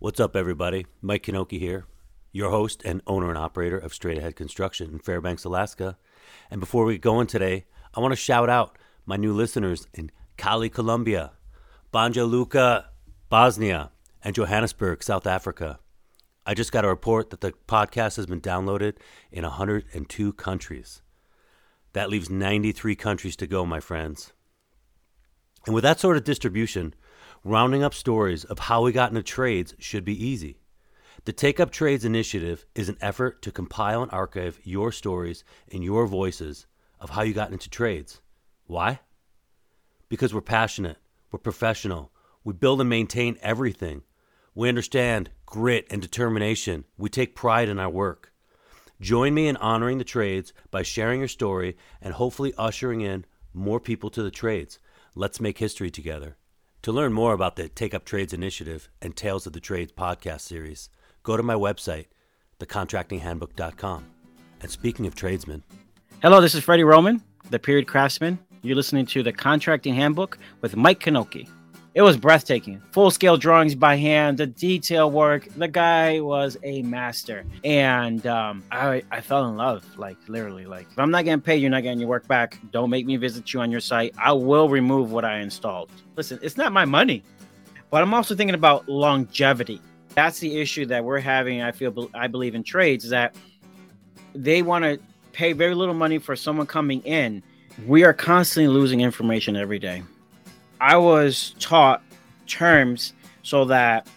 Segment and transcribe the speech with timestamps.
[0.00, 0.86] What's up, everybody?
[1.02, 1.86] Mike Knoche here,
[2.30, 5.98] your host and owner and operator of Straight Ahead Construction in Fairbanks, Alaska.
[6.52, 10.12] And before we get going today, I want to shout out my new listeners in
[10.36, 11.32] Cali, Colombia,
[11.92, 12.90] Banja Luka,
[13.28, 13.90] Bosnia,
[14.22, 15.80] and Johannesburg, South Africa.
[16.46, 18.98] I just got a report that the podcast has been downloaded
[19.32, 21.02] in 102 countries.
[21.92, 24.32] That leaves 93 countries to go, my friends.
[25.66, 26.94] And with that sort of distribution,
[27.44, 30.58] rounding up stories of how we got into trades should be easy.
[31.24, 35.84] The Take Up Trades initiative is an effort to compile and archive your stories and
[35.84, 36.66] your voices
[37.00, 38.20] of how you got into trades.
[38.66, 39.00] Why?
[40.08, 40.98] Because we're passionate,
[41.30, 42.12] we're professional,
[42.44, 44.02] we build and maintain everything.
[44.54, 46.84] We understand grit and determination.
[46.96, 48.32] We take pride in our work.
[49.00, 53.80] Join me in honoring the trades by sharing your story and hopefully ushering in more
[53.80, 54.78] people to the trades.
[55.14, 56.36] Let's make history together.
[56.88, 60.40] To learn more about the Take Up Trades initiative and Tales of the Trades podcast
[60.40, 60.88] series,
[61.22, 62.06] go to my website,
[62.60, 64.06] thecontractinghandbook.com.
[64.62, 65.64] And speaking of tradesmen,
[66.22, 68.38] Hello, this is Freddy Roman, the period craftsman.
[68.62, 71.46] You're listening to the Contracting Handbook with Mike Knoche.
[71.98, 72.80] It was breathtaking.
[72.92, 75.48] Full scale drawings by hand, the detail work.
[75.56, 77.44] The guy was a master.
[77.64, 80.64] And um, I, I fell in love, like literally.
[80.64, 82.56] Like, if I'm not getting paid, you're not getting your work back.
[82.70, 84.14] Don't make me visit you on your site.
[84.16, 85.90] I will remove what I installed.
[86.14, 87.24] Listen, it's not my money,
[87.90, 89.80] but I'm also thinking about longevity.
[90.14, 91.62] That's the issue that we're having.
[91.62, 93.34] I feel, I believe in trades is that
[94.36, 95.00] they want to
[95.32, 97.42] pay very little money for someone coming in.
[97.88, 100.04] We are constantly losing information every day.
[100.80, 102.02] I was taught
[102.46, 103.12] terms
[103.42, 104.08] so that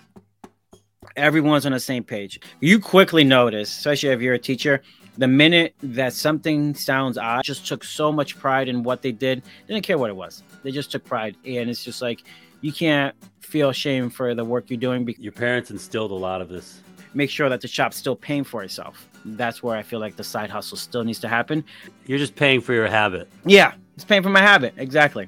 [1.16, 2.40] everyone's on the same page.
[2.60, 4.82] You quickly notice, especially if you're a teacher,
[5.18, 9.44] the minute that something sounds odd, just took so much pride in what they did.
[9.68, 10.44] Didn't care what it was.
[10.64, 12.24] They just took pride, and it's just like
[12.62, 15.04] you can't feel shame for the work you're doing.
[15.04, 16.82] Because your parents instilled a lot of this.
[17.14, 19.10] Make sure that the shop's still paying for itself.
[19.26, 21.64] That's where I feel like the side hustle still needs to happen.
[22.06, 23.30] You're just paying for your habit.
[23.46, 24.74] Yeah, it's paying for my habit.
[24.78, 25.28] Exactly.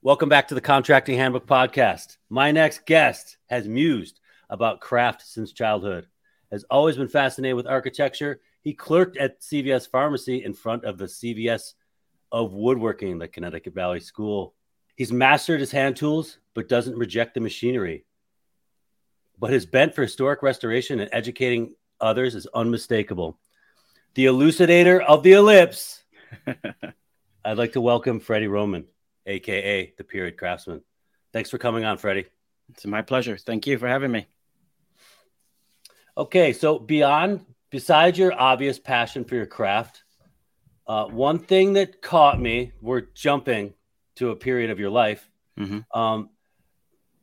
[0.00, 2.18] Welcome back to the Contracting Handbook Podcast.
[2.30, 6.06] My next guest has mused about craft since childhood,
[6.52, 8.40] has always been fascinated with architecture.
[8.62, 11.74] He clerked at CVS Pharmacy in front of the CVS
[12.30, 14.54] of Woodworking, the Connecticut Valley School.
[14.94, 18.04] He's mastered his hand tools, but doesn't reject the machinery.
[19.36, 23.40] But his bent for historic restoration and educating others is unmistakable.
[24.14, 26.04] The elucidator of the ellipse.
[27.44, 28.86] I'd like to welcome Freddy Roman
[29.28, 30.82] aka the period craftsman.
[31.32, 32.26] Thanks for coming on, Freddy.
[32.70, 33.36] It's my pleasure.
[33.36, 34.26] Thank you for having me.
[36.16, 40.02] Okay, so beyond besides your obvious passion for your craft,
[40.86, 43.74] uh, one thing that caught me, we're jumping
[44.16, 45.28] to a period of your life.
[45.58, 45.98] Mm-hmm.
[45.98, 46.30] Um,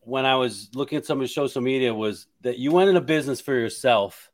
[0.01, 3.01] when I was looking at some of your social media, was that you went into
[3.01, 4.31] business for yourself,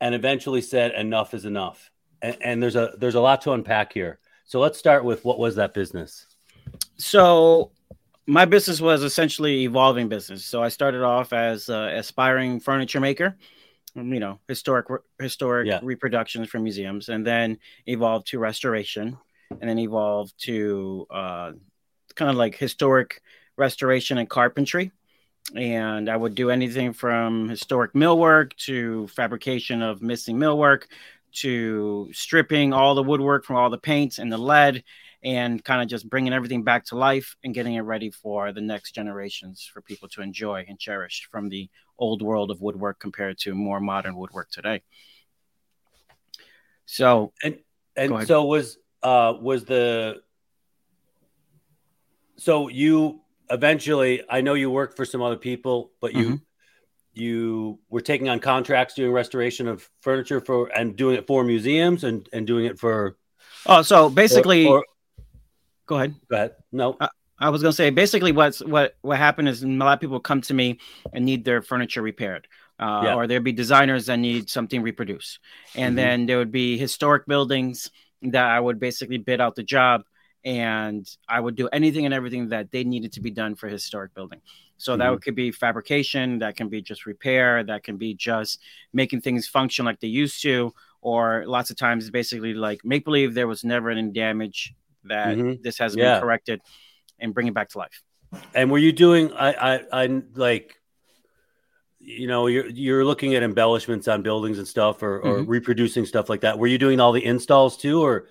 [0.00, 1.90] and eventually said enough is enough.
[2.22, 4.20] And, and there's a there's a lot to unpack here.
[4.44, 6.26] So let's start with what was that business?
[6.98, 7.72] So
[8.26, 10.44] my business was essentially evolving business.
[10.44, 13.36] So I started off as an aspiring furniture maker,
[13.94, 14.86] you know, historic
[15.20, 15.80] historic yeah.
[15.82, 19.16] reproductions from museums, and then evolved to restoration,
[19.50, 21.52] and then evolved to uh,
[22.14, 23.22] kind of like historic
[23.56, 24.90] restoration and carpentry.
[25.54, 30.84] And I would do anything from historic millwork to fabrication of missing millwork
[31.34, 34.82] to stripping all the woodwork from all the paints and the lead
[35.26, 38.60] and kind of just bringing everything back to life and getting it ready for the
[38.60, 43.36] next generations for people to enjoy and cherish from the old world of woodwork compared
[43.36, 44.82] to more modern woodwork today.
[46.86, 47.58] So and
[47.96, 50.22] and so was uh was the
[52.36, 53.20] so you
[53.50, 56.36] eventually I know you worked for some other people, but you mm-hmm.
[57.14, 62.04] you were taking on contracts doing restoration of furniture for and doing it for museums
[62.04, 63.16] and and doing it for
[63.68, 64.84] Oh, so basically, or, or,
[65.86, 66.14] Go ahead.
[66.28, 66.54] Go ahead.
[66.72, 66.96] No.
[67.00, 70.20] I, I was gonna say basically what's what what happened is a lot of people
[70.20, 70.78] come to me
[71.12, 72.48] and need their furniture repaired.
[72.78, 73.14] Uh, yeah.
[73.14, 75.38] or there'd be designers that need something reproduced.
[75.74, 75.96] And mm-hmm.
[75.96, 77.90] then there would be historic buildings
[78.20, 80.02] that I would basically bid out the job
[80.44, 84.14] and I would do anything and everything that they needed to be done for historic
[84.14, 84.42] building.
[84.76, 85.10] So mm-hmm.
[85.14, 88.60] that could be fabrication, that can be just repair, that can be just
[88.92, 93.32] making things function like they used to, or lots of times basically like make believe
[93.32, 94.74] there was never any damage
[95.08, 95.62] that mm-hmm.
[95.62, 96.14] this has yeah.
[96.14, 96.60] been corrected
[97.18, 98.02] and bring it back to life.
[98.54, 99.32] And were you doing?
[99.32, 100.80] I, I, I like.
[101.98, 105.48] You know, you're you're looking at embellishments on buildings and stuff, or, or Mhm.
[105.48, 106.56] reproducing stuff like that.
[106.56, 108.28] Were you doing all the installs too, or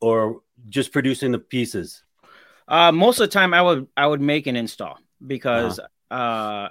[0.00, 2.02] or just producing the pieces?
[2.66, 5.78] Uh, most of the time, I would I would make an install because
[6.10, 6.68] uh,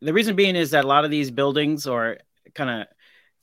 [0.00, 2.18] the reason being is that a lot of these buildings or
[2.54, 2.86] kind of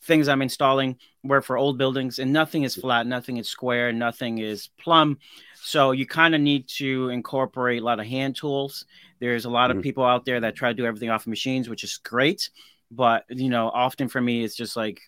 [0.03, 4.39] things I'm installing were for old buildings, and nothing is flat, nothing is square, nothing
[4.39, 5.17] is plumb.
[5.55, 8.85] So you kind of need to incorporate a lot of hand tools.
[9.19, 9.77] There's a lot Mhm.
[9.77, 12.49] of people out there that try to do everything off of machines, which is great,
[12.91, 15.01] but you know, often for me, it's just like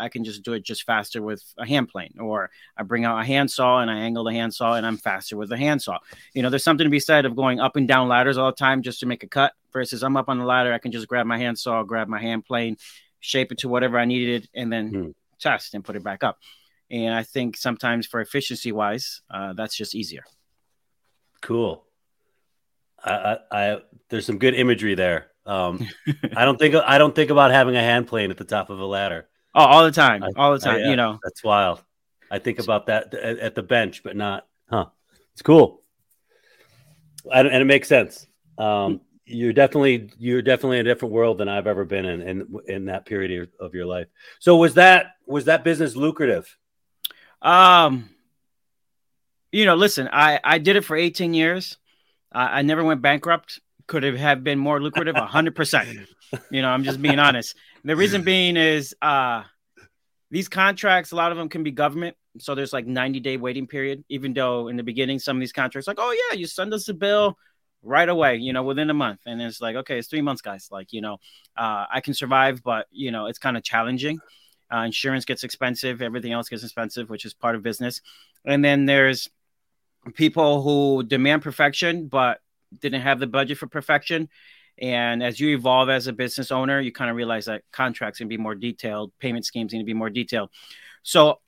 [0.00, 3.20] I can just do it just faster with a hand plane, or I bring out
[3.20, 5.98] a handsaw and I angle the handsaw and I'm faster with the handsaw.
[6.34, 8.56] You know, there's something to be said of going up and down ladders all the
[8.56, 11.08] time just to make a cut versus I'm up on the ladder, I can just
[11.08, 12.76] grab my handsaw, grab my hand plane,
[13.20, 15.10] shape it to whatever I needed, and then Hmm.
[15.40, 16.38] test and put it back up.
[16.90, 20.24] And I think sometimes for efficiency wise, uh, that's just easier.
[21.42, 21.84] Cool.
[23.04, 23.38] I, I,
[23.74, 23.78] I
[24.08, 25.30] there's some good imagery there.
[25.46, 25.86] Um,
[26.36, 28.80] I don't think I don't think about having a hand plane at the top of
[28.80, 29.28] a ladder.
[29.54, 30.82] Oh, all the time, I- all the time.
[30.84, 31.82] uh, you know, That's wild.
[32.30, 34.86] I think about that at, at the bench, but not, huh?
[35.32, 35.82] It's cool.
[37.32, 38.26] I, and it makes sense.
[38.58, 42.58] Um, you're definitely you're definitely in a different world than I've ever been in in,
[42.66, 44.06] in that period of your life.
[44.38, 46.56] So was that was that business lucrative?
[47.42, 48.08] Um,
[49.52, 51.76] you know, listen, I I did it for 18 years.
[52.32, 53.60] I, I never went bankrupt.
[53.86, 55.88] Could have have been more lucrative, hundred percent.
[56.50, 57.56] You know, I'm just being honest.
[57.84, 59.44] The reason being is uh
[60.30, 62.16] these contracts, a lot of them can be government.
[62.38, 65.52] So there's like 90 day waiting period, even though in the beginning, some of these
[65.52, 67.38] contracts, like, oh yeah, you send us a bill
[67.82, 69.20] right away, you know, within a month.
[69.26, 70.68] And it's like, okay, it's three months, guys.
[70.70, 71.18] Like, you know,
[71.56, 74.18] uh, I can survive, but you know, it's kind of challenging.
[74.72, 78.02] Uh, insurance gets expensive, everything else gets expensive, which is part of business.
[78.44, 79.30] And then there's
[80.14, 82.40] people who demand perfection, but
[82.78, 84.28] didn't have the budget for perfection.
[84.80, 88.28] And as you evolve as a business owner, you kind of realize that contracts can
[88.28, 90.50] be more detailed, payment schemes need to be more detailed.
[91.02, 91.40] So,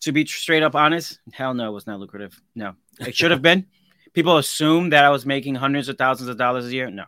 [0.00, 2.38] to be straight up honest, hell no, it was not lucrative.
[2.54, 3.66] No, it should have been.
[4.14, 6.88] People assume that I was making hundreds of thousands of dollars a year.
[6.90, 7.04] No.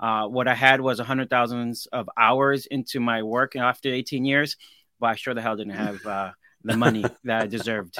[0.00, 4.24] Uh, what I had was a hundred thousands of hours into my work after 18
[4.24, 4.56] years,
[5.00, 6.30] but I sure the hell didn't have uh,
[6.64, 7.98] the money that I deserved.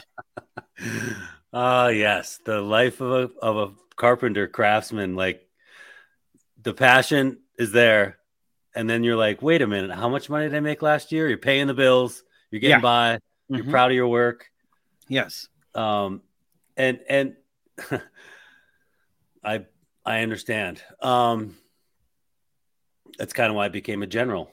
[1.53, 5.15] Ah, yes, the life of a of a carpenter craftsman.
[5.17, 5.49] Like
[6.63, 8.19] the passion is there,
[8.75, 11.29] and then you're like, wait a minute, how much money did I make last year?
[11.29, 12.81] You're paying the bills, you're getting Yeah.
[12.81, 13.71] by, you're Mhm.
[13.71, 14.51] proud of your work.
[15.09, 15.49] Yes.
[15.75, 16.21] um
[16.77, 17.37] and and
[19.45, 19.65] i
[20.05, 21.57] i understand um
[23.19, 24.51] that's kind of why i became a general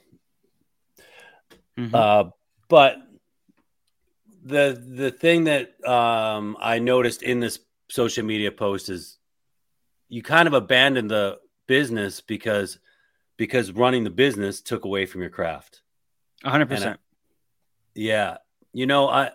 [1.77, 1.95] Mhm.
[1.95, 2.29] uh
[2.69, 2.97] but
[4.43, 7.59] the the thing that um i noticed in this
[7.89, 9.17] social media post is
[10.09, 12.77] you kind of abandoned the business because
[13.37, 15.81] because running the business took away from your craft
[16.43, 16.97] 100%.
[17.95, 18.37] Yeah,
[18.73, 19.31] you know, I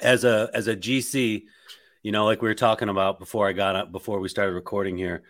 [0.00, 1.44] as a as a GC,
[2.04, 4.96] you know, like we were talking about before I got up before we started recording
[4.96, 5.24] here.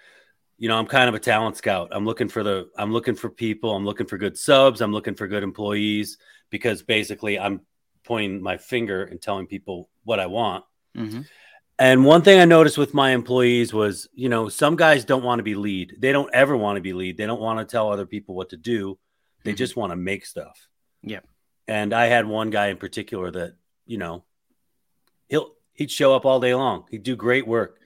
[0.59, 1.88] You know, I'm kind of a talent scout.
[1.93, 3.75] I'm looking for the I'm looking for people.
[3.75, 4.81] I'm looking for good subs.
[4.82, 6.19] I'm looking for good employees
[6.50, 7.61] because basically I'm
[8.03, 10.65] pointing my finger and telling people what I want.
[10.97, 11.26] Mhm.
[11.79, 15.38] And one thing I noticed with my employees was, you know, some guys don't want
[15.38, 15.97] to be lead.
[15.99, 17.17] They don't ever want to be lead.
[17.17, 18.98] They don't want to tell other people what to do.
[19.44, 19.56] They Mhm.
[19.56, 20.69] just want to make stuff.
[21.03, 21.20] Yeah.
[21.69, 23.55] And I had one guy in particular that,
[23.87, 24.25] you know,
[25.29, 26.84] he'll he'd show up all day long.
[26.90, 27.78] He'd do great work.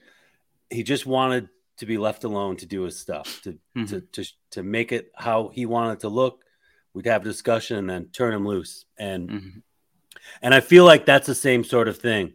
[0.69, 4.63] He just wanted to be left alone to do his stuff, to to, to to
[4.63, 6.43] make it how he wanted it to look.
[6.93, 8.85] We'd have a discussion and then turn him loose.
[8.97, 9.61] And Mhm.
[10.41, 12.33] and I feel like that's the same sort of thing,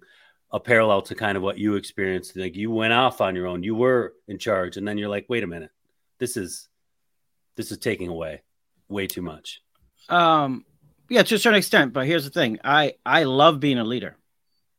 [0.52, 2.36] a parallel to kind of what you experienced.
[2.36, 5.26] Like you went off on your own, you were in charge, and then you're like,
[5.28, 5.70] wait a minute,
[6.18, 6.68] this is
[7.56, 8.42] this is taking away
[8.88, 9.62] way too much.
[10.08, 10.64] Um,
[11.08, 11.92] yeah, to a certain extent.
[11.92, 14.16] But here's the thing: I I love being a leader.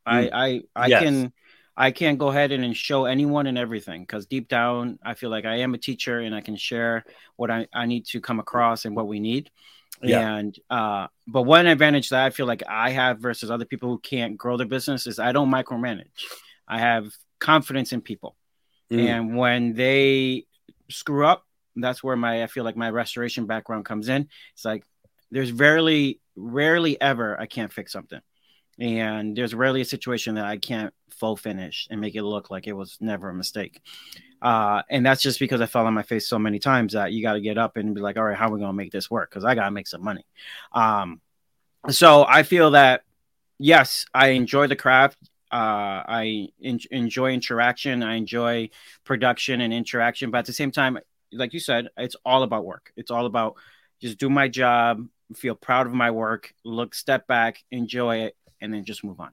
[0.05, 1.03] I I I Yes.
[1.03, 1.33] can
[1.77, 5.29] I can go ahead and, and show anyone and everything because deep down I feel
[5.29, 7.03] like I am a teacher and I can share
[7.35, 9.49] what I, I need to come across and what we need.
[10.01, 10.35] Yeah.
[10.35, 13.99] And uh, but one advantage that I feel like I have versus other people who
[13.99, 16.23] can't grow their business is I don't micromanage.
[16.67, 17.07] I have
[17.39, 18.35] confidence in people.
[18.91, 19.07] Mm.
[19.07, 20.45] And when they
[20.89, 21.45] screw up,
[21.75, 24.29] that's where my I feel like my restoration background comes in.
[24.53, 24.83] It's like
[25.31, 28.21] there's rarely, rarely ever I can't fix something.
[28.79, 32.67] And there's rarely a situation that I can't full finish and make it look like
[32.67, 33.81] it was never a mistake.
[34.41, 37.21] Uh, and that's just because I fell on my face so many times that you
[37.21, 38.91] got to get up and be like, all right, how are we going to make
[38.91, 39.29] this work?
[39.29, 40.25] Because I got to make some money.
[40.73, 41.21] Um,
[41.89, 43.03] so I feel that,
[43.57, 45.17] yes, I enjoy the craft.
[45.51, 48.03] Uh, I enjoy interaction.
[48.03, 48.69] I enjoy
[49.05, 50.31] production and interaction.
[50.31, 50.99] But at the same time,
[51.31, 52.91] like you said, it's all about work.
[52.97, 53.55] It's all about
[54.01, 58.35] just do my job, feel proud of my work, look, step back, enjoy it,
[58.65, 59.31] and then just move on.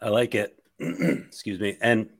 [0.00, 0.54] I like it.
[0.78, 1.76] Excuse me.
[1.80, 2.10] And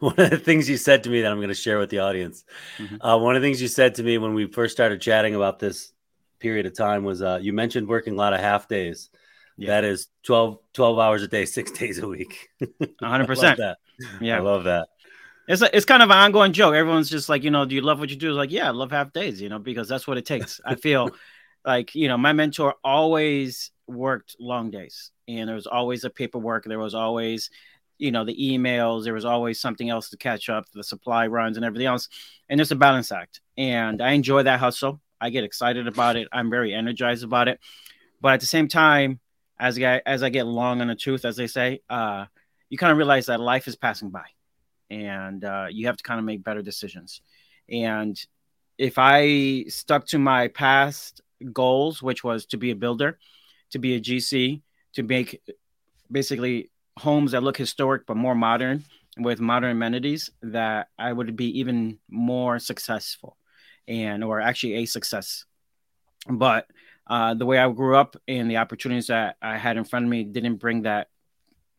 [0.00, 2.00] one of the things you said to me that I'm going to share with the
[2.00, 2.44] audience,
[2.78, 3.00] mm-hmm.
[3.00, 5.58] uh, one of the things you said to me when we first started chatting about
[5.58, 5.92] this
[6.40, 9.10] period of time was uh, you mentioned working a lot of half days.
[9.56, 9.68] Yeah.
[9.68, 12.48] That is 12, 12 hours a day, six days a week.
[12.60, 13.56] 100%.
[13.56, 13.78] that.
[14.20, 14.38] Yeah.
[14.38, 14.88] I love that.
[15.48, 16.74] It's a, it's kind of an ongoing joke.
[16.74, 18.30] Everyone's just like, you know, do you love what you do?
[18.30, 20.60] It's like, yeah, I love half days, you know, because that's what it takes.
[20.64, 21.10] I feel
[21.64, 26.64] like, you know, my mentor always worked long days and there was always a paperwork.
[26.64, 27.50] There was always,
[27.98, 29.04] you know, the emails.
[29.04, 32.08] There was always something else to catch up, the supply runs and everything else.
[32.48, 33.40] And it's a balance act.
[33.56, 35.00] And I enjoy that hustle.
[35.20, 36.28] I get excited about it.
[36.32, 37.60] I'm very energized about it.
[38.20, 39.20] But at the same time,
[39.58, 42.26] as I as I get long on the tooth, as they say, uh,
[42.68, 44.24] you kind of realize that life is passing by,
[44.90, 47.20] and uh, you have to kind of make better decisions.
[47.68, 48.18] And
[48.78, 51.20] if I stuck to my past
[51.52, 53.18] goals, which was to be a builder,
[53.72, 54.62] to be a GC,
[54.94, 55.42] to make
[56.10, 58.84] basically homes that look historic but more modern
[59.18, 63.36] with modern amenities, that I would be even more successful
[63.88, 65.44] and or actually a success.
[66.28, 66.66] But
[67.06, 70.10] uh, the way I grew up and the opportunities that I had in front of
[70.10, 71.08] me didn't bring that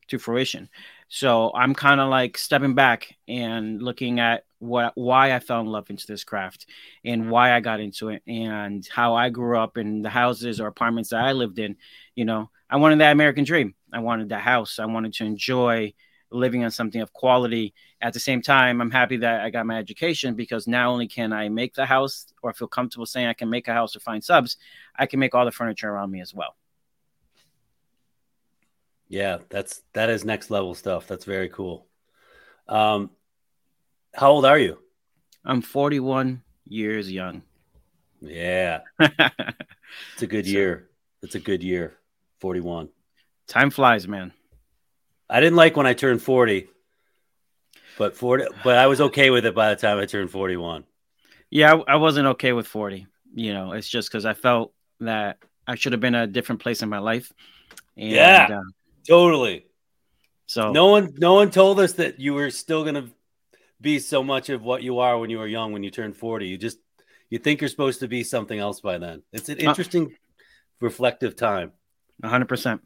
[0.10, 0.70] to fruition.
[1.08, 5.68] So I'm kind of like stepping back and looking at what why I fell in
[5.68, 6.68] love into this craft
[7.04, 10.68] and why I got into it and how I grew up in the houses or
[10.68, 11.76] apartments that I lived in.
[12.16, 13.76] You know, I wanted that American dream.
[13.92, 14.80] I wanted the house.
[14.80, 15.94] I wanted to enjoy
[16.32, 17.74] living on something of quality.
[18.02, 21.34] At the same time, I'm happy that I got my education because not only can
[21.34, 24.24] I make the house or feel comfortable saying I can make a house or find
[24.24, 24.58] subs,
[24.96, 26.56] I can make all the furniture around me as well.
[29.10, 31.06] Yeah, that's that is next level stuff.
[31.06, 31.86] That's very cool.
[32.68, 33.12] Um,
[34.14, 34.80] how old are you?
[35.44, 37.42] I'm 41 years young.
[38.22, 40.90] Yeah, it's a good so, year.
[41.22, 41.98] It's a good year.
[42.40, 42.90] 41.
[43.48, 44.34] Time flies, man.
[45.30, 46.70] I didn't like when I turned 40,
[47.98, 50.84] but 40, but I was okay with it by the time I turned 41.
[51.50, 53.08] Yeah, I, I wasn't okay with 40.
[53.34, 56.62] You know, it's just because I felt that I should have been at a different
[56.62, 57.32] place in my life.
[57.98, 58.62] And, yeah, uh,
[59.08, 59.66] totally.
[60.46, 63.10] So no one, no one told us that you were still going to
[63.84, 65.74] be so much of what you are when you were young.
[65.74, 66.80] When you turn 40, you just
[67.30, 69.22] you think you're supposed to be something else by then.
[69.32, 70.44] It's an uh, interesting, uh,
[70.80, 71.74] reflective time.
[72.20, 72.46] 100.
[72.48, 72.82] percent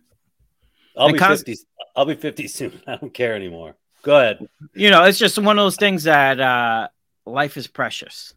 [0.98, 1.56] I'll be 50.
[1.96, 2.82] I'll be 50 soon.
[2.88, 3.76] I don't care anymore.
[4.02, 4.48] Go ahead.
[4.74, 6.88] You know, it's just one of those things that uh,
[7.26, 8.34] life is precious.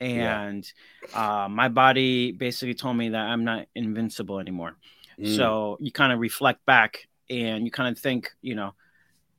[0.00, 0.70] And
[1.12, 1.44] yeah.
[1.44, 4.76] uh, my body basically told me that I'm not invincible anymore.
[5.18, 5.36] Mm.
[5.36, 8.74] So you kind of reflect back and you kind of think, you know,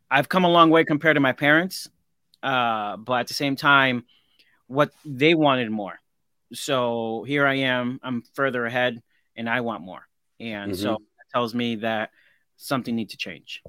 [0.10, 1.90] I've come a long way compared to my parents.
[2.44, 4.04] Uh, but at the same time,
[4.68, 6.00] what they wanted more.
[6.54, 9.02] So here I am, I'm further ahead
[9.36, 10.06] and I want more.
[10.40, 10.82] And mm-hmm.
[10.82, 12.12] so that tells me that
[12.58, 13.64] something needs to change.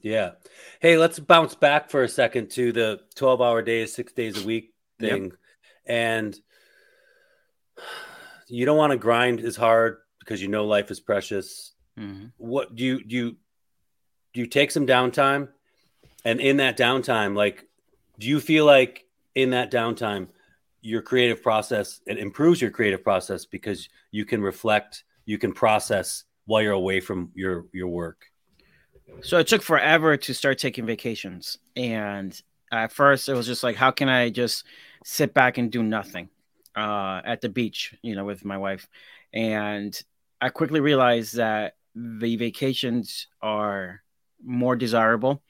[0.00, 0.32] Yeah.
[0.80, 4.46] Hey, let's bounce back for a second to the 12 hour days, six days a
[4.46, 5.24] week thing.
[5.24, 5.32] Yep.
[5.86, 6.40] And
[8.48, 11.72] you don't want to grind as hard because you know life is precious.
[11.98, 12.26] Mm-hmm.
[12.38, 13.36] What do you do you
[14.32, 15.48] do you take some downtime?
[16.24, 17.66] And in that downtime, like
[18.22, 20.28] do you feel like in that downtime
[20.80, 26.24] your creative process it improves your creative process because you can reflect, you can process
[26.46, 28.26] while you're away from your your work?
[29.22, 33.76] So it took forever to start taking vacations, and at first it was just like,
[33.76, 34.64] how can I just
[35.04, 36.28] sit back and do nothing
[36.76, 38.88] uh, at the beach, you know, with my wife,
[39.32, 40.00] and
[40.40, 44.02] I quickly realized that the vacations are
[44.44, 45.42] more desirable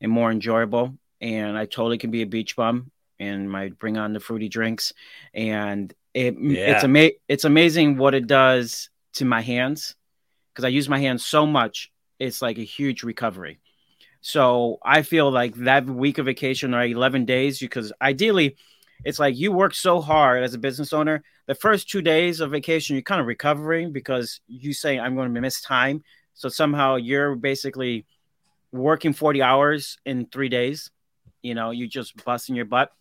[0.00, 4.12] and more enjoyable, and I totally can be a beach bum and my bring on
[4.12, 4.92] the fruity drinks,
[5.32, 6.74] and it, yeah.
[6.74, 9.94] it's ama- it's amazing what it does to my hands
[10.52, 13.60] because I use my hands so much, it's like a huge recovery.
[14.20, 18.56] So I feel like that week of vacation or 11 days, because ideally,
[19.04, 21.24] it's like you work so hard as a business owner.
[21.46, 25.34] The first two days of vacation, you're kind of recovering because you say, I'm going
[25.34, 26.04] to miss time.
[26.34, 28.06] So somehow you're basically
[28.70, 30.90] working 40 hours in three days.
[31.42, 32.92] You know, you just busting your butt.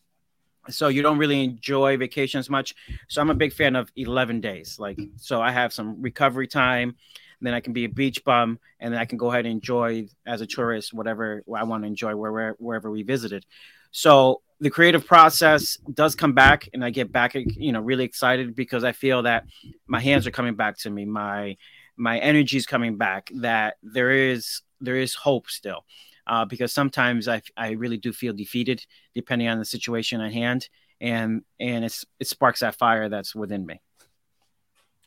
[0.69, 2.75] So you don't really enjoy vacations much.
[3.07, 4.77] So I'm a big fan of 11 days.
[4.77, 6.95] Like, so I have some recovery time
[7.41, 10.07] then I can be a beach bum, and then I can go ahead and enjoy
[10.25, 13.45] as a tourist whatever I want to enjoy wherever wherever we visited.
[13.91, 18.55] So the creative process does come back, and I get back, you know, really excited
[18.55, 19.45] because I feel that
[19.87, 21.57] my hands are coming back to me, my
[21.97, 25.85] my energy is coming back, that there is there is hope still,
[26.31, 30.69] uh, because sometimes I I really do feel defeated depending on the situation at hand,
[31.01, 33.81] and and it's it sparks that fire that's within me.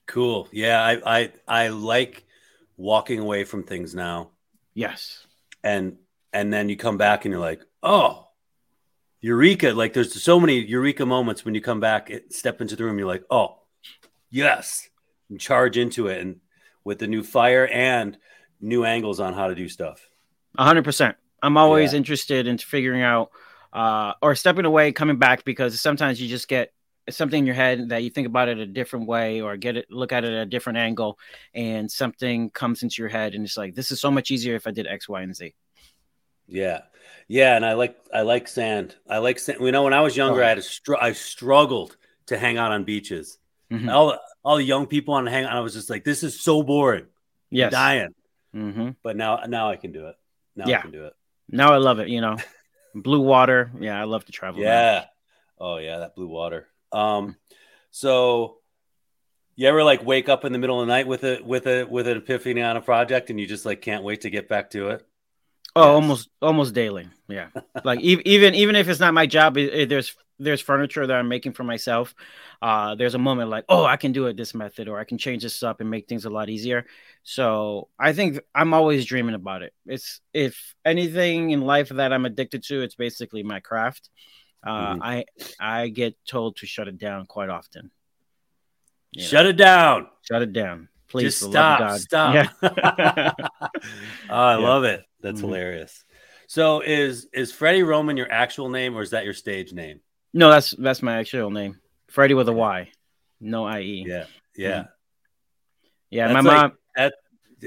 [0.06, 0.48] Cool.
[0.52, 2.24] Yeah, I I I like
[2.76, 4.32] walking away from things now.
[4.74, 5.26] Yes.
[5.62, 5.96] And
[6.34, 8.28] and then you come back and you're like, oh,
[9.22, 9.72] eureka!
[9.72, 13.08] Like there's so many eureka moments when you come back, step into the room, you're
[13.08, 13.60] like, oh,
[14.28, 14.90] yes,
[15.30, 16.40] and charge into it, and
[16.84, 18.18] with the new fire and
[18.60, 20.06] new angles on how to do stuff.
[20.56, 21.16] A hundred percent.
[21.42, 21.98] I'm always yeah.
[21.98, 23.30] interested in figuring out
[23.72, 26.72] uh, or stepping away, coming back because sometimes you just get
[27.10, 29.90] something in your head that you think about it a different way or get it
[29.90, 31.18] look at it at a different angle
[31.54, 34.66] and something comes into your head and it's like this is so much easier if
[34.66, 35.54] i did x y and z
[36.46, 36.80] yeah
[37.28, 40.16] yeah and i like i like sand i like sand you know when i was
[40.16, 40.44] younger oh.
[40.46, 41.96] i had a str- i struggled
[42.26, 43.38] to hang out on beaches
[43.70, 43.88] mm-hmm.
[43.88, 46.62] all, all the young people on hang out i was just like this is so
[46.62, 47.06] boring
[47.50, 48.14] yes dying
[48.54, 48.90] mm-hmm.
[49.02, 50.14] but now now i can do it
[50.56, 50.78] now yeah.
[50.78, 51.14] i can do it
[51.48, 52.36] now i love it you know
[52.94, 55.04] blue water yeah i love to travel yeah
[55.58, 57.36] oh yeah that blue water um,
[57.90, 58.58] so
[59.56, 61.84] you ever like wake up in the middle of the night with a with a
[61.84, 64.70] with an epiphany on a project and you just like can't wait to get back
[64.70, 65.06] to it?
[65.76, 65.94] Oh, yes.
[65.94, 67.08] almost almost daily.
[67.28, 67.48] Yeah,
[67.84, 71.28] like even even if it's not my job, it, it, there's there's furniture that I'm
[71.28, 72.14] making for myself.
[72.60, 75.18] Uh, there's a moment like, oh, I can do it this method, or I can
[75.18, 76.86] change this up and make things a lot easier.
[77.22, 79.72] So I think I'm always dreaming about it.
[79.86, 84.10] It's if anything in life that I'm addicted to, it's basically my craft.
[84.66, 85.02] Uh, mm-hmm.
[85.02, 85.24] I
[85.60, 87.90] I get told to shut it down quite often.
[89.12, 89.50] You shut know.
[89.50, 90.08] it down.
[90.22, 90.88] Shut it down.
[91.08, 91.98] Please Just stop.
[92.00, 92.34] Stop.
[92.34, 92.48] Yeah.
[92.62, 93.36] oh,
[94.30, 94.56] I yeah.
[94.56, 95.04] love it.
[95.20, 95.46] That's mm-hmm.
[95.46, 96.04] hilarious.
[96.46, 100.00] So is is Freddy Roman your actual name or is that your stage name?
[100.34, 101.80] No, that's that's my actual name.
[102.08, 102.90] Freddy with a Y.
[103.40, 104.04] No IE.
[104.06, 104.24] Yeah.
[104.56, 104.70] Yeah.
[104.70, 104.88] Mm-hmm.
[106.10, 106.28] Yeah.
[106.28, 107.14] That's my like, mom that,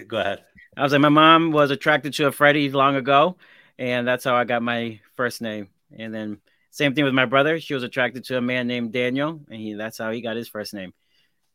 [0.07, 0.43] go ahead.
[0.75, 3.37] I was like, my mom was attracted to a Freddie long ago,
[3.79, 5.69] and that's how I got my first name.
[5.97, 7.59] And then same thing with my brother.
[7.59, 10.49] She was attracted to a man named Daniel, and he that's how he got his
[10.49, 10.93] first name.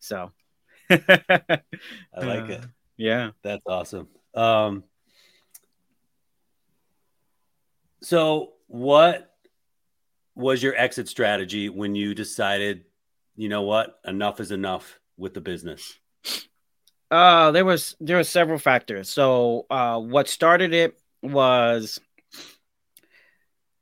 [0.00, 0.32] So
[0.90, 1.60] I
[2.16, 2.64] like it.
[2.96, 3.30] Yeah.
[3.42, 4.08] That's awesome.
[4.34, 4.84] Um
[8.00, 9.31] so what
[10.34, 12.84] was your exit strategy when you decided,
[13.36, 15.98] you know what, enough is enough with the business?
[17.10, 19.10] Uh there was there were several factors.
[19.10, 22.00] So uh what started it was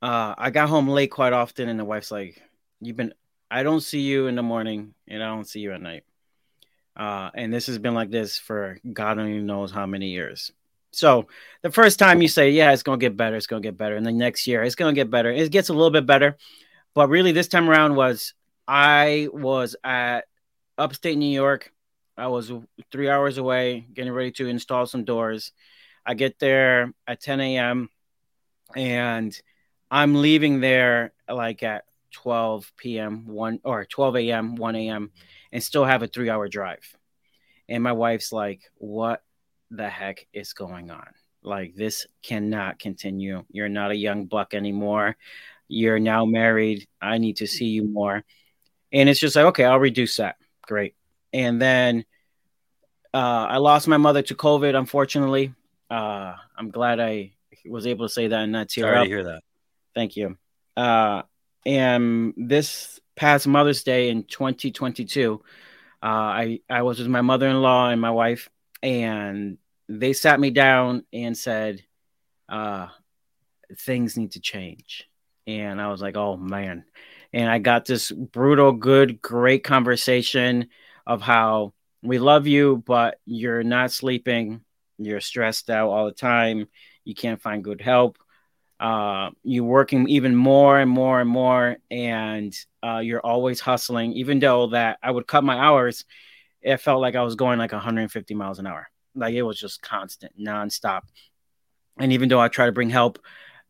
[0.03, 2.43] uh, I got home late quite often, and the wife's like,
[2.81, 3.13] "You've been,
[3.51, 6.05] I don't see you in the morning, and I don't see you at night."
[6.97, 10.53] Uh, and this has been like this for God only knows how many years.
[10.93, 11.29] So
[11.63, 14.05] the first time you say, "Yeah, it's gonna get better," it's gonna get better, and
[14.05, 15.31] the next year it's gonna get better.
[15.31, 16.37] It gets a little bit better,
[16.95, 18.35] but really this time around was
[18.67, 20.27] I was at
[20.79, 21.73] upstate New York.
[22.17, 22.53] I was
[22.93, 25.53] three hours away, getting ready to install some doors.
[26.05, 27.89] I get there at 10 a.m.
[28.77, 29.41] and
[29.91, 33.27] I'm leaving there like at 12 p.m.
[33.27, 34.57] one or 12 a.m.
[34.57, 35.11] 1 a.m.
[35.53, 36.97] and still have a three hour drive.
[37.69, 39.23] And my wife's like, "What
[39.71, 41.07] the heck is going on?
[41.43, 43.45] Like this cannot continue.
[43.51, 45.17] You're not a young buck anymore.
[45.69, 46.87] You're now married.
[47.01, 48.25] I need to see you more."
[48.93, 50.37] And it's just like, okay, I'll reduce that.
[50.63, 50.95] Great.
[51.33, 52.05] And then
[53.15, 55.55] uh, I lost my mother to COVID, unfortunately.
[55.89, 57.33] Uh, I'm glad I
[57.67, 59.05] was able to say that and not tear Sorry up.
[59.05, 59.43] to hear that.
[59.95, 60.37] Thank you.
[60.77, 61.23] Uh,
[61.67, 65.43] and this past Mother's Day in 2022,
[66.03, 68.49] uh, I I was with my mother-in-law and my wife,
[68.83, 71.83] and they sat me down and said,
[72.49, 72.89] uh,
[73.79, 75.09] "Things need to change."
[75.47, 76.85] And I was like, "Oh man!"
[77.33, 80.69] And I got this brutal, good, great conversation
[81.07, 84.63] of how we love you, but you're not sleeping,
[84.99, 86.69] you're stressed out all the time,
[87.05, 88.19] you can't find good help
[88.81, 94.15] uh, you're working even more and more and more, and uh, you're always hustling.
[94.15, 96.07] Even though that I would cut my hours,
[96.63, 98.89] it felt like I was going like 150 miles an hour.
[99.15, 101.03] Like it was just constant, nonstop.
[101.99, 103.19] And even though I try to bring help,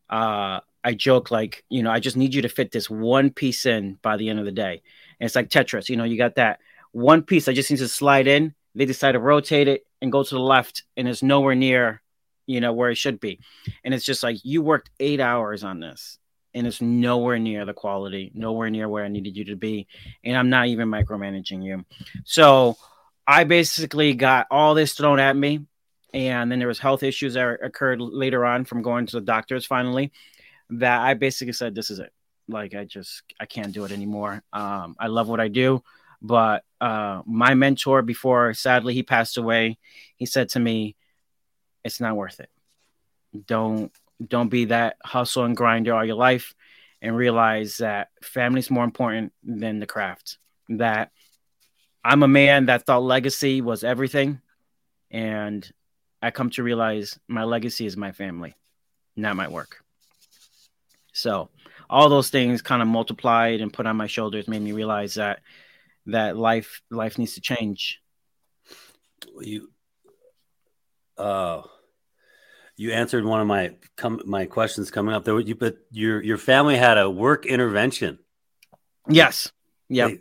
[0.09, 3.67] uh, I joke like, you know, I just need you to fit this one piece
[3.67, 4.83] in by the end of the day.
[5.19, 6.61] And it's like Tetris, you know, you got that
[6.93, 8.55] one piece I just need to slide in.
[8.75, 12.01] They decide to rotate it and go to the left, and it's nowhere near
[12.51, 13.39] you know, where it should be.
[13.85, 16.19] And it's just like you worked eight hours on this
[16.55, 19.87] and it's nowhere near the quality, nowhere near where I needed you to be.
[20.25, 21.85] And I'm not even micromanaging you.
[22.25, 22.77] So
[23.27, 25.67] I basically got all this thrown at me.
[26.13, 29.65] And then there was health issues that occurred later on from going to the doctors
[29.65, 30.13] finally
[30.71, 32.13] that I basically said, this is it.
[32.49, 34.43] Like I just I can't do it anymore.
[34.53, 35.85] Um, I love what I do,
[36.21, 39.79] but uh, my mentor before sadly he passed away,
[40.17, 40.97] he said to me,
[41.85, 42.51] it's not worth it.
[43.47, 43.93] Don't
[44.27, 46.55] don't be that hustle and grinder all your life
[47.03, 50.39] and realize that family's more important than the craft.
[50.69, 51.11] That
[52.05, 54.41] I'm a man that thought legacy was everything.
[55.11, 55.69] And
[56.23, 58.55] I come to realize my legacy is my family,
[59.17, 59.83] not my work.
[61.13, 61.49] So
[61.89, 65.41] all those things kind of multiplied and put on my shoulders made me realize that
[66.07, 68.01] that life life needs to change.
[69.41, 69.71] You
[71.19, 71.63] uh
[72.81, 75.27] you answered one of my com- my questions coming up.
[75.27, 78.19] There you but your your family had a work intervention.
[79.07, 79.53] Yes.
[79.91, 80.13] Yep.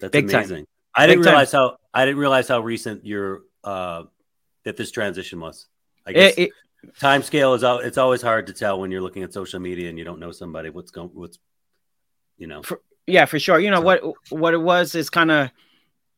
[0.00, 0.56] That's Big amazing.
[0.56, 0.66] Time.
[0.96, 1.60] i didn't realize time.
[1.60, 4.02] how i didn't realize how recent your uh
[4.64, 5.68] that this transition was.
[6.04, 6.50] I guess it,
[6.82, 9.88] it, time scale is it's always hard to tell when you're looking at social media
[9.88, 11.38] and you don't know somebody what's going what's
[12.38, 12.64] you know.
[12.64, 13.60] For, yeah for sure.
[13.60, 13.84] You know so.
[13.84, 15.50] what what it was is kind of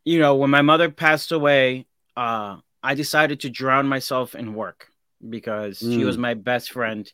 [0.06, 1.84] you know when my mother passed away
[2.16, 4.88] uh I decided to drown myself in work
[5.26, 5.94] because mm.
[5.94, 6.20] she was mm.
[6.20, 7.10] my best friend.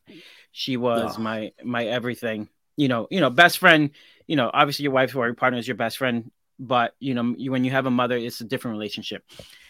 [0.51, 1.23] She was oh.
[1.23, 2.49] my my everything.
[2.77, 3.91] You know, you know, best friend.
[4.27, 7.35] You know, obviously your wife or your partner is your best friend, but you know,
[7.39, 9.25] you, when you have a mother, it's a different relationship.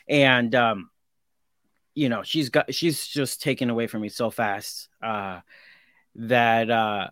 [0.08, 0.90] And um,
[1.94, 5.40] you know, she's got she's just taken away from me so fast uh,
[6.14, 7.08] that uh,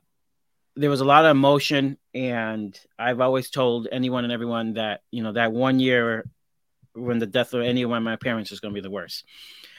[0.76, 1.98] there was a lot of emotion.
[2.14, 6.24] And I've always told anyone and everyone that you know that one year
[6.98, 9.24] when the death of any one of my parents is going to be the worst.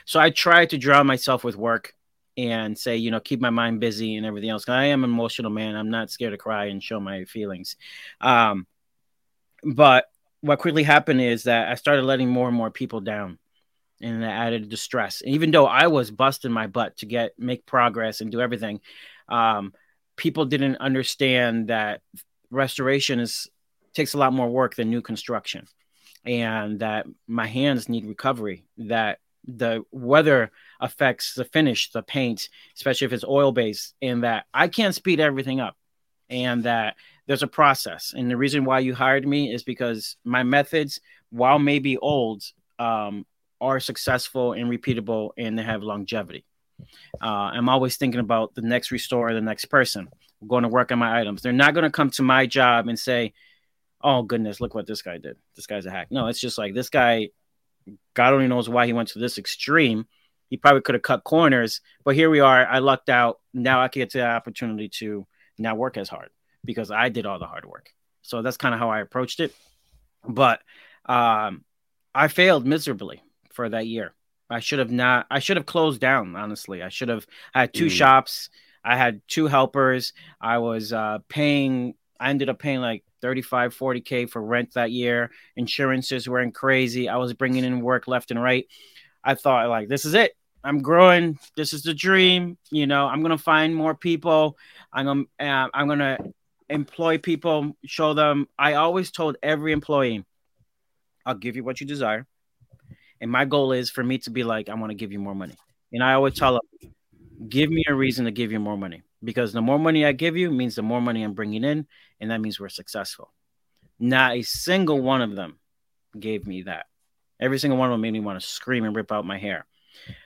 [0.05, 1.93] So I try to drown myself with work
[2.38, 4.67] and say, you know, keep my mind busy and everything else.
[4.67, 5.75] I am an emotional man.
[5.75, 7.75] I'm not scared to cry and show my feelings.
[8.21, 8.65] Um,
[9.63, 10.05] but
[10.41, 13.38] what quickly happened is that I started letting more and more people down
[14.01, 15.21] and that added distress.
[15.21, 18.79] And even though I was busting my butt to get make progress and do everything,
[19.27, 19.73] um,
[20.15, 22.01] people didn't understand that
[22.49, 23.47] restoration is
[23.93, 25.67] takes a lot more work than new construction
[26.25, 33.05] and that my hands need recovery, that the weather affects the finish, the paint, especially
[33.05, 35.75] if it's oil based, and that I can't speed everything up,
[36.29, 36.95] and that
[37.27, 38.13] there's a process.
[38.15, 42.43] And the reason why you hired me is because my methods, while maybe old,
[42.77, 43.25] um,
[43.62, 46.45] are successful and repeatable and they have longevity.
[47.21, 50.08] Uh, I'm always thinking about the next restorer, the next person
[50.47, 51.41] going to work on my items.
[51.41, 53.34] They're not going to come to my job and say,
[54.01, 55.38] oh goodness, look what this guy did.
[55.55, 56.07] This guy's a hack.
[56.09, 57.29] No, it's just like this guy,
[58.13, 60.05] God only knows why he went to this extreme.
[60.49, 62.65] He probably could have cut corners, but here we are.
[62.65, 63.39] I lucked out.
[63.53, 66.29] Now I can get the opportunity to now work as hard
[66.65, 67.91] because I did all the hard work.
[68.23, 69.53] So that's kind of how I approached it.
[70.27, 70.62] But
[71.05, 71.63] um,
[72.13, 74.13] I failed miserably for that year.
[74.49, 75.27] I should have not.
[75.29, 76.35] I should have closed down.
[76.35, 77.27] Honestly, I should have.
[77.53, 77.91] I had two mm.
[77.91, 78.49] shops.
[78.83, 80.13] I had two helpers.
[80.41, 81.93] I was uh, paying.
[82.19, 85.32] I ended up paying like 35 40k for rent that year.
[85.55, 87.08] Insurances were crazy.
[87.10, 88.67] I was bringing in work left and right.
[89.23, 90.34] I thought like this is it.
[90.63, 91.39] I'm growing.
[91.55, 92.58] This is the dream.
[92.71, 94.58] You know i'm gonna find more people.
[94.91, 96.17] I'm gonna uh, i'm gonna
[96.69, 98.47] employ people show them.
[98.58, 100.25] I always told every employee
[101.25, 102.27] i'll give you what you desire.
[103.21, 105.36] And my goal is for me to be like i want to give you more
[105.36, 105.55] money.
[105.93, 106.91] And i always tell them
[107.47, 110.38] give me a reason to give you more money because the more money I give
[110.38, 111.88] you means the more money I'm bringing in,
[112.19, 113.32] and that means we're successful.
[113.99, 115.60] Not a single one of them
[116.17, 116.86] gave me that.
[117.39, 119.65] Every single one of them made me want to scream and rip out my hair.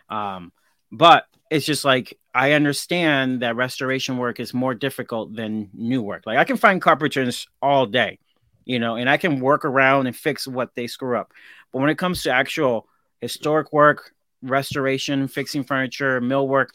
[0.09, 0.51] Um,
[0.91, 6.23] but it's just like I understand that restoration work is more difficult than new work.
[6.25, 8.19] Like I can find carpenters all day,
[8.65, 11.31] you know, and I can work around and fix what they screw up.
[11.71, 12.87] But when it comes to actual
[13.21, 16.73] historic work, restoration, fixing furniture, mill work,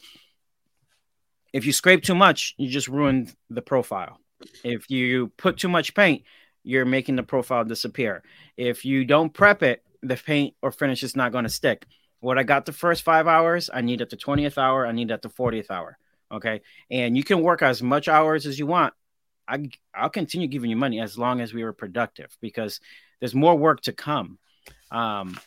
[1.53, 4.19] if you scrape too much, you just ruin the profile.
[4.63, 6.23] If you put too much paint,
[6.63, 8.23] you're making the profile disappear.
[8.57, 11.85] If you don't prep it, the paint or finish is not going to stick.
[12.19, 15.11] What I got the first five hours, I need at the 20th hour, I need
[15.11, 15.97] at the 40th hour.
[16.31, 16.61] Okay.
[16.91, 18.93] And you can work as much hours as you want.
[19.47, 22.79] I, I'll continue giving you money as long as we were productive because
[23.19, 24.37] there's more work to come.
[24.91, 25.39] Um,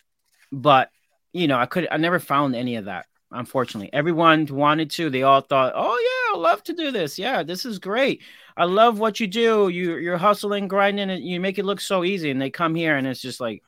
[0.50, 0.90] but
[1.32, 3.90] you know, I could, I never found any of that unfortunately.
[3.92, 5.10] Everyone wanted to.
[5.10, 5.98] They all thought, "Oh
[6.32, 7.18] yeah, I love to do this.
[7.18, 8.22] Yeah, this is great.
[8.56, 9.68] I love what you do.
[9.68, 12.96] You you're hustling, grinding, and you make it look so easy." And they come here,
[12.96, 13.62] and it's just like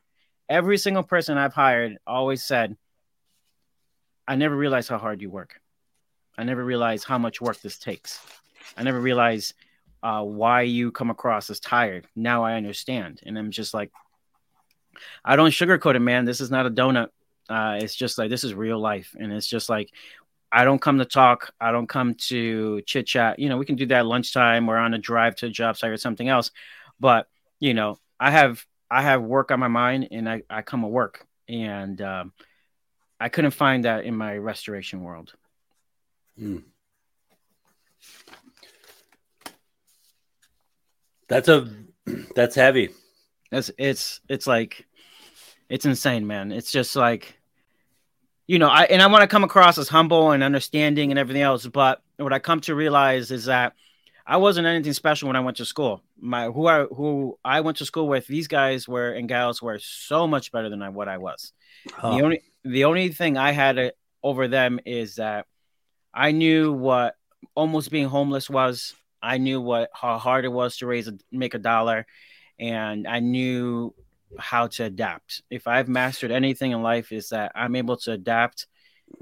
[0.48, 2.76] every single person I've hired always said,
[4.28, 5.60] "I never realized how hard you work.
[6.38, 8.20] I never realized how much work this takes.
[8.76, 9.54] I never realized
[10.02, 12.06] uh, why you come across as tired.
[12.14, 13.90] Now I understand." And I'm just like,
[15.24, 16.24] I don't sugarcoat it, man.
[16.24, 17.08] This is not a donut.
[17.48, 19.90] Uh, it's just like this is real life, and it's just like
[20.50, 21.52] I don't come to talk.
[21.60, 23.38] I don't come to chit chat.
[23.38, 25.90] You know, we can do that lunchtime or on a drive to a job site
[25.90, 26.52] or something else.
[27.00, 27.26] But
[27.60, 30.86] you know, I have I have work on my mind, and I I come to
[30.86, 32.32] work, and um,
[33.18, 35.32] I couldn't find that in my restoration world.
[36.40, 36.62] Mm.
[41.28, 41.68] That's a
[42.34, 42.90] that's heavy.
[43.50, 44.86] It's it's it's like
[45.68, 46.52] it's insane, man.
[46.52, 47.38] It's just like
[48.46, 51.42] you know, I and I want to come across as humble and understanding and everything
[51.42, 53.72] else, but what I come to realize is that
[54.26, 56.02] I wasn't anything special when I went to school.
[56.18, 59.78] My who I who I went to school with, these guys were and gals were
[59.78, 61.52] so much better than I, what I was.
[61.90, 62.16] Huh.
[62.16, 63.90] The only the only thing I had uh,
[64.22, 65.46] over them is that
[66.12, 67.16] I knew what
[67.54, 68.94] almost being homeless was.
[69.22, 72.06] I knew what how hard it was to raise a make a dollar,
[72.58, 73.94] and I knew
[74.38, 75.42] how to adapt.
[75.50, 78.66] If I've mastered anything in life, is that I'm able to adapt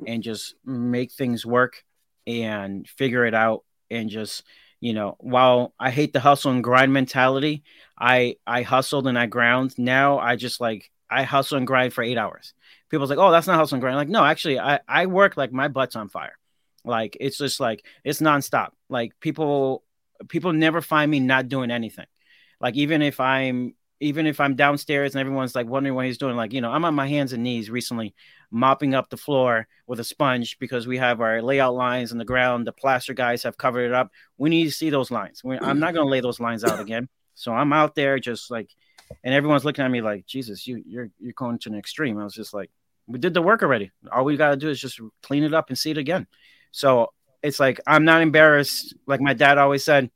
[0.07, 1.85] and just make things work
[2.27, 4.45] and figure it out and just
[4.81, 7.63] you know while i hate the hustle and grind mentality
[7.99, 9.75] i i hustled and i ground.
[9.79, 12.55] Now i just like i hustle and grind for eight hours.
[12.91, 13.97] People's like oh that's not hustle and grind.
[13.97, 16.39] Like no actually i i work like my butt's on fire.
[16.85, 18.71] Like it's just like it's nonstop.
[18.89, 19.85] Like people
[20.29, 22.07] people never find me not doing anything.
[22.61, 26.35] Like even if i'm even if I'm downstairs and everyone's like wondering what he's doing,
[26.35, 28.15] like, you know, I'm on my hands and knees recently
[28.51, 32.25] mopping up the floor with a sponge because we have our layout lines on the
[32.25, 32.67] ground.
[32.67, 34.11] The plaster guys have covered it up.
[34.39, 35.43] We need to see those lines.
[35.45, 37.09] I'm not going to lay those lines out again.
[37.37, 38.71] So I'm out there just like,
[39.23, 42.19] and everyone's looking at me like, Jesus, you, you're, you're going to an extreme.
[42.19, 42.71] I was just like,
[43.07, 43.93] we did the work already.
[44.11, 46.27] All we got to do is just clean it up and see it again.
[46.73, 48.95] So it's like, I'm not embarrassed.
[49.07, 50.11] Like my dad always said,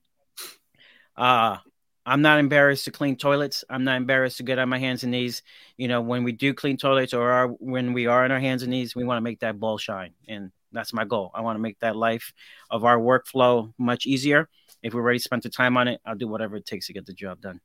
[1.17, 1.59] uh,
[2.07, 3.65] I'm not embarrassed to clean toilets.
[3.69, 5.43] I'm not embarrassed to get on my hands and knees.
[5.77, 8.63] You know, when we do clean toilets or are, when we are on our hands
[8.63, 10.13] and knees, we want to make that ball shine.
[10.29, 11.33] And that's my goal.
[11.35, 12.33] I want to make that life
[12.71, 14.49] of our workflow much easier.
[14.83, 17.07] If we already spent the time on it, I'll do whatever it takes to get
[17.07, 17.61] the job done.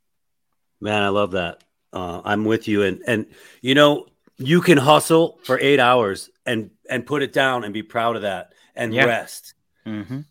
[0.80, 1.64] Man, I love that.
[1.94, 2.82] Uh, I'm with you.
[2.82, 3.28] And, and,
[3.62, 7.84] you know, you can hustle for eight hours and, and put it down and be
[7.84, 9.06] proud of that and yeah.
[9.06, 9.54] rest.
[9.86, 10.22] Mm-hmm.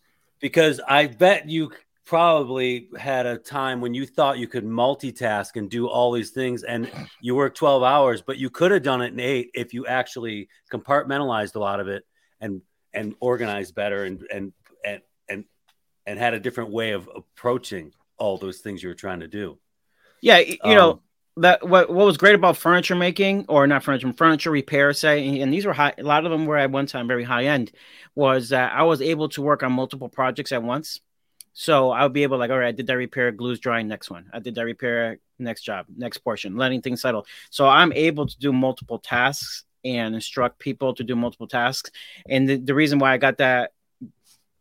[0.41, 1.71] Because I bet you
[2.11, 6.65] probably had a time when you thought you could multitask and do all these things
[6.65, 9.87] and you work 12 hours but you could have done it in 8 if you
[9.87, 12.05] actually compartmentalized a lot of it
[12.41, 14.53] and and organized better and and
[14.85, 15.45] and and,
[16.05, 19.57] and had a different way of approaching all those things you were trying to do.
[20.21, 21.03] Yeah you um, know
[21.37, 25.55] that what what was great about furniture making or not furniture furniture repair say and
[25.55, 27.71] these were high a lot of them were at one time very high end
[28.17, 31.01] was that i was able to work on multiple projects at once
[31.53, 34.31] so I'll be able like, all right, I did that repair, glues drying, next one.
[34.33, 37.27] I did that repair, next job, next portion, letting things settle.
[37.51, 41.91] So I'm able to do multiple tasks and instruct people to do multiple tasks.
[42.29, 43.73] And the, the reason why I got that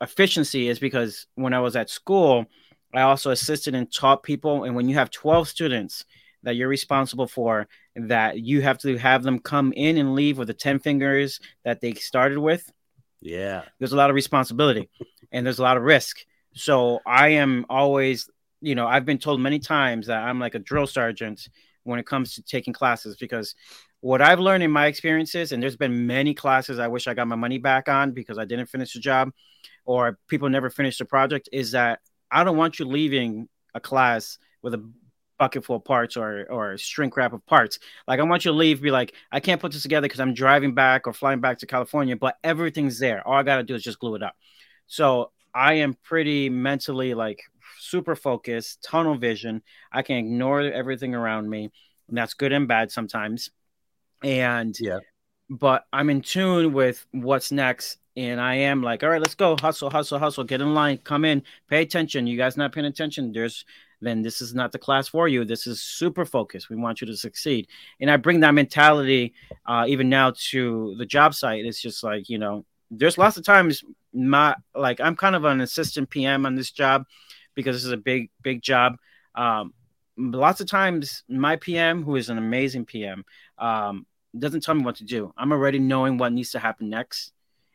[0.02, 2.46] efficiency is because when I was at school,
[2.94, 4.64] I also assisted and taught people.
[4.64, 6.06] And when you have 12 students
[6.44, 10.48] that you're responsible for, that you have to have them come in and leave with
[10.48, 12.72] the 10 fingers that they started with.
[13.22, 13.64] Yeah.
[13.78, 14.90] There's a lot of responsibility
[15.32, 16.26] and there's a lot of risk.
[16.54, 18.30] So I am always,
[18.62, 21.48] you know, I've been told many times that I'm like a drill sergeant
[21.84, 23.56] when it comes to taking classes because
[24.02, 27.28] what I've learned in my experiences, and there's been many classes I wish I got
[27.28, 29.32] my money back on because I didn't finish the job
[29.86, 32.00] or people never finished the project, is that
[32.32, 34.90] I don't want you leaving a class with a
[35.38, 37.80] bucket full of parts or or shrink wrap of parts.
[38.08, 40.34] Like I want you to leave, be like, I can't put this together because I'm
[40.34, 43.26] driving back or flying back to California, but everything's there.
[43.28, 44.36] All I gotta do is just glue it up.
[44.88, 47.42] So I am pretty mentally like
[47.80, 49.62] super focused, tunnel vision.
[49.92, 51.72] I can ignore everything around me,
[52.08, 53.52] and that's good and bad sometimes.
[54.24, 55.00] And yeah,
[55.50, 57.98] but I'm in tune with what's next.
[58.18, 61.24] And I am like, all right, let's go, hustle, hustle, hustle, get in line, come
[61.24, 62.28] in, pay attention.
[62.28, 63.32] You guys not paying attention?
[63.32, 63.64] There's
[64.02, 65.46] then this is not the class for you.
[65.46, 66.70] This is super focused.
[66.70, 67.68] We want you to succeed.
[68.00, 69.34] And I bring that mentality
[69.66, 71.66] uh, even now to the job site.
[71.66, 75.62] It's just like, you know, there's lots of times my like I'm kind of an
[75.62, 77.06] assistant PM on this job
[77.56, 78.98] because this is a big big job.
[79.36, 79.74] Um,
[80.18, 83.24] lots of times my PM, who is an amazing PM,
[83.58, 84.06] um,
[84.38, 85.34] doesn't tell me what to do.
[85.38, 87.32] I'm already knowing what needs to happen next,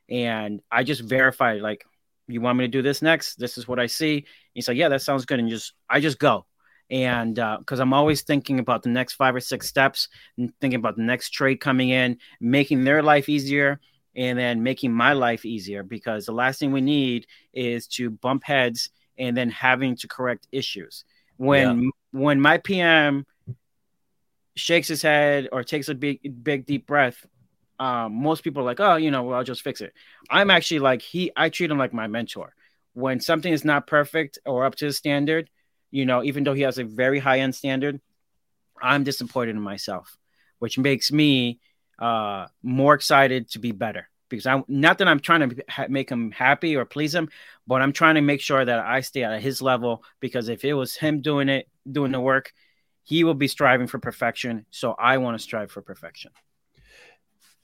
[0.08, 1.84] and I just verify like,
[2.26, 3.36] you want me to do this next?
[3.36, 4.26] This is what I see.
[4.54, 6.46] He's like, yeah, that sounds good, and just I just go.
[6.90, 10.78] And because uh, I'm always thinking about the next five or six steps, and thinking
[10.78, 13.80] about the next trade coming in, making their life easier,
[14.16, 18.44] and then making my life easier because the last thing we need is to bump
[18.44, 21.04] heads and then having to correct issues.
[21.36, 21.90] When yeah.
[22.12, 23.26] when my PM
[24.56, 27.26] shakes his head or takes a big big deep breath,
[27.78, 29.92] um, most people are like, oh, you know, well, I'll just fix it.
[30.30, 32.54] I'm actually like he I treat him like my mentor.
[32.92, 35.50] When something is not perfect or up to his standard,
[35.90, 38.00] you know, even though he has a very high end standard,
[38.80, 40.16] I'm disappointed in myself,
[40.60, 41.58] which makes me
[41.98, 46.10] uh, more excited to be better because I'm not that I'm trying to ha- make
[46.10, 47.28] him happy or please him,
[47.66, 50.74] but I'm trying to make sure that I stay at his level because if it
[50.74, 52.52] was him doing it, doing the work,
[53.04, 54.66] he will be striving for perfection.
[54.70, 56.32] So I want to strive for perfection.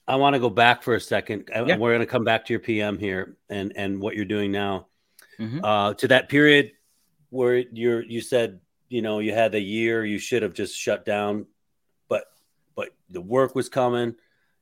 [0.07, 1.49] I want to go back for a second.
[1.53, 1.77] Yeah.
[1.77, 4.87] We're going to come back to your PM here and and what you're doing now.
[5.39, 5.61] Mhm.
[5.63, 6.73] Uh, to that period
[7.29, 11.05] where you're you said you know you had the year you should have just shut
[11.05, 11.45] down,
[12.75, 14.15] but the work was coming.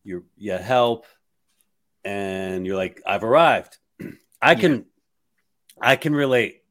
[0.04, 1.06] You you help,
[2.04, 3.78] and you're like I've arrived.
[4.41, 4.86] I can
[5.82, 6.63] I can relate.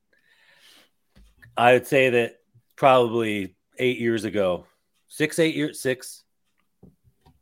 [1.57, 2.37] I would say that
[2.77, 4.67] probably eight years ago,
[5.09, 6.25] six eight years six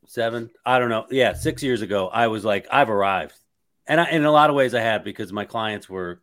[0.07, 0.51] seven.
[0.65, 1.07] I don't know.
[1.11, 3.39] Yeah, six years ago, I was like, I've arrived,
[3.87, 6.23] and I, in a lot of ways, I had because my clients were,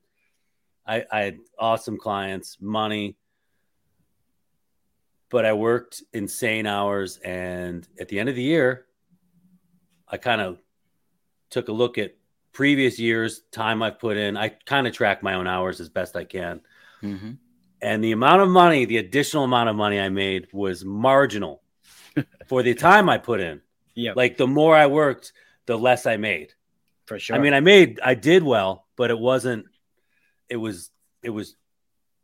[0.85, 3.17] I, I had awesome clients, money,
[5.33, 8.85] but I worked insane hours, and at the end of the year,
[10.07, 10.59] I kind of
[11.49, 12.13] took a look at
[12.51, 14.37] previous years, time I've put in.
[14.37, 16.61] I kind of track my own hours as best I can,
[17.01, 17.39] Mhm.
[17.81, 21.63] and the amount of money, the additional amount of money I made was marginal
[22.47, 23.59] for the time I put in.
[23.95, 25.33] Yeah, Like the more I worked,
[25.65, 26.53] the less I made.
[27.07, 27.35] for sure.
[27.35, 29.65] I mean, I made, I did well, but it wasn't.
[30.47, 30.91] It was,
[31.23, 31.55] it was,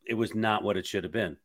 [0.05, 1.37] it was not what it should have been.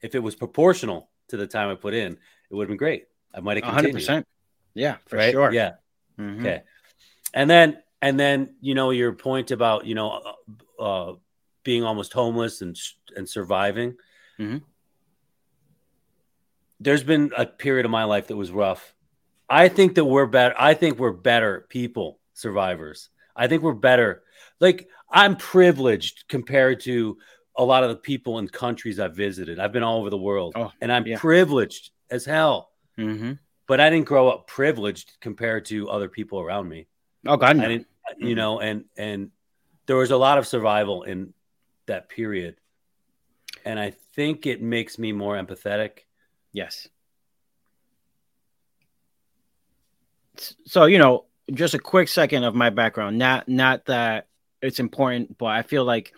[0.00, 3.06] If it was proportional to the time I put in, it would have been great.
[3.34, 3.94] I might have continued.
[3.94, 4.26] percent.
[4.74, 5.32] Yeah, for right?
[5.32, 5.52] sure.
[5.52, 5.72] Yeah.
[6.18, 6.40] Mhm.
[6.40, 6.62] Okay.
[7.34, 10.36] And then, and then, you know, your point about, you know,
[10.78, 11.14] uh, uh,
[11.62, 12.78] being almost homeless and
[13.16, 13.96] and surviving.
[14.38, 14.58] Mm-hmm.
[16.80, 18.94] There's been a period of my life that was rough.
[19.48, 20.54] I think that we're better.
[20.58, 23.10] I think we're better people, survivors.
[23.36, 24.22] I think we're better.
[24.60, 27.18] Like I'm privileged compared to
[27.56, 29.58] a lot of the people in countries I've visited.
[29.58, 31.18] I've been all over the world, Oh, and I'm yeah.
[31.18, 32.70] privileged as hell.
[32.98, 33.38] Mhm.
[33.66, 36.86] But I didn't grow up privileged compared to other people around me.
[37.26, 37.64] Oh God, no.
[37.64, 37.86] I didn't,
[38.18, 39.30] you know, and and
[39.86, 41.34] there was a lot of survival in
[41.86, 42.56] that period,
[43.64, 46.00] and I think it makes me more empathetic.
[46.52, 46.88] Yes.
[50.64, 53.18] So, you know, just a quick second of my background.
[53.18, 54.28] Not not that
[54.62, 56.14] it's important, but I feel like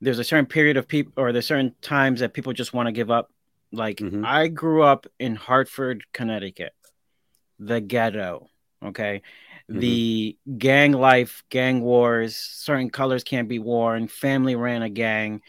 [0.00, 2.92] there's a certain period of people or there's certain times that people just want to
[2.92, 3.30] give up.
[3.72, 4.24] Like Mhm.
[4.24, 6.72] I grew up in Hartford, Connecticut,
[7.58, 8.48] the ghetto.
[8.82, 9.22] Okay.
[9.68, 15.42] The gang life, gang wars, certain colors can't be worn, family ran a gang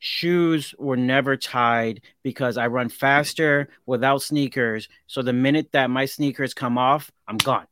[0.00, 4.88] shoes were never tied because I run faster without sneakers.
[5.06, 7.66] So the minute that my sneakers come off, I'm gone.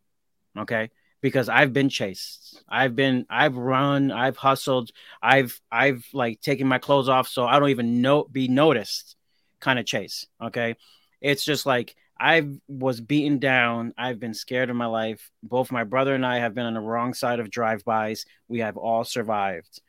[0.59, 0.91] Okay.
[1.23, 2.63] Because I've been chased.
[2.69, 4.91] I've been, I've run, I've hustled,
[5.23, 9.17] I've, I've like taken my clothes off so I don't even know, be noticed
[9.61, 10.27] kind of chase.
[10.43, 10.77] Okay.
[11.21, 13.95] It's just like I was beaten down.
[13.97, 15.31] I've been scared of my life.
[15.43, 18.27] Both my brother and I have been on the wrong side of drive-bys.
[18.49, 19.81] We have all survived.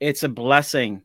[0.00, 1.02] It's a blessing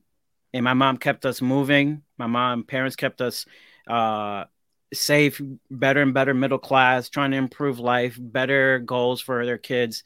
[0.53, 2.03] and my mom kept us moving.
[2.17, 3.45] My mom, parents kept us
[3.87, 4.45] uh,
[4.93, 10.03] safe, better and better middle class, trying to improve life, better goals for their kids.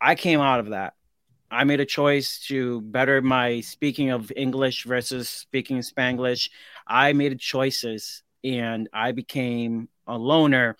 [0.00, 0.94] I came out of that.
[1.50, 6.50] I made a choice to better my speaking of English versus speaking Spanglish.
[6.86, 10.76] I made choices and I became a loner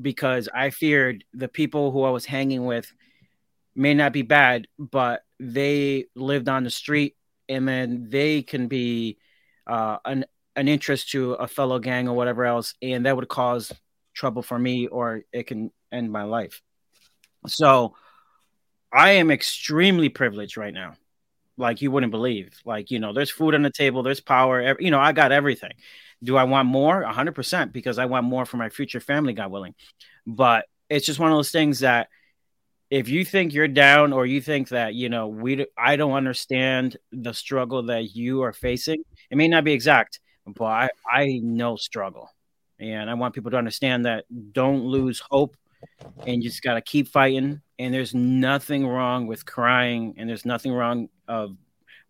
[0.00, 2.92] because I feared the people who I was hanging with
[3.74, 7.16] may not be bad, but they lived on the street
[7.48, 9.18] and then they can be
[9.66, 10.24] uh, an
[10.56, 13.72] an interest to a fellow gang or whatever else, and that would cause
[14.14, 16.62] trouble for me, or it can end my life.
[17.46, 17.94] So,
[18.92, 20.94] I am extremely privileged right now,
[21.56, 22.50] like you wouldn't believe.
[22.64, 24.60] Like you know, there's food on the table, there's power.
[24.60, 25.72] ev- You know, I got everything.
[26.22, 27.02] Do I want more?
[27.04, 29.74] hundred percent, because I want more for my future family, God willing.
[30.26, 32.08] But it's just one of those things that
[32.90, 36.96] if you think you're down or you think that you know we I don't understand
[37.12, 41.76] the struggle that you are facing it may not be exact but i i know
[41.76, 42.30] struggle.
[42.78, 45.56] And i want people to understand that don't lose hope
[46.26, 47.60] and just got to keep fighting.
[47.78, 51.56] And there's nothing wrong with crying and there's nothing wrong of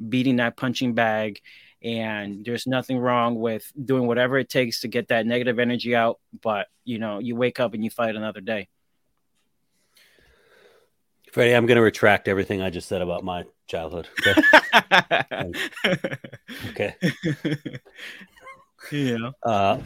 [0.08, 1.40] beating that punching bag.
[1.82, 6.18] And there's nothing wrong with doing whatever it takes to get that negative energy out.
[6.42, 8.68] But you know you wake up and you fight another day.
[11.32, 14.08] Freddy, I'm going to retract everything I just said about my childhood.
[14.26, 15.52] Okay.
[16.70, 16.94] okay.
[18.92, 19.30] yeah.
[19.42, 19.78] Uh,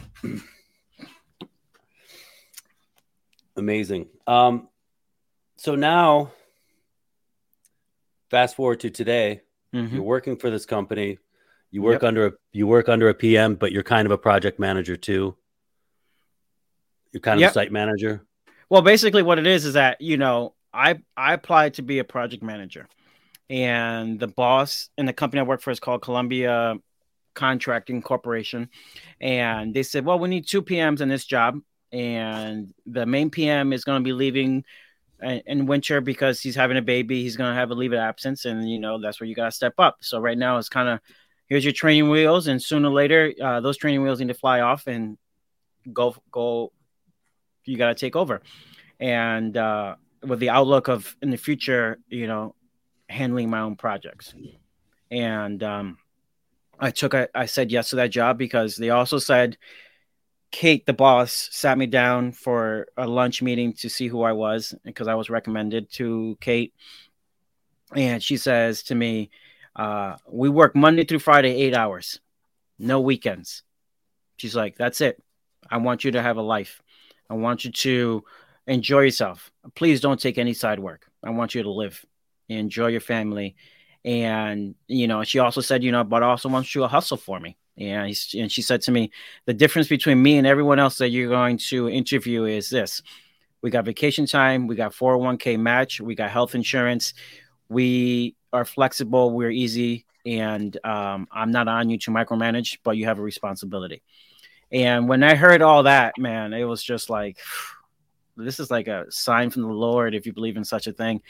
[3.57, 4.09] amazing.
[4.27, 4.69] Um,
[5.57, 6.33] so now,
[8.31, 9.43] fast forward to today.
[9.75, 9.93] Mhm.
[9.93, 11.19] You're working for this company.
[11.71, 12.09] You work Yep.
[12.09, 15.37] under a you work under a PM, but you're kind of a project manager too.
[17.13, 17.51] You're kind of Yep.
[17.51, 18.27] a site manager.
[18.69, 22.05] Well, basically, what it is is that you know I I applied to be a
[22.05, 22.89] project manager,
[23.51, 26.77] and the boss in the company I work for is called Columbia
[27.35, 28.71] Contracting Corporation,
[29.21, 31.59] and they said, well, we need two PMs in this job,
[31.93, 34.65] and the main PM is going to be leaving
[35.21, 37.23] in in winter because he's having a baby.
[37.23, 39.47] He's going to have a leave of absence, and you know that's where you got
[39.47, 39.99] to step up.
[40.01, 41.01] So right now it's kind of
[41.47, 44.61] here's your training wheels, and sooner or later uh, those training wheels need to fly
[44.61, 45.19] off and
[45.93, 46.73] go go.
[47.65, 48.43] You got to take over,
[49.01, 52.55] and uh, with the outlook of in the future, you know,
[53.11, 54.35] handling my own projects,
[55.11, 55.99] and um,
[56.79, 59.59] I took I said yes to that job because they also said
[60.51, 64.75] Kate, the boss, sat me down for a lunch meeting to see who I was
[64.85, 66.75] because I was recommended to Kate.
[67.95, 69.31] And she says to me,
[69.77, 72.21] uh, We work Monday through Friday, eight hours,
[72.79, 73.63] no weekends.
[74.39, 75.23] She's like, That's it.
[75.71, 76.83] I want you to have a life.
[77.29, 78.25] I want you to
[78.67, 79.53] enjoy yourself.
[79.77, 81.07] Please don't take any side work.
[81.23, 82.05] I want you to live,
[82.59, 83.57] enjoy your family.
[84.05, 87.39] And, you know, she also said, you know, but also wants you to hustle for
[87.39, 87.57] me.
[87.77, 89.11] And, and she said to me,
[89.47, 93.03] the difference between me and everyone else that you're going to interview is this
[93.63, 97.13] we got vacation time, we got 401k match, we got health insurance,
[97.69, 103.05] we are flexible, we're easy, and um, I'm not on you to micromanage, but you
[103.05, 104.03] have a responsibility.
[104.73, 107.39] And when I heard all that, man, it was just like,
[108.37, 111.21] this is like a sign from the Lord if you believe in such a thing.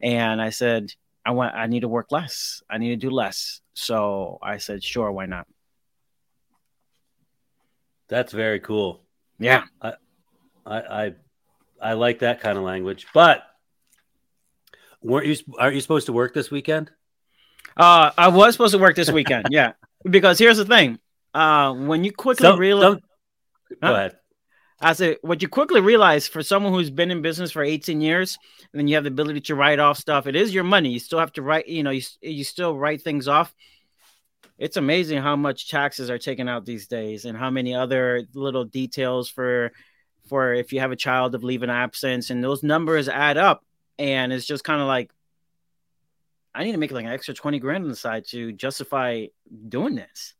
[0.00, 0.92] And I said,
[1.24, 2.62] I want, I need to work less.
[2.70, 3.60] I need to do less.
[3.74, 5.46] So I said, sure, why not?
[8.08, 9.00] That's very cool.
[9.38, 9.64] Yeah.
[9.82, 9.94] I
[10.64, 11.14] I
[11.80, 13.06] I like that kind of language.
[13.12, 13.42] But
[15.02, 16.90] weren't you aren't you supposed to work this weekend?
[17.76, 19.48] Uh, I was supposed to work this weekend.
[19.50, 19.72] yeah.
[20.08, 21.00] Because here's the thing.
[21.34, 22.98] Uh, when you quickly Some- realize,
[23.82, 23.88] Huh?
[23.88, 24.16] Go ahead.
[24.80, 28.36] I said, what you quickly realize for someone who's been in business for 18 years,
[28.72, 30.26] and then you have the ability to write off stuff.
[30.26, 30.90] It is your money.
[30.90, 33.54] You still have to write, you know, you, you still write things off.
[34.58, 38.64] It's amazing how much taxes are taken out these days and how many other little
[38.64, 39.72] details for,
[40.28, 43.64] for if you have a child of leave of absence and those numbers add up.
[43.98, 45.10] And it's just kind of like,
[46.54, 49.26] I need to make like an extra 20 grand on the side to justify
[49.68, 50.34] doing this.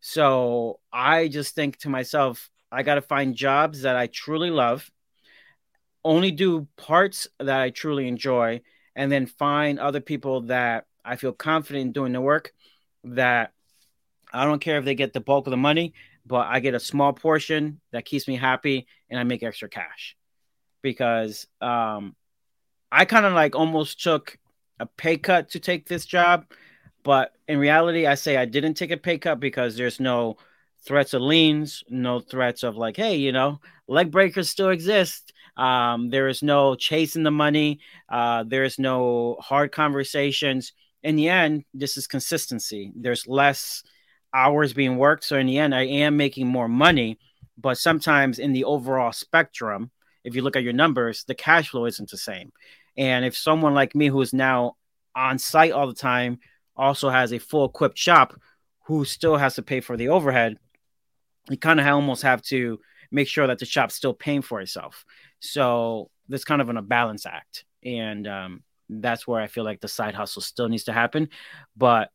[0.00, 4.90] So I just think to myself, I got to find jobs that I truly love,
[6.04, 8.62] only do parts that I truly enjoy,
[8.96, 12.52] and then find other people that I feel confident in doing the work
[13.04, 13.52] that
[14.32, 15.92] I don't care if they get the bulk of the money,
[16.24, 20.16] but I get a small portion that keeps me happy and I make extra cash.
[20.80, 22.16] Because um,
[22.90, 24.38] I kind of like almost took
[24.80, 26.46] a pay cut to take this job,
[27.04, 30.38] but in reality, I say I didn't take a pay cut because there's no
[30.86, 35.32] threats of liens, no threats of like, hey, you know, leg breakers still exist.
[35.56, 37.80] Um, there is no chasing the money.
[38.08, 40.72] Uh, there is no hard conversations.
[41.02, 42.92] In the end, this is consistency.
[42.96, 43.82] There's less
[44.34, 45.24] hours being worked.
[45.24, 47.18] So in the end, I am making more money.
[47.58, 49.90] But sometimes in the overall spectrum,
[50.24, 52.52] if you look at your numbers, the cash flow isn't the same.
[52.96, 54.76] And if someone like me who is now
[55.14, 56.38] on site all the time
[56.76, 58.34] also has a full equipped shop
[58.86, 60.58] who still has to pay for the overhead,
[61.50, 62.78] you kind of almost have to
[63.10, 65.04] make sure that the shop's still paying for itself.
[65.40, 67.64] So there's kind of an, a balance act.
[67.84, 71.28] And um, that's where I feel like the side hustle still needs to happen.
[71.76, 72.10] But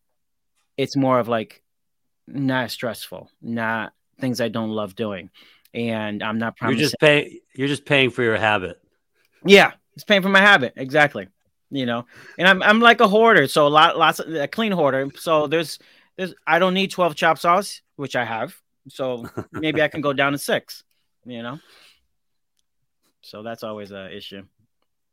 [0.77, 1.61] it's more of like
[2.27, 5.29] not stressful, not things I don't love doing.
[5.73, 6.79] And I'm not promising.
[6.79, 8.81] You're just paying you're just paying for your habit.
[9.45, 10.73] Yeah, it's paying for my habit.
[10.75, 11.27] Exactly.
[11.69, 12.05] You know,
[12.39, 15.09] and I'm I'm like a hoarder, so a lot lots of a clean hoarder.
[15.15, 15.77] So there's
[16.15, 18.55] there's I don't need 12 chop saws, which I have.
[18.89, 20.83] So maybe I can go down to six,
[21.25, 21.59] you know.
[23.21, 24.43] So that's always a issue.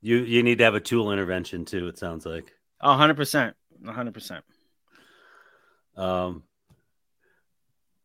[0.01, 2.53] You you need to have a tool intervention too, it sounds like.
[2.81, 3.55] Oh, 100%.
[3.83, 4.43] 100%.
[5.97, 6.43] Um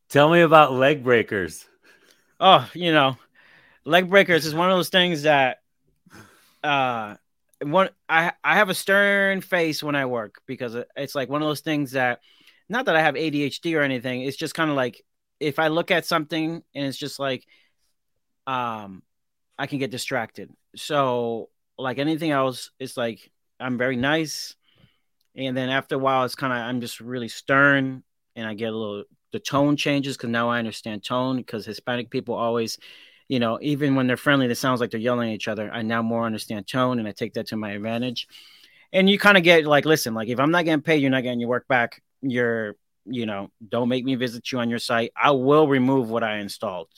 [0.09, 1.65] tell me about leg breakers.
[2.39, 3.17] Oh, you know,
[3.85, 5.57] leg breakers is one of those things that
[6.63, 7.15] uh
[7.61, 11.47] one I I have a stern face when I work because it's like one of
[11.47, 12.21] those things that
[12.69, 15.03] not that I have ADHD or anything, it's just kind of like
[15.39, 17.45] if I look at something and it's just like
[18.47, 19.03] um
[19.57, 20.51] I can get distracted.
[20.75, 24.55] So like anything else, it's like I'm very nice
[25.35, 28.03] and then after a while it's kind of I'm just really stern
[28.35, 32.09] and I get a little the tone changes because now I understand tone because Hispanic
[32.09, 32.79] people always,
[33.27, 35.69] you know, even when they're friendly, it sounds like they're yelling at each other.
[35.71, 38.27] I now more understand tone and I take that to my advantage.
[38.91, 41.21] And you kind of get like, listen, like if I'm not getting paid, you're not
[41.21, 42.01] getting your work back.
[42.21, 42.75] You're,
[43.11, 45.11] you know, don't make me visit you on your site.
[45.15, 46.89] I will remove what I installed.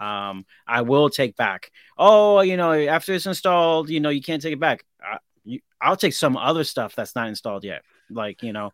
[0.00, 1.70] Um, I will take back.
[1.98, 4.84] Oh, you know, after it's installed, you know, you can't take it back.
[5.02, 7.82] I, you, I'll take some other stuff that's not installed yet.
[8.10, 8.72] Like, you know,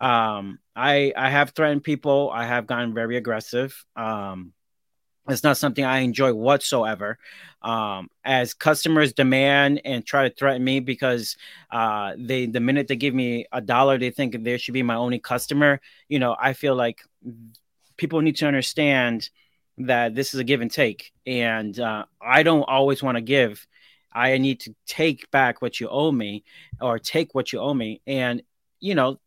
[0.00, 2.30] um, I I have threatened people.
[2.32, 3.84] I have gotten very aggressive.
[3.96, 4.52] Um,
[5.28, 7.18] it's not something I enjoy whatsoever.
[7.62, 11.36] Um, as customers demand and try to threaten me because
[11.70, 14.94] uh, they the minute they give me a dollar, they think they should be my
[14.94, 15.80] only customer.
[16.08, 17.02] You know, I feel like
[17.96, 19.30] people need to understand
[19.78, 23.66] that this is a give and take, and uh, I don't always want to give.
[24.12, 26.44] I need to take back what you owe me,
[26.80, 28.42] or take what you owe me, and
[28.80, 29.18] you know,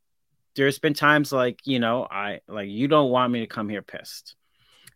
[0.55, 3.81] there's been times like you know, I like you don't want me to come here
[3.81, 4.35] pissed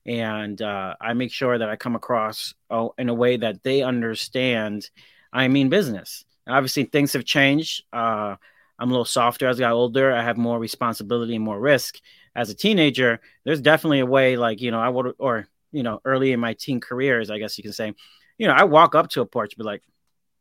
[0.06, 3.82] and uh, I make sure that I come across oh, in a way that they
[3.84, 4.90] understand
[5.32, 6.26] I mean business.
[6.48, 7.84] Obviously, things have changed.
[7.94, 8.36] Uh,
[8.78, 10.12] I'm a little softer as I got older.
[10.12, 12.00] I have more responsibility and more risk.
[12.36, 16.02] As a teenager, there's definitely a way, like you know, I would, or you know,
[16.04, 17.94] early in my teen careers, I guess you can say,
[18.38, 19.84] you know, I walk up to a porch, be like,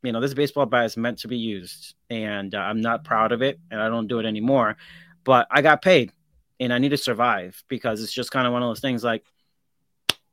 [0.02, 3.30] you know, this baseball bat is meant to be used, and uh, I'm not proud
[3.32, 4.76] of it, and I don't do it anymore.
[5.24, 6.12] But I got paid,
[6.58, 9.24] and I need to survive because it's just kind of one of those things, like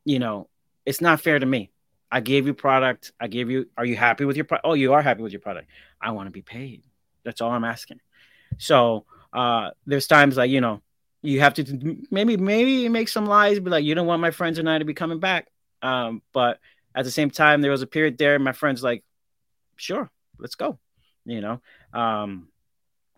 [0.04, 0.48] you know,
[0.86, 1.70] it's not fair to me.
[2.10, 3.12] I gave you product.
[3.20, 3.68] I gave you.
[3.76, 4.66] Are you happy with your product?
[4.66, 5.68] Oh, you are happy with your product.
[6.00, 6.82] I want to be paid.
[7.24, 8.00] That's all I'm asking.
[8.58, 10.82] So uh, there's times like you know,
[11.22, 14.58] you have to maybe maybe make some lies, but like you don't want my friends
[14.58, 15.48] and I to be coming back.
[15.82, 16.58] Um, but
[16.94, 18.38] at the same time, there was a period there.
[18.38, 19.04] My friends like,
[19.76, 20.78] sure, let's go.
[21.24, 21.60] You know,
[21.92, 22.48] um,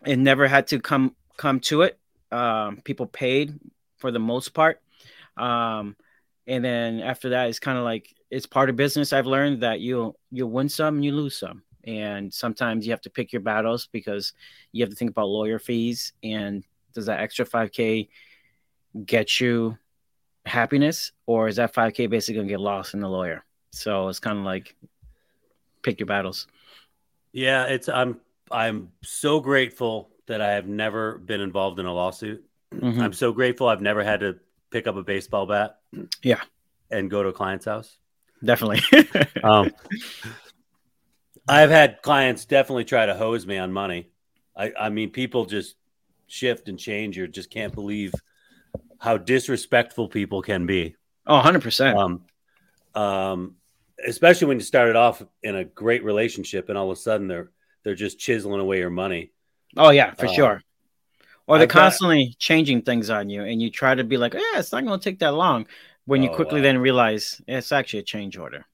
[0.05, 1.97] it never had to come come to it.
[2.31, 3.59] Um, people paid
[3.97, 4.81] for the most part.
[5.37, 5.95] Um,
[6.47, 9.79] and then after that it's kind of like it's part of business i've learned that
[9.79, 13.41] you'll you'll win some and you lose some and sometimes you have to pick your
[13.41, 14.33] battles because
[14.71, 16.63] you have to think about lawyer fees and
[16.93, 18.09] does that extra 5k
[19.05, 19.77] get you
[20.45, 24.19] happiness or is that 5k basically going to get lost in the lawyer so it's
[24.19, 24.75] kind of like
[25.81, 26.47] pick your battles
[27.31, 28.19] yeah it's i'm
[28.51, 33.01] i'm so grateful that i have never been involved in a lawsuit mm-hmm.
[33.01, 34.35] i'm so grateful i've never had to
[34.73, 35.77] pick up a baseball bat.
[36.21, 36.41] Yeah.
[36.91, 37.97] And go to a client's house.
[38.43, 38.81] Definitely.
[39.43, 39.71] um,
[41.47, 44.09] I've had clients definitely try to hose me on money.
[44.55, 45.75] I, I mean, people just
[46.27, 47.17] shift and change.
[47.17, 48.13] You just can't believe
[48.99, 50.95] how disrespectful people can be.
[51.27, 51.95] Oh, 100%.
[51.95, 53.55] Um, um,
[54.05, 57.51] especially when you started off in a great relationship and all of a sudden they're
[57.83, 59.31] they're just chiseling away your money.
[59.75, 60.61] Oh yeah, for um, sure
[61.47, 64.71] or they're constantly changing things on you and you try to be like yeah it's
[64.71, 65.65] not going to take that long
[66.05, 66.63] when you oh, quickly wow.
[66.63, 68.65] then realize it's actually a change order.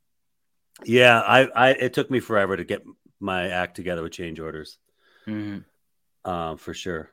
[0.83, 2.83] Yeah I, I it took me forever to get
[3.19, 4.77] my act together with change orders.
[5.27, 6.29] Mm-hmm.
[6.29, 7.11] um, for sure.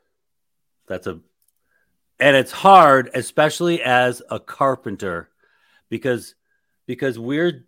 [0.89, 1.21] That's a
[2.19, 5.29] and it's hard especially as a carpenter
[5.91, 6.35] because
[6.87, 7.67] because we're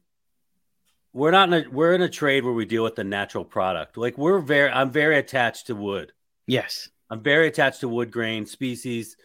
[1.13, 3.97] we're not in a we're in a trade where we deal with the natural product.
[3.97, 6.13] Like we're very i'm very attached to wood.
[6.47, 9.17] Yes I'm very attached to wood grain species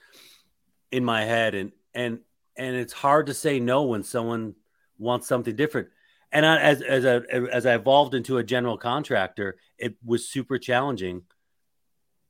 [0.92, 2.20] in my head, and and
[2.56, 4.56] and it's hard to say no when someone
[4.98, 5.90] wants something different.
[6.32, 7.18] And I, as as I
[7.52, 11.24] as I evolved into a general contractor, it was super challenging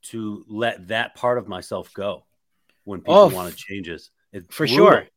[0.04, 2.26] to let that part of myself go
[2.84, 4.12] when people oh, wanted changes.
[4.32, 4.88] It's for brutal.
[4.88, 5.08] sure.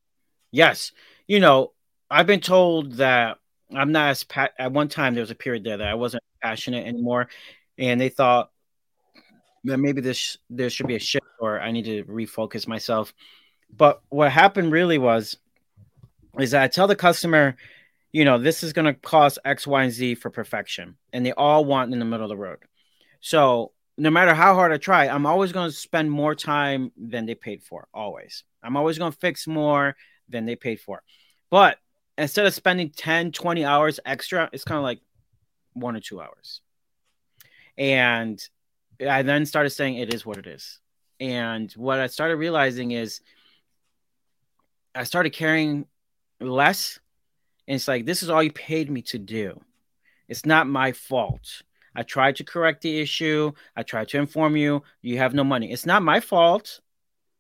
[0.53, 0.93] Yes,
[1.27, 1.73] you know,
[2.11, 3.39] I've been told that
[3.75, 5.15] I'm not as pa- at one time.
[5.15, 7.29] There was a period there that I wasn't passionate anymore,
[7.79, 8.51] and they thought
[9.65, 13.13] maybe this there should be a shift or I need to refocus myself.
[13.75, 15.37] But what happened really was
[16.39, 17.57] is that I tell the customer,
[18.13, 21.33] you know, this is going to cost X, Y, and Z for perfection, and they
[21.33, 22.59] all want in the middle of the road.
[23.21, 27.27] So no matter how hard I try, I'm always going to spend more time than
[27.27, 27.89] they paid for.
[27.93, 29.97] Always, I'm always going to fix more
[30.29, 31.03] than they paid for.
[31.51, 31.79] But
[32.19, 35.01] instead of spending 10, 20 hours extra, it's kind of like
[35.73, 36.61] one or two hours.
[37.79, 38.41] And
[39.01, 40.81] I then started saying it is what it is.
[41.21, 43.21] And what I started realizing is
[44.95, 45.87] I started caring
[46.41, 46.99] less.
[47.69, 49.61] And it's like, this is all you paid me to do.
[50.29, 51.63] It's not my fault.
[51.95, 53.53] I tried to correct the issue.
[53.75, 54.83] I tried to inform you.
[55.03, 55.73] You have no money.
[55.73, 56.81] It's not my fault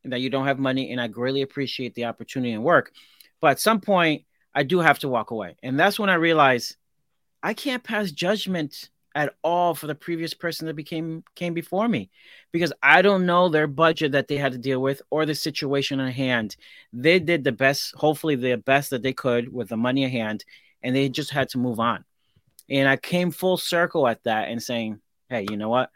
[0.04, 0.92] that you don't have money.
[0.92, 2.92] And I greatly appreciate the opportunity and work.
[3.40, 5.56] But at some point, I do have to walk away.
[5.62, 6.76] And that's when I realized
[7.42, 12.10] I can't pass judgment at all for the previous person that became came before me
[12.52, 15.98] because I don't know their budget that they had to deal with or the situation
[16.00, 16.56] at hand.
[16.92, 20.44] They did the best, hopefully the best that they could with the money at hand,
[20.82, 22.04] and they just had to move on.
[22.68, 25.00] And I came full circle at that and saying,
[25.30, 25.90] "Hey, you know what?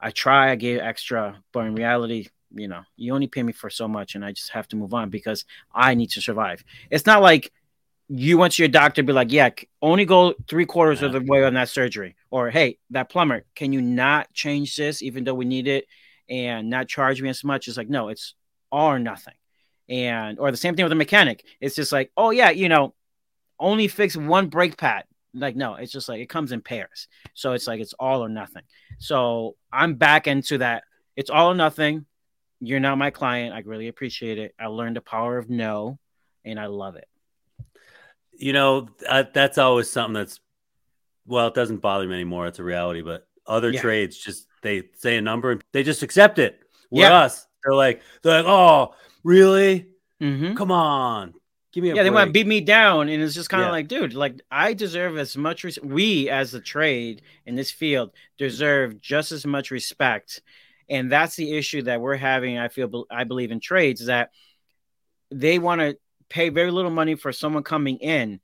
[0.00, 3.70] I try, I gave extra, but in reality, you know, you only pay me for
[3.70, 6.64] so much, and I just have to move on because I need to survive.
[6.90, 7.52] It's not like
[8.08, 9.50] you went to your doctor, be like, yeah,
[9.82, 13.72] only go three quarters of the way on that surgery, or hey, that plumber, can
[13.72, 15.86] you not change this even though we need it
[16.28, 17.66] and not charge me as much?
[17.66, 18.34] It's like, no, it's
[18.70, 19.34] all or nothing.
[19.88, 21.44] And or the same thing with a mechanic.
[21.60, 22.94] It's just like, oh yeah, you know,
[23.58, 25.04] only fix one brake pad.
[25.34, 27.08] Like, no, it's just like it comes in pairs.
[27.34, 28.62] So it's like it's all or nothing.
[28.98, 30.84] So I'm back into that.
[31.14, 32.06] It's all or nothing.
[32.60, 33.54] You're not my client.
[33.54, 34.54] I really appreciate it.
[34.58, 35.98] I learned the power of no,
[36.44, 37.06] and I love it.
[38.38, 40.40] You know, uh, that's always something that's
[41.26, 42.46] well, it doesn't bother me anymore.
[42.46, 43.02] It's a reality.
[43.02, 43.80] But other yeah.
[43.80, 46.60] trades just they say a number and they just accept it.
[46.90, 47.14] With yeah.
[47.14, 49.88] us, they're like, they're like, oh, really?
[50.22, 50.54] Mm-hmm.
[50.54, 51.34] Come on,
[51.72, 52.02] give me a yeah.
[52.02, 52.04] Break.
[52.04, 53.72] They want to beat me down, and it's just kind of yeah.
[53.72, 55.64] like, dude, like I deserve as much.
[55.64, 60.40] Res- we as a trade in this field deserve just as much respect,
[60.88, 62.56] and that's the issue that we're having.
[62.56, 64.30] I feel, I believe in trades that
[65.30, 65.98] they want to
[66.28, 68.40] pay very little money for someone coming in.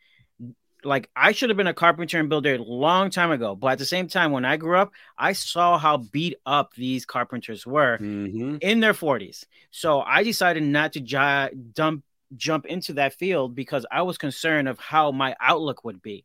[0.84, 3.78] Like I should have been a carpenter and builder a long time ago, but at
[3.78, 7.98] the same time, when I grew up, I saw how beat up these carpenters were
[7.98, 8.56] mm-hmm.
[8.60, 9.44] in their 40s.
[9.70, 12.04] So I decided not to j- dump
[12.34, 16.24] jump into that field because I was concerned of how my outlook would be,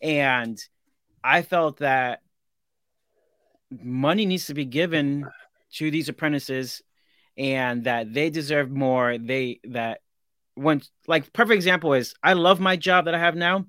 [0.00, 0.62] and
[1.24, 2.20] I felt that
[3.70, 5.28] money needs to be given
[5.72, 6.82] to these apprentices
[7.36, 10.00] and that they deserve more they that
[10.60, 13.66] when like perfect example is I love my job that I have now.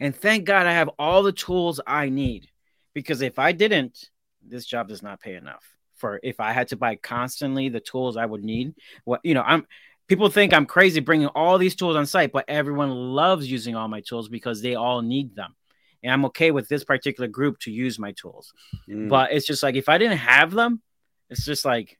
[0.00, 2.48] And thank God I have all the tools I need.
[2.94, 4.08] Because if I didn't,
[4.46, 5.64] this job does not pay enough
[5.94, 8.74] for if I had to buy constantly the tools I would need.
[9.04, 9.66] What you know, I'm
[10.08, 13.88] people think I'm crazy bringing all these tools on site, but everyone loves using all
[13.88, 15.54] my tools because they all need them.
[16.02, 18.52] And I'm okay with this particular group to use my tools.
[18.88, 19.08] Mm.
[19.08, 20.80] But it's just like if I didn't have them,
[21.30, 21.98] it's just like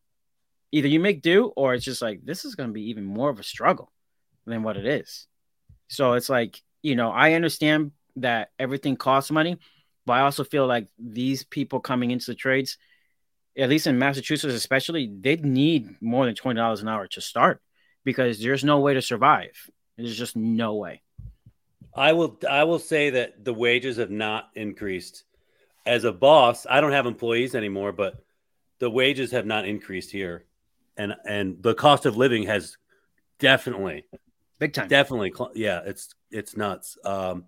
[0.72, 3.30] either you make do or it's just like this is going to be even more
[3.30, 3.90] of a struggle
[4.46, 5.26] than what it is.
[5.88, 9.58] So it's like, you know, I understand that everything costs money,
[10.06, 12.78] but I also feel like these people coming into the trades,
[13.56, 17.60] at least in Massachusetts, especially, they need more than $20 an hour to start
[18.04, 19.52] because there's no way to survive.
[19.96, 21.02] There's just no way.
[21.94, 25.24] I will I will say that the wages have not increased.
[25.84, 28.22] As a boss, I don't have employees anymore, but
[28.78, 30.44] the wages have not increased here
[30.98, 32.76] and and the cost of living has
[33.38, 34.04] definitely
[34.58, 34.88] big time.
[34.88, 36.98] definitely yeah it's it's nuts.
[37.04, 37.44] Um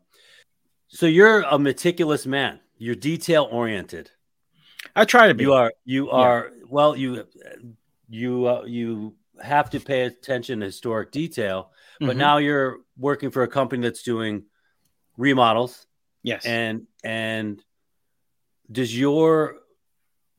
[0.88, 2.60] so you're a meticulous man.
[2.78, 4.10] You're detail oriented.
[4.96, 5.44] I try to be.
[5.44, 6.64] You are you are yeah.
[6.68, 7.26] well you
[8.08, 11.70] you uh, you have to pay attention to historic detail
[12.00, 12.18] but mm-hmm.
[12.18, 14.44] now you're working for a company that's doing
[15.18, 15.86] remodels.
[16.22, 16.46] Yes.
[16.46, 17.62] And and
[18.72, 19.56] does your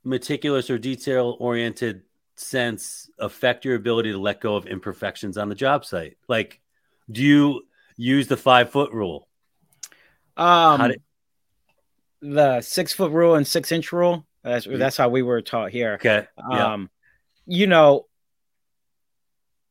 [0.03, 2.01] meticulous or detail oriented
[2.41, 6.17] sense affect your ability to let go of imperfections on the job site?
[6.27, 6.59] Like,
[7.11, 7.61] do you
[7.95, 9.27] use the five foot rule?
[10.37, 11.01] Um, did...
[12.21, 14.25] the six foot rule and six inch rule.
[14.43, 15.93] That's that's how we were taught here.
[15.95, 16.27] Okay.
[16.49, 16.73] Yeah.
[16.73, 16.89] Um,
[17.45, 18.07] you know,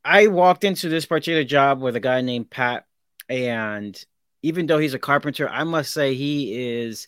[0.05, 2.85] I walked into this particular job with a guy named Pat,
[3.29, 4.03] and
[4.43, 7.07] even though he's a carpenter, I must say he is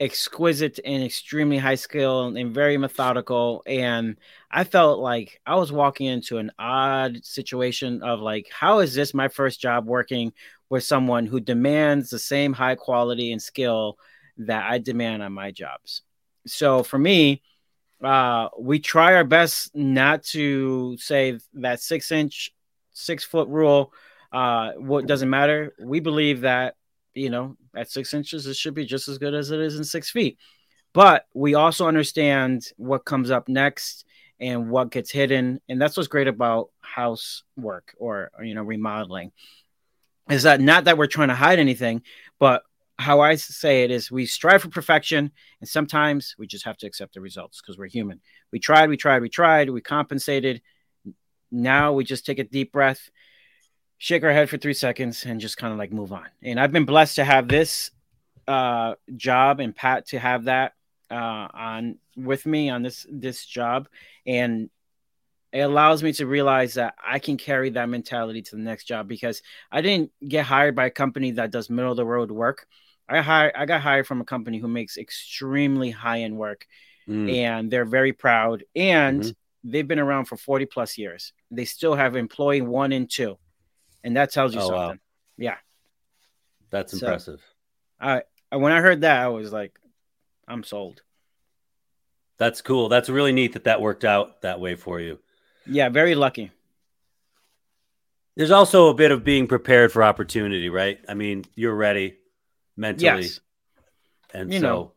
[0.00, 3.62] exquisite and extremely high skill and very methodical.
[3.66, 4.16] And
[4.50, 9.12] i felt like i was walking into an odd situation of like how is this
[9.12, 10.32] my first job working
[10.70, 13.98] with someone who demands the same high quality and skill
[14.38, 16.02] that i demand on my jobs?
[16.46, 17.42] So for me
[18.02, 22.52] uh, we try our best not to say that six inch
[22.92, 23.92] six foot rule
[24.34, 25.74] uh, what doesn't matter.
[25.80, 26.74] We believe that
[27.14, 29.84] you know, at six inches, it should be just as good as it is in
[29.84, 30.38] six feet.
[30.92, 34.04] But we also understand what comes up next
[34.38, 35.60] and what gets hidden.
[35.68, 39.32] And that's what's great about house work or, you know, remodeling
[40.30, 42.02] is that not that we're trying to hide anything,
[42.38, 42.62] but
[42.98, 45.32] how I say it is we strive for perfection.
[45.60, 48.20] And sometimes we just have to accept the results because we're human.
[48.52, 50.62] We tried, we tried, we tried, we compensated.
[51.50, 53.10] Now we just take a deep breath
[54.04, 56.26] shake our head for three seconds and just kind of like move on.
[56.42, 57.90] And I've been blessed to have this
[58.46, 60.74] uh, job and Pat to have that
[61.10, 63.88] uh, on with me on this this job,
[64.26, 64.68] and
[65.54, 69.08] it allows me to realize that I can carry that mentality to the next job
[69.08, 69.40] because
[69.72, 72.66] I didn't get hired by a company that does middle of the road work.
[73.08, 76.66] I hired I got hired from a company who makes extremely high end work,
[77.08, 77.34] mm.
[77.34, 79.22] and they're very proud and.
[79.22, 79.30] Mm-hmm.
[79.66, 81.32] They've been around for 40 plus years.
[81.50, 83.38] They still have employee one and two
[84.04, 84.78] and that tells you oh, something.
[84.78, 84.94] Wow.
[85.36, 85.56] Yeah,
[86.70, 87.42] that's so, impressive.
[88.00, 89.76] I when I heard that, I was like,
[90.46, 91.02] I'm sold.
[92.38, 92.88] That's cool.
[92.88, 95.18] That's really neat that that worked out that way for you.
[95.66, 96.52] Yeah, very lucky.
[98.36, 100.98] There's also a bit of being prepared for opportunity, right?
[101.08, 102.16] I mean, you're ready
[102.76, 103.22] mentally.
[103.22, 103.40] Yes.
[104.32, 104.92] And You so know.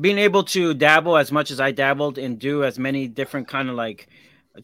[0.00, 3.68] being able to dabble as much as I dabbled and do as many different kind
[3.68, 4.08] of like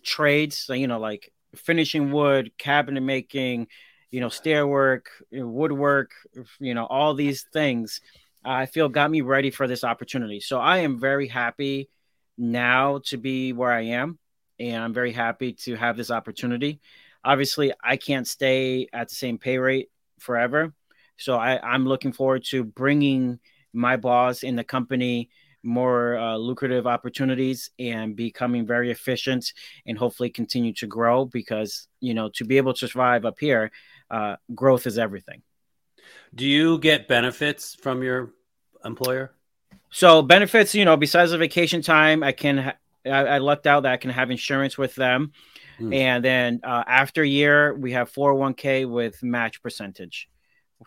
[0.03, 3.69] trades, so, you know, like finishing wood, cabinet making,
[4.11, 6.13] you know, stair work, woodwork,
[6.61, 8.01] you know, all these things,
[8.45, 10.41] I feel got me ready for this opportunity.
[10.41, 11.89] So I am very happy
[12.37, 14.19] now to be where I am,
[14.59, 16.81] and I'm very happy to have this opportunity.
[17.25, 19.89] Obviously, I can't stay at the same pay rate
[20.19, 20.75] forever.
[21.17, 23.39] So I, I'm looking forward to bringing
[23.73, 25.31] my boss in the company
[25.65, 29.53] more uh, lucrative opportunities and becoming very efficient
[29.87, 33.71] and hopefully continue to grow because you know to be able to survive up here
[34.11, 35.43] uh, growth is everything
[36.35, 38.33] do you get benefits from your
[38.85, 39.33] employer?
[39.91, 43.85] so benefits you know besides the vacation time i can ha- I, I lucked out
[43.85, 45.33] that i can have insurance with them
[45.79, 45.93] Hmm.
[45.93, 50.29] and then uh, after a year we have 401k with match percentage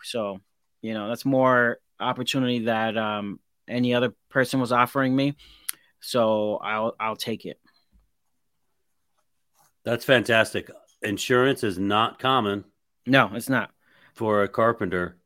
[0.02, 0.38] so
[0.80, 3.38] you know that's more opportunity that um,
[3.68, 5.36] any other person was offering me
[6.00, 7.58] so i'll i'll take it
[9.84, 10.70] That's fantastic.
[11.02, 12.64] Insurance is not common
[13.06, 13.70] no it's not
[14.14, 15.16] for a carpenter.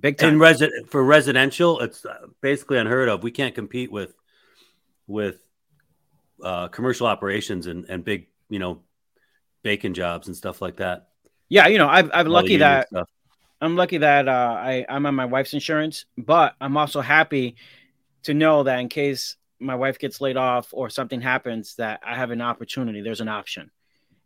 [0.00, 3.22] big time In resi- for residential, it's uh, basically unheard of.
[3.22, 4.14] We can't compete with
[5.06, 5.38] with
[6.44, 8.82] uh, commercial operations and, and big, you know,
[9.62, 11.08] bacon jobs and stuff like that.
[11.48, 13.08] yeah you know I've, I'm the lucky that stuff.
[13.60, 17.54] i'm lucky that uh, I, i'm on my wife's insurance but i'm also happy
[18.24, 22.14] to know that in case my wife gets laid off or something happens that i
[22.16, 23.70] have an opportunity there's an option.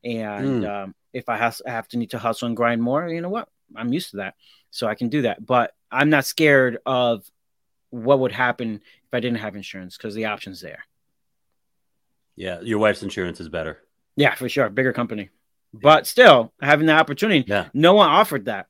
[0.04, 0.70] And Hmm.
[0.70, 3.28] um, if I has, I have to need to hustle and grind more you know
[3.30, 3.48] what?
[3.74, 4.34] I'm used to that.
[4.70, 5.44] So i can do that.
[5.44, 7.28] But i'm not scared of
[7.90, 10.84] what would happen if i didn't have insurance because the option's there.
[12.36, 13.78] Yeah, your wife's insurance is better.
[14.16, 14.68] yeah for sure.
[14.68, 15.30] Bigger company.
[15.72, 17.68] But still having the opportunity Yeah.
[17.74, 18.66] no one offered that.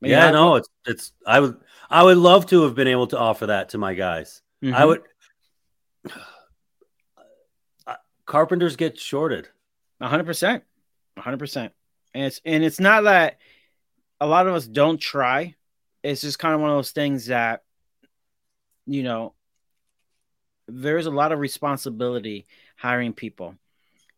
[0.00, 1.56] Yeah, know, no, it's it's I would
[1.88, 4.42] I would love to have been able to offer that to my guys.
[4.62, 4.86] I Mhm.
[4.86, 5.02] would
[7.86, 7.96] Uh,
[8.26, 9.48] carpenters get shorted.
[10.00, 10.64] Hundred percent,
[11.16, 11.72] hundred percent,
[12.14, 13.38] and it's and it's not that
[14.20, 15.54] a lot of us don't try.
[16.02, 17.62] It's just kind of one of those things that
[18.86, 19.34] you know
[20.66, 22.46] there's a lot of responsibility
[22.76, 23.54] hiring people,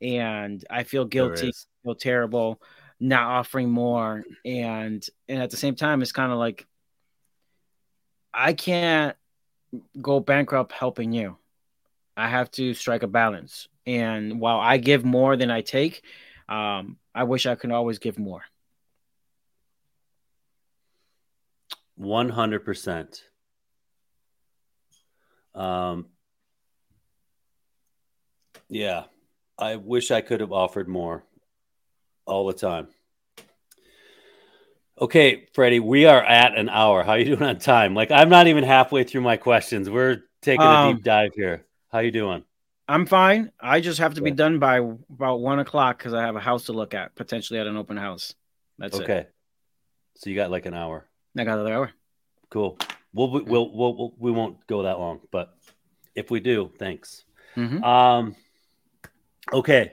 [0.00, 2.62] and I feel guilty, feel terrible
[3.00, 6.66] not offering more, and and at the same time, it's kind of like
[8.32, 9.16] I can't
[10.00, 11.36] go bankrupt helping you.
[12.16, 13.68] I have to strike a balance.
[13.86, 16.02] And while I give more than I take,
[16.48, 18.42] um, I wish I could always give more.
[21.96, 23.22] One hundred percent.
[25.54, 26.06] Um.
[28.68, 29.04] Yeah,
[29.58, 31.24] I wish I could have offered more
[32.24, 32.88] all the time.
[35.00, 37.02] Okay, Freddy, we are at an hour.
[37.02, 37.94] How you doing on time?
[37.94, 39.90] Like I'm not even halfway through my questions.
[39.90, 41.64] We're taking a Um, deep dive here.
[41.90, 42.44] How you doing?
[42.86, 43.50] I'm fine.
[43.58, 46.64] I just have to be done by about one o'clock because I have a house
[46.66, 48.34] to look at, potentially at an open house.
[48.78, 49.02] That's it.
[49.02, 49.26] Okay.
[50.16, 51.06] So you got like an hour.
[51.36, 51.90] I got another hour.
[52.50, 52.78] Cool.
[53.12, 55.56] We'll, we'll, we'll, we'll, we won't go that long, but
[56.14, 57.24] if we do, thanks.
[57.56, 57.82] Mhm.
[57.82, 58.36] Um,
[59.52, 59.92] okay.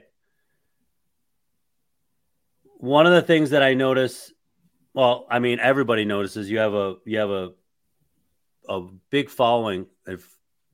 [2.78, 4.34] One of the things that I notice,
[4.94, 7.52] well, I mean, everybody notices you have a you have a
[8.68, 10.24] a big following of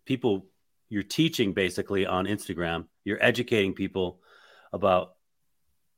[0.05, 0.45] people
[0.89, 2.85] you're teaching basically on Instagram.
[3.03, 4.21] You're educating people
[4.73, 5.15] about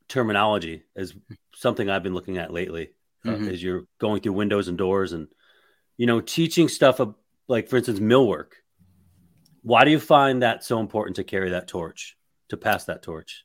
[0.08, 1.14] terminology is
[1.56, 2.92] something I've been looking at lately.
[3.26, 3.52] uh, Mhm.
[3.52, 5.28] as you're going through windows and doors and
[5.98, 7.16] you know teaching stuff of,
[7.50, 8.54] like for instance millwork
[9.62, 12.18] why do you find that so important to carry that torch
[12.48, 13.44] to pass that torch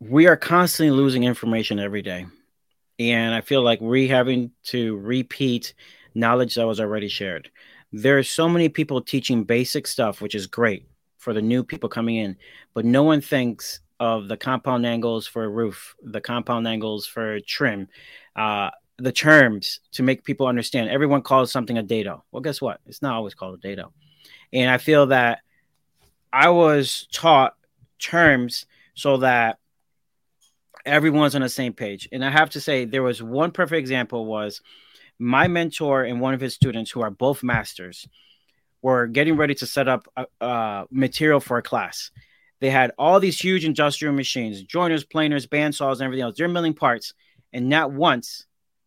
[0.00, 2.26] we are constantly losing information every day.
[2.98, 5.74] And I feel like we having to repeat
[6.14, 7.50] knowledge that was already shared.
[7.92, 10.86] There are so many people teaching basic stuff, which is great
[11.18, 12.36] for the new people coming in,
[12.74, 17.40] but no one thinks of the compound angles for a roof, the compound angles for
[17.40, 17.88] trim,
[18.34, 20.88] uh, the terms to make people understand.
[20.88, 22.24] Everyone calls something a dado.
[22.30, 22.80] Well, guess what?
[22.86, 23.92] It's not always called a dado.
[24.52, 25.40] And I feel that
[26.32, 27.56] I was taught
[27.98, 29.58] terms so that
[30.86, 32.08] everyone's on the same page.
[32.12, 34.62] And I have to say, there was one perfect example was
[35.18, 38.06] my mentor and one of his students, who are both masters,
[38.82, 42.10] were getting ready to set up a, a material for a class.
[42.60, 46.36] They had all these huge industrial machines, joiners, planers, bandsaws, and everything else.
[46.38, 47.12] They're milling parts,
[47.52, 48.46] and not once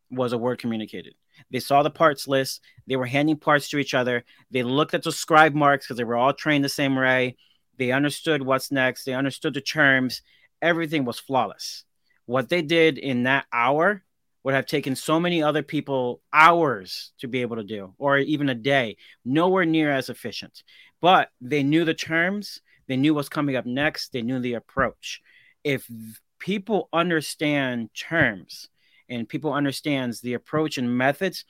[0.09, 1.13] was a word communicated.
[1.51, 2.61] They saw the parts list.
[2.87, 4.23] They were handing parts to each other.
[4.51, 7.37] They looked at the scribe marks because they were all trained the same way.
[7.77, 9.05] They understood what's next.
[9.05, 10.21] They understood the terms.
[10.61, 11.85] Everything was flawless.
[12.29, 14.03] What they did in that hour
[14.43, 18.49] would have taken so many other people hours to be able to do, or even
[18.49, 20.61] a day, nowhere near as efficient.
[21.01, 25.21] But they knew the terms, they knew what's coming up next, they knew the approach.
[25.63, 25.89] If
[26.37, 28.69] people understand terms
[29.09, 31.45] and people understands the approach and methods,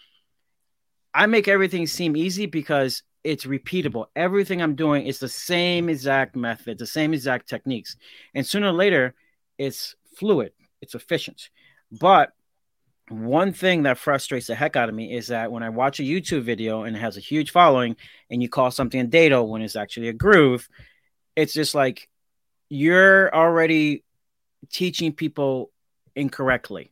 [1.14, 4.06] I make everything seem easy because it's repeatable.
[4.16, 7.98] Everything I'm doing is the same exact method, the same exact techniques.
[8.34, 9.14] And sooner or later,
[9.58, 11.50] it's fluid, it's efficient.
[11.92, 12.32] But
[13.10, 16.04] one thing that frustrates the heck out of me is that when I watch a
[16.04, 17.96] YouTube video and it has a huge following
[18.30, 20.70] and you call something a dado when it's actually a groove,
[21.36, 22.08] it's just like
[22.70, 24.04] you're already
[24.72, 25.72] teaching people
[26.16, 26.92] incorrectly.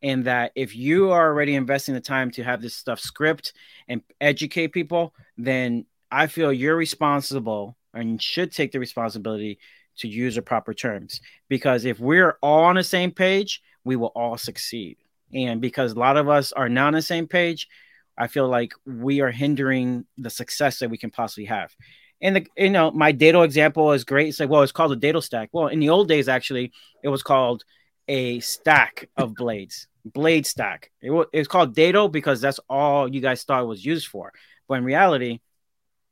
[0.00, 3.52] And that if you are already investing the time to have this stuff script
[3.88, 9.58] and educate people, then I feel you're responsible and should take the responsibility
[9.98, 11.20] to use the proper terms.
[11.48, 14.98] Because if we're all on the same page, we will all succeed.
[15.32, 17.68] And because a lot of us are not on the same page,
[18.16, 21.74] I feel like we are hindering the success that we can possibly have.
[22.20, 24.28] And the you know my dado example is great.
[24.28, 25.50] It's like well, it's called a dado stack.
[25.52, 26.72] Well, in the old days, actually,
[27.02, 27.62] it was called
[28.08, 30.90] a stack of blades, blade stack.
[31.00, 34.32] It was it's called dado because that's all you guys thought it was used for.
[34.66, 35.40] But in reality,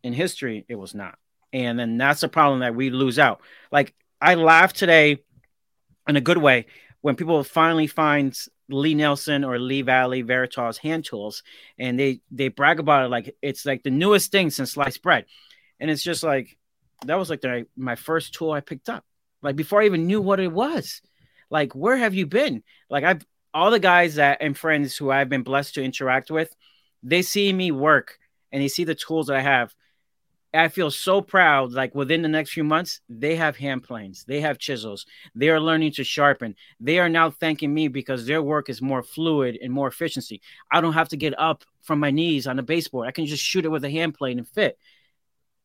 [0.05, 1.19] in history, it was not.
[1.53, 3.41] And then that's the problem that we lose out.
[3.71, 5.19] Like I laugh today
[6.09, 6.67] in a good way
[7.01, 8.37] when people finally find
[8.69, 11.43] Lie-Nielsen or Lee Valley Veritas hand tools,
[11.79, 15.27] and they they brag about it like it's like the newest thing since sliced bread,
[15.79, 16.59] and it's just like
[17.05, 19.05] that was like the, my first tool I picked up,
[19.43, 21.01] like before I even knew what it was.
[21.51, 22.65] Like, where have you been?
[22.91, 23.25] Like, I've
[23.55, 26.55] all the guys that and friends who I've been blessed to interact with,
[27.03, 28.19] they see me work
[28.53, 29.75] and they see the tools that I have,
[30.57, 31.73] I feel so proud.
[31.73, 35.61] Like within the next few months, they have hand planes, they have chisels, they are
[35.61, 36.57] learning to sharpen.
[36.81, 40.41] They are now thanking me because their work is more fluid and more efficiency.
[40.71, 43.09] I don't have to get up from my knees on the baseboard.
[43.09, 44.79] I can just shoot it with a hand plane and fit.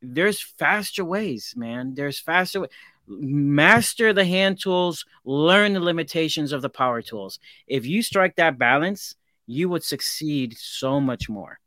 [0.01, 1.93] There's faster ways, man.
[1.95, 2.61] There's faster.
[2.61, 2.69] ways.
[3.07, 7.39] Master the hand tools, learn the limitations of the power tools.
[7.67, 9.15] If you strike that balance,
[9.47, 11.59] you would succeed so much more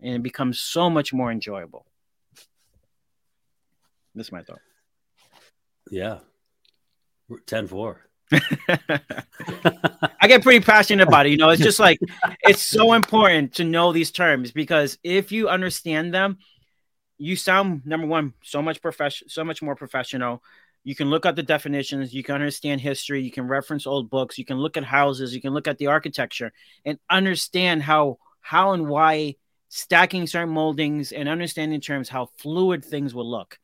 [0.00, 1.86] and it becomes so much more enjoyable.
[4.14, 4.60] This is my thought.
[5.90, 6.18] Yeah.
[7.46, 8.00] 10 4.
[8.32, 11.30] I get pretty passionate about it.
[11.30, 12.00] You know, it's just like
[12.42, 16.38] it's so important to know these terms because if you understand them,
[17.18, 20.42] you sound number one so much professional, so much more professional.
[20.84, 24.38] You can look at the definitions, you can understand history, you can reference old books,
[24.38, 26.52] you can look at houses, you can look at the architecture
[26.84, 29.36] and understand how how and why
[29.68, 33.58] stacking certain moldings and understanding terms how fluid things will look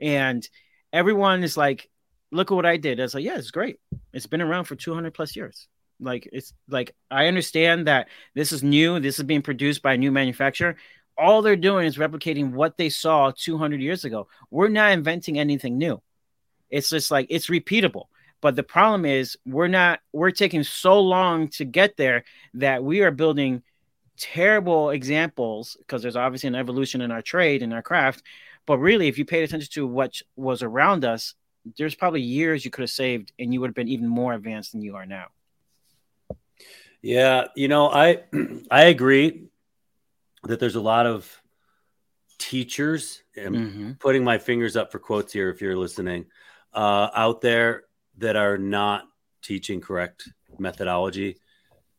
[0.00, 0.46] and
[0.92, 1.88] everyone is like,
[2.30, 3.78] "Look at what I did." I was like, "Yeah, it's great.
[4.12, 5.68] It's been around for 200 plus years."
[6.00, 9.00] Like it's like I understand that this is new.
[9.00, 10.76] This is being produced by a new manufacturer.
[11.16, 14.28] All they're doing is replicating what they saw 200 years ago.
[14.50, 16.02] We're not inventing anything new.
[16.70, 18.06] It's just like it's repeatable.
[18.40, 22.24] But the problem is we're not we're taking so long to get there
[22.54, 23.62] that we are building
[24.18, 28.22] terrible examples because there's obviously an evolution in our trade and our craft
[28.66, 31.34] but really, if you paid attention to what was around us,
[31.78, 34.72] there's probably years you could have saved and you would have been even more advanced
[34.72, 35.26] than you are now.
[37.02, 38.24] Yeah, you know, I
[38.70, 39.48] I agree
[40.44, 41.42] that there's a lot of
[42.38, 43.92] teachers and mm-hmm.
[43.92, 46.26] putting my fingers up for quotes here if you're listening
[46.72, 47.84] uh, out there
[48.18, 49.04] that are not
[49.42, 51.36] teaching correct methodology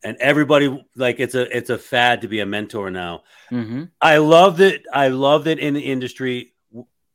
[0.04, 3.84] and everybody like it's a it's a fad to be a mentor now mm-hmm.
[4.00, 6.54] i love that i love that in the industry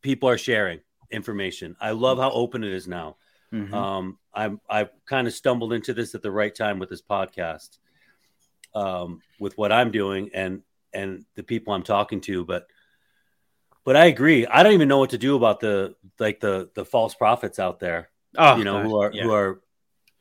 [0.01, 0.79] people are sharing
[1.11, 1.75] information.
[1.79, 3.17] I love how open it is now.
[3.53, 3.73] Mm-hmm.
[3.73, 7.77] Um, I'm I've kind of stumbled into this at the right time with this podcast,
[8.73, 10.61] um, with what I'm doing and
[10.93, 12.45] and the people I'm talking to.
[12.45, 12.67] But
[13.83, 14.47] but I agree.
[14.47, 17.79] I don't even know what to do about the like the the false prophets out
[17.79, 18.09] there.
[18.37, 18.85] Oh, you know God.
[18.85, 19.23] who are yeah.
[19.23, 19.61] who are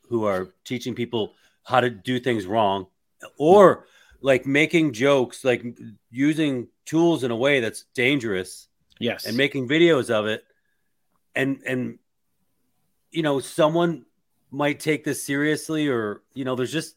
[0.09, 2.87] who are teaching people how to do things wrong,
[3.37, 3.85] or
[4.19, 5.63] like making jokes, like
[6.09, 8.67] using tools in a way that's dangerous
[9.01, 9.25] Yes.
[9.25, 10.43] And making videos of it.
[11.35, 11.99] And and
[13.11, 14.05] you know, someone
[14.51, 16.95] might take this seriously or you know, there's just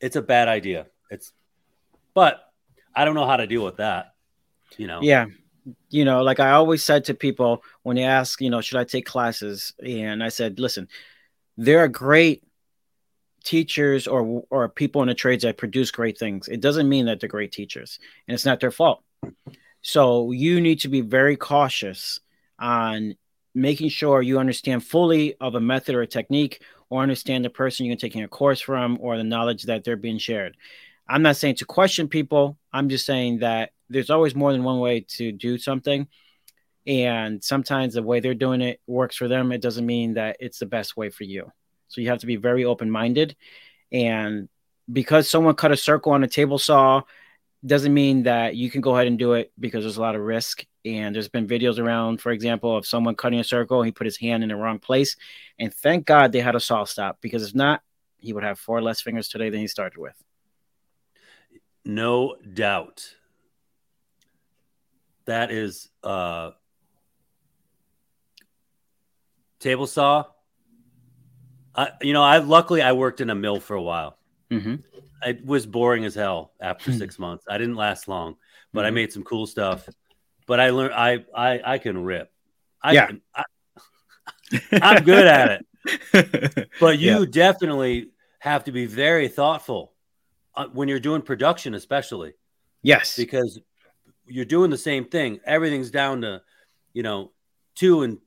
[0.00, 0.86] it's a bad idea.
[1.10, 1.32] It's
[2.14, 2.40] but
[2.94, 4.14] I don't know how to deal with that.
[4.76, 5.00] You know.
[5.02, 5.26] Yeah.
[5.88, 8.84] You know, like I always said to people when they ask, you know, should I
[8.84, 9.72] take classes?
[9.82, 10.88] And I said, listen,
[11.56, 12.44] there are great
[13.44, 16.48] teachers or or people in the trades that produce great things.
[16.48, 19.04] It doesn't mean that they're great teachers, and it's not their fault.
[19.84, 22.18] So you need to be very cautious
[22.58, 23.16] on
[23.54, 27.84] making sure you understand fully of a method or a technique or understand the person
[27.84, 30.56] you're taking a course from or the knowledge that they're being shared.
[31.06, 32.56] I'm not saying to question people.
[32.72, 36.08] I'm just saying that there's always more than one way to do something.
[36.86, 39.52] And sometimes the way they're doing it works for them.
[39.52, 41.52] It doesn't mean that it's the best way for you.
[41.88, 43.36] So you have to be very open minded.
[43.92, 44.48] And
[44.90, 47.02] because someone cut a circle on a table saw
[47.66, 50.20] doesn't mean that you can go ahead and do it because there's a lot of
[50.20, 50.64] risk.
[50.84, 53.82] And there's been videos around, for example, of someone cutting a circle.
[53.82, 55.16] He put his hand in the wrong place.
[55.58, 57.80] And thank God they had a SawStop because if not,
[58.18, 60.14] he would have four less fingers today than he started with.
[61.84, 63.14] No doubt.
[65.26, 66.50] That is uh
[69.60, 70.24] table saw.
[71.74, 74.18] I you know, I luckily I worked in a mill for a while.
[74.50, 74.76] Mm-hmm.
[75.24, 76.98] It was boring as hell after Hmm.
[76.98, 77.44] six months.
[77.48, 78.36] I didn't last long,
[78.72, 78.94] but I Mhm.
[78.94, 79.88] made some cool stuff.
[80.46, 82.30] But I learned I I I can rip.
[82.82, 83.06] I Yeah.
[83.06, 83.44] can, I,
[84.82, 85.66] I'm good at it.
[86.80, 87.24] But you Yeah.
[87.30, 88.10] definitely
[88.40, 89.94] have to be very thoughtful
[90.54, 92.34] uh, when you're doing production, especially
[92.82, 93.16] yes.
[93.16, 93.58] because
[94.26, 95.40] you're doing the same thing.
[95.44, 96.42] Everything's down to,
[96.92, 97.32] you know,
[97.74, 98.18] two and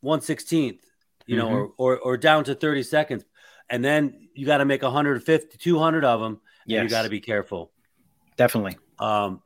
[0.00, 0.84] one sixteenth,
[1.26, 1.52] you know, Mhm.
[1.52, 3.24] or, or or down to 30 seconds.
[3.68, 6.40] And then you got to make 150, 200 of them.
[6.66, 7.72] And you got to be careful.
[8.38, 8.78] Definitely.
[8.98, 9.42] Um,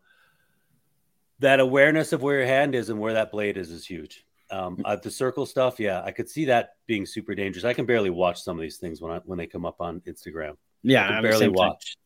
[1.40, 4.24] that awareness of where your hand is and where that blade is is huge.
[4.52, 7.64] Um, uh, the circle stuff, yeah, I could see that being super dangerous.
[7.64, 10.00] I can barely watch some of these things when I when they come up on
[10.02, 10.56] Instagram.
[10.84, 11.08] Yeah.
[11.08, 11.54] I I'm barely thing.
[11.54, 11.96] watch.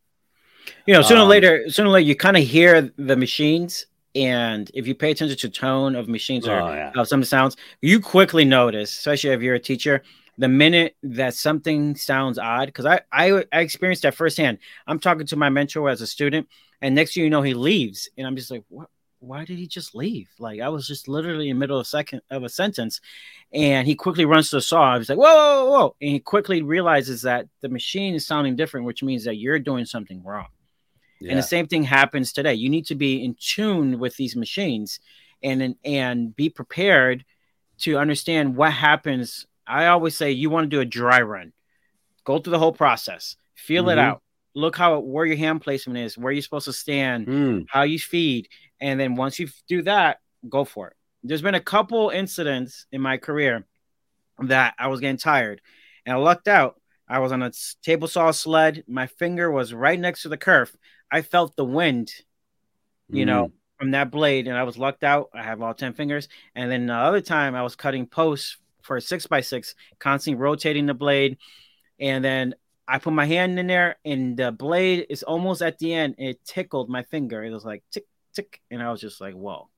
[0.86, 3.84] You know, sooner or Um, later, sooner or later, you kind of hear the machines,
[4.14, 7.56] and if you pay attention to tone of machines or Oh yeah, how some sounds,
[7.82, 10.02] you quickly notice, especially if you're a teacher,
[10.38, 12.66] the minute that something sounds odd.
[12.66, 14.58] Because I, I I experienced that firsthand.
[14.86, 16.48] I'm talking to my mentor as a student,
[16.80, 18.88] and next thing you know, he leaves, and I'm just like, what?
[19.20, 20.28] Why did he just leave?
[20.38, 23.00] Like I was just literally in the middle of second of a sentence,
[23.52, 24.94] and he quickly runs to the saw.
[24.94, 25.24] I was like, whoa,
[25.64, 25.96] whoa, whoa.
[26.00, 29.86] And he quickly realizes that the machine is sounding different, which means that you're doing
[29.86, 30.46] something wrong.
[31.20, 31.30] yeah.
[31.30, 32.54] And the same thing happens today.
[32.54, 35.00] You need to be in tune with these machines
[35.42, 37.24] and and be prepared
[37.78, 39.46] to understand what happens.
[39.68, 41.52] I always say you want to do a dry run.
[42.24, 43.36] Go through the whole process.
[43.54, 44.02] Feel it Mhm.
[44.02, 44.22] out.
[44.54, 47.98] Look how where your hand placement is, where you're supposed to stand, Mm, how you
[47.98, 48.48] feed,
[48.80, 50.96] and then once you do that, go for it.
[51.22, 53.66] There's been a couple incidents in my career
[54.40, 55.60] that I was getting tired,
[56.06, 56.80] and I lucked out.
[57.06, 57.52] I was on a
[57.82, 58.84] table saw sled.
[58.86, 60.74] My finger was right next to the kerf.
[61.10, 62.12] I felt the wind,
[63.08, 65.30] you know, from that blade, and I was lucked out.
[65.34, 66.28] I have all ten fingers.
[66.54, 70.40] And then the other time, I was cutting posts for a six by six, constantly
[70.40, 71.38] rotating the blade,
[72.00, 72.54] and then
[72.86, 76.14] I put my hand in there, and the blade is almost at the end.
[76.18, 77.44] And it tickled my finger.
[77.44, 79.68] It was like tick tick, and I was just like, "Whoa,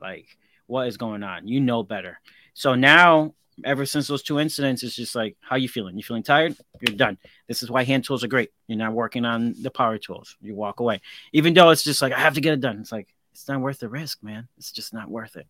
[0.00, 0.26] like
[0.66, 2.20] what is going on?" You know better.
[2.52, 3.34] So now,
[3.64, 5.96] ever since those two incidents, it's just like, "How you feeling?
[5.96, 6.54] You feeling tired?
[6.80, 7.16] You're done."
[7.48, 8.50] This is why hand tools are great.
[8.66, 10.36] You're not working on the power tools.
[10.42, 11.00] You walk away,
[11.32, 12.80] even though it's just like I have to get it done.
[12.80, 14.48] It's like it's not worth the risk, man.
[14.58, 15.46] It's just not worth it.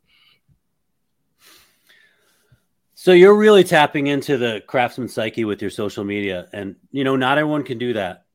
[3.02, 7.16] So you're really tapping into the craftsman psyche with your social media, and you know
[7.16, 8.26] not everyone can do that.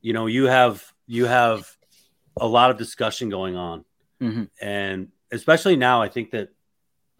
[0.00, 1.70] You know you have you have
[2.36, 3.84] a lot of discussion going on,
[4.20, 4.50] Mhm.
[4.60, 6.48] and especially now, I think that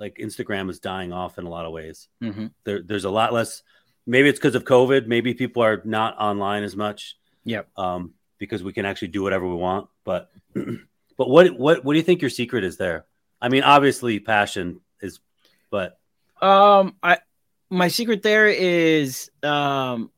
[0.01, 2.09] like Instagram is dying off in a lot of ways.
[2.21, 2.51] Mhm.
[2.65, 3.63] There, there's a lot less.
[4.05, 5.07] Maybe it's because of COVID.
[5.07, 7.17] Maybe people are not online as much.
[7.45, 7.69] Yep.
[7.77, 9.89] Um, because we can actually do whatever we want.
[10.03, 10.33] But
[11.17, 13.07] but what what what do you think your secret is there?
[13.41, 15.21] I mean, obviously passion is,
[15.71, 16.01] but
[16.41, 17.19] Um, I
[17.71, 20.11] my secret there is um,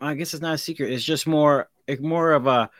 [0.00, 0.92] I guess it's not a secret.
[0.92, 1.68] It's just more
[2.00, 2.70] more of a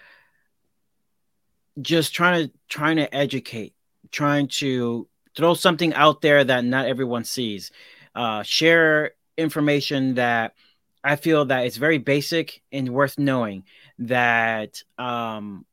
[1.81, 3.75] just trying to trying to educate,
[4.11, 7.71] trying to throw something out there that not everyone sees.
[8.15, 10.55] Uh, share information that
[11.03, 13.65] I feel that it's very basic and worth knowing.
[13.99, 15.65] That um,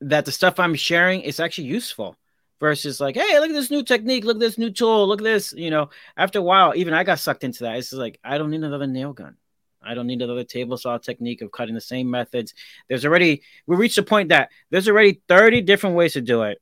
[0.00, 2.16] that the stuff I'm sharing is actually useful
[2.60, 5.24] versus like, hey, look at this new technique, look at this new tool, look at
[5.24, 5.52] this.
[5.52, 7.78] You know, after a while, even I got sucked into that.
[7.78, 9.36] It's like I don't need another nail gun.
[9.82, 12.54] I don't need another table saw technique of cutting the same methods.
[12.88, 16.58] There's already we reached a point that there's already 30 different ways to do it.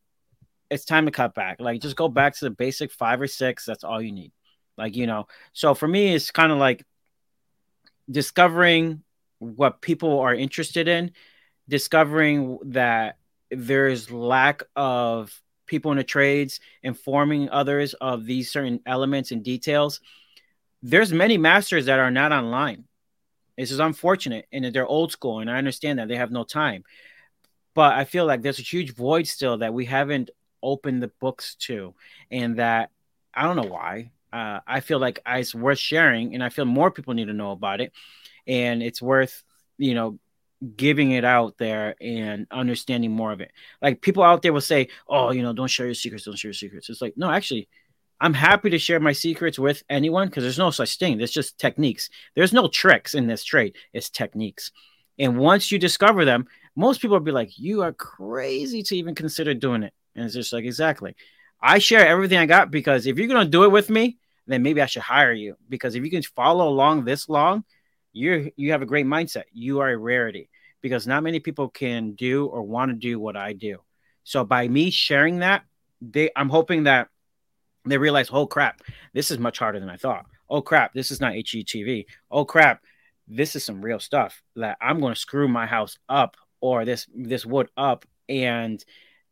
[0.71, 1.61] It's time to cut back.
[1.61, 3.65] Like just go back to the basic five or six.
[3.65, 4.33] That's all you need.
[4.77, 6.85] Like, you know, so for me, it's kind of like
[8.09, 9.03] discovering
[9.41, 11.13] what people are interested in,
[11.69, 13.19] discovering that
[13.51, 20.01] there's lack of people in the trades informing others of these certain elements and details.
[20.83, 22.85] There's many masters that are not online.
[23.57, 26.85] This is unfortunate, and they're old school, and I understand that they have no time.
[27.75, 30.31] But I feel like there's a huge void still that we haven't
[30.63, 31.95] opened the books to,
[32.31, 32.91] and that
[33.35, 34.13] I don't know why.
[34.33, 37.53] uh, I feel like it's worth sharing, and I feel more people need to know
[37.53, 37.93] about it,
[38.47, 39.43] and it's worth
[39.79, 40.19] you know
[40.77, 43.53] giving it out there and understanding more of it.
[43.81, 46.49] Like people out there will say, "Oh, you know, don't share your secrets, don't share
[46.49, 47.69] your secrets." It's like, no, actually,
[48.21, 51.19] I'm happy to share my secrets with anyone because there's no such thing.
[51.19, 52.11] There's just techniques.
[52.35, 53.77] There's no tricks in this trade.
[53.93, 54.73] It's techniques.
[55.19, 56.47] And once you discover them,
[56.77, 60.35] most people will be like, "You are crazy to even consider doing it." And it's
[60.35, 61.15] just like, exactly.
[61.61, 64.83] I share everything I got because if you're gonna do it with me, then maybe
[64.83, 65.57] I should hire you.
[65.69, 67.65] Because if you can follow along this long,
[68.13, 69.45] you you have a great mindset.
[69.53, 70.51] You are a rarity
[70.81, 73.79] because not many people can do or want to do what I do.
[74.25, 75.65] So by me sharing that,
[76.01, 77.09] they I'm hoping that
[77.85, 78.83] they realize, oh crap,
[79.15, 80.27] this is much harder than I thought.
[80.49, 82.07] Oh crap, this is not HGTV.
[82.31, 82.83] Oh crap,
[83.27, 87.07] this is some real stuff that I'm going to screw my house up or this
[87.15, 88.83] this wood up, and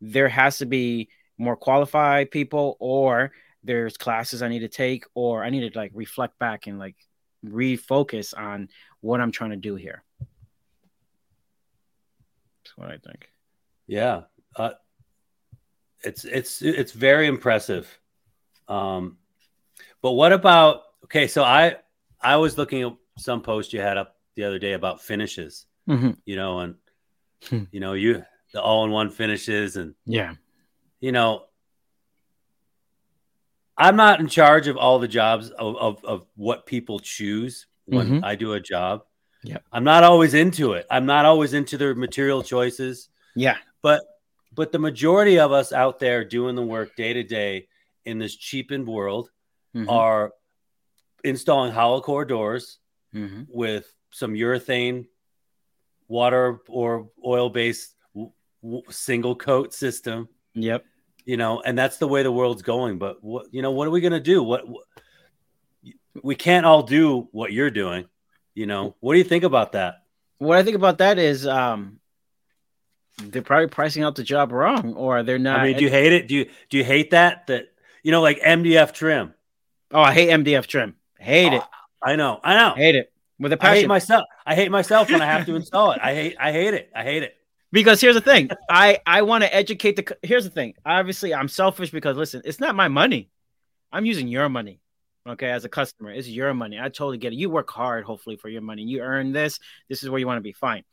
[0.01, 1.09] there has to be
[1.39, 3.33] more qualified people, or
[3.65, 6.97] there's classes I need to take, or I need to like reflect back and like
[7.51, 8.69] refocus on
[9.01, 10.03] what I'm trying to do here.
[12.65, 13.29] That's what I think.
[13.87, 14.23] Yeah,
[14.57, 14.73] uh,
[16.03, 17.87] it's it's it's very impressive.
[18.69, 19.19] Um,
[20.03, 21.27] but what about okay?
[21.27, 21.77] So I
[22.21, 26.13] I was looking at some post you had up the other day about finishes, mm-hmm.
[26.25, 26.75] you know, and
[27.49, 27.65] hmm.
[27.71, 30.35] you know you the all-in-one finishes and yeah,
[31.01, 31.46] you know,
[33.79, 38.07] I'm not in charge of all the jobs of of, of what people choose when
[38.07, 38.25] mm-hmm.
[38.25, 39.05] I do a job.
[39.43, 40.87] Yeah, I'm not always into it.
[40.91, 43.09] I'm not always into their material choices.
[43.35, 44.03] Yeah, but
[44.55, 47.69] but the majority of us out there doing the work day to day
[48.05, 49.31] in this cheapened world
[49.75, 49.89] mm-hmm.
[49.91, 50.33] are
[51.23, 52.79] installing hollow core doors
[53.15, 53.43] mm-hmm.
[53.49, 55.07] with some urethane,
[56.09, 60.29] water or oil based w- w- single coat system.
[60.55, 60.85] Yep.
[61.27, 62.99] You know, and that's the way the world's going.
[62.99, 64.43] But what you know, what are we gonna do?
[64.43, 64.85] What, what
[66.23, 68.07] we can't all do what you're doing.
[68.55, 69.97] You know, what do you think about that?
[70.39, 72.01] What I think about that is um
[73.19, 76.13] they're probably pricing out the job wrong or they're not I mean, do you hate
[76.13, 76.29] it?
[76.29, 77.67] Do you do you hate that that
[78.07, 79.35] you know, like MDF trim.
[79.91, 80.95] Oh, I hate MDF trim.
[81.19, 81.63] Hate oh, it.
[82.01, 82.39] I know.
[82.45, 82.75] I know.
[82.77, 83.73] Hate it with a passion.
[83.73, 84.25] I hate myself.
[84.47, 86.01] I hate myself when I have to install it.
[86.01, 86.37] I hate.
[86.39, 86.91] I hate it.
[86.95, 87.36] I hate it.
[87.73, 88.51] Because here's the thing.
[88.71, 90.17] I I want to educate the.
[90.23, 90.75] Here's the thing.
[90.85, 93.31] Obviously, I'm selfish because listen, it's not my money.
[93.93, 94.81] I'm using your money.
[95.29, 96.79] Okay, as a customer, it's your money.
[96.79, 97.37] I totally get it.
[97.37, 98.83] You work hard, hopefully, for your money.
[98.83, 99.59] You earn this.
[99.89, 100.53] This is where you want to be.
[100.53, 100.85] Fine.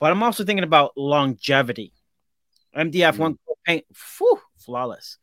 [0.00, 1.92] But I'm also thinking about longevity.
[2.76, 3.22] MDF mm-hmm.
[3.22, 3.84] one paint,
[4.18, 5.18] whew, flawless.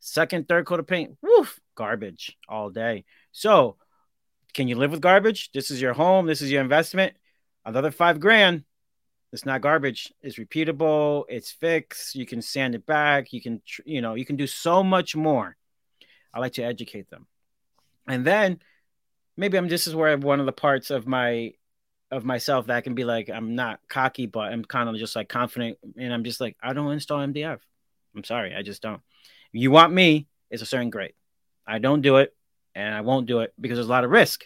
[0.00, 3.04] Second, third coat of paint, woof, garbage all day.
[3.32, 3.76] So,
[4.54, 5.50] can you live with garbage?
[5.52, 6.26] This is your home.
[6.26, 7.14] This is your investment.
[7.64, 8.64] Another five grand.
[9.32, 10.12] It's not garbage.
[10.22, 11.24] It's repeatable.
[11.28, 12.14] It's fixed.
[12.14, 13.32] You can sand it back.
[13.32, 15.56] You can, you know, you can do so much more.
[16.34, 17.26] I like to educate them,
[18.06, 18.60] and then
[19.36, 19.68] maybe I'm.
[19.68, 21.54] This is where one of the parts of my
[22.12, 25.28] of myself that can be like I'm not cocky, but I'm kind of just like
[25.28, 27.58] confident, and I'm just like I don't install MDF.
[28.14, 29.00] I'm sorry, I just don't
[29.52, 31.14] you want me, it's a certain grade.
[31.66, 32.34] I don't do it
[32.74, 34.44] and I won't do it because there's a lot of risk.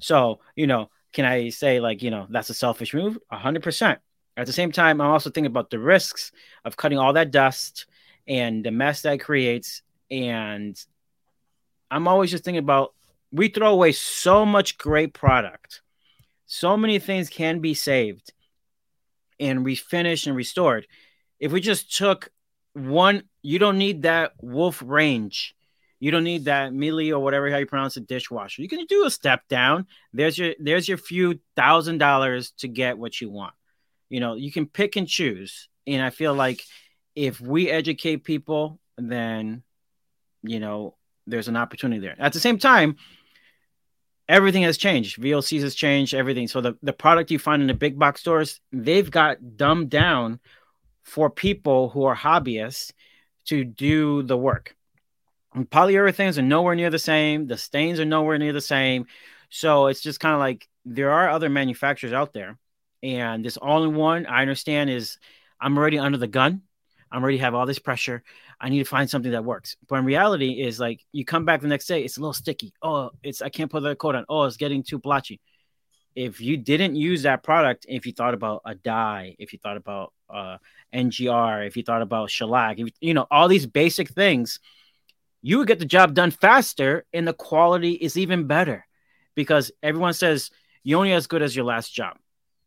[0.00, 3.18] So, you know, can I say like, you know, that's a selfish move?
[3.30, 4.00] A hundred percent.
[4.36, 6.32] At the same time, I'm also thinking about the risks
[6.64, 7.86] of cutting all that dust
[8.26, 9.82] and the mess that creates.
[10.10, 10.78] And
[11.90, 12.94] I'm always just thinking about
[13.32, 15.82] we throw away so much great product.
[16.46, 18.32] So many things can be saved
[19.40, 20.86] and refinished and restored.
[21.40, 22.30] If we just took
[22.76, 25.54] one you don't need that Wolf range
[25.98, 29.06] you don't need that Miele or whatever how you pronounce it dishwasher you can do
[29.06, 33.54] a step down there's your there's your few thousand dollars to get what you want
[34.08, 36.62] you know you can pick and choose and i feel like
[37.14, 39.62] if we educate people then
[40.42, 40.94] you know
[41.26, 42.96] there's an opportunity there at the same time
[44.28, 47.74] everything has changed VOCs has changed everything so the, the product you find in the
[47.74, 50.40] big box stores they've got dumbed down
[51.06, 52.92] for people who are hobbyists
[53.46, 54.74] to do the work.
[55.54, 57.46] And polyurethanes are nowhere near the same.
[57.46, 59.06] The stains are nowhere near the same.
[59.48, 62.58] So it's just kind of like there are other manufacturers out there.
[63.02, 65.18] And this all in one, I understand, is
[65.60, 66.62] I'm already under the gun.
[67.10, 68.22] I'm already have all this pressure.
[68.60, 69.76] I need to find something that works.
[69.88, 72.72] But in reality, is like you come back the next day, it's a little sticky.
[72.82, 74.24] Oh, it's I can't put the coat on.
[74.28, 75.40] Oh, it's getting too blotchy.
[76.14, 79.76] If you didn't use that product, if you thought about a dye, if you thought
[79.76, 80.56] about uh,
[80.94, 84.58] NGR, if you thought about shellac, you know, all these basic things,
[85.42, 88.86] you would get the job done faster and the quality is even better
[89.34, 90.50] because everyone says
[90.82, 92.16] you're only as good as your last job.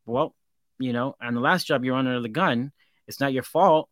[0.10, 0.36] Well,
[0.80, 2.72] you know, and the last job you're under the gun,
[3.08, 3.90] it's not your fault.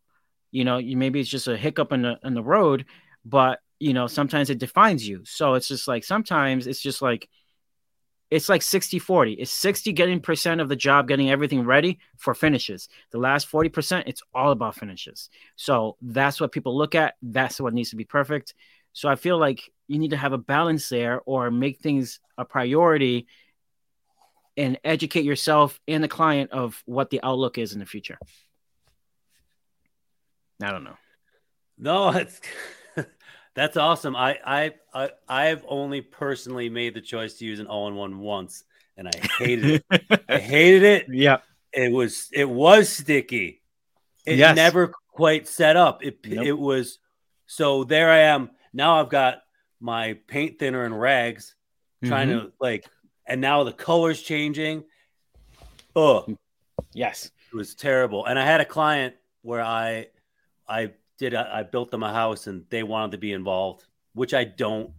[0.50, 2.86] You know, you maybe it's just a hiccup in the in the road,
[3.24, 5.22] but you know, sometimes it defines you.
[5.24, 7.28] So it's just like sometimes it's just like
[8.30, 9.34] it's like 60 40.
[9.34, 12.88] It's 60 getting percent of the job, getting everything ready for finishes.
[13.10, 15.30] The last 40%, it's all about finishes.
[15.56, 17.14] So that's what people look at.
[17.22, 18.54] That's what needs to be perfect.
[18.92, 22.44] So I feel like you need to have a balance there or make things a
[22.44, 23.26] priority
[24.58, 28.18] and educate yourself and the client of what the outlook is in the future.
[30.62, 30.96] I don't know.
[31.78, 32.40] No, it's
[33.54, 34.16] that's awesome.
[34.16, 38.64] I I I I've only personally made the choice to use an all-in-one once,
[38.96, 40.24] and I hated it.
[40.28, 41.06] I hated it.
[41.08, 41.38] Yeah,
[41.72, 43.62] it was it was sticky.
[44.26, 44.56] It yes.
[44.56, 46.04] never quite set up.
[46.04, 46.44] It nope.
[46.44, 46.98] it was
[47.46, 48.10] so there.
[48.10, 49.00] I am now.
[49.00, 49.38] I've got
[49.80, 51.54] my paint thinner and rags,
[52.02, 52.12] mm-hmm.
[52.12, 52.86] trying to like,
[53.28, 54.84] and now the colors changing.
[55.94, 56.26] Oh,
[56.92, 58.26] yes, it was terrible.
[58.26, 60.08] And I had a client where I
[60.68, 63.84] I did I built them a house and they wanted to be involved,
[64.14, 64.90] which I don't.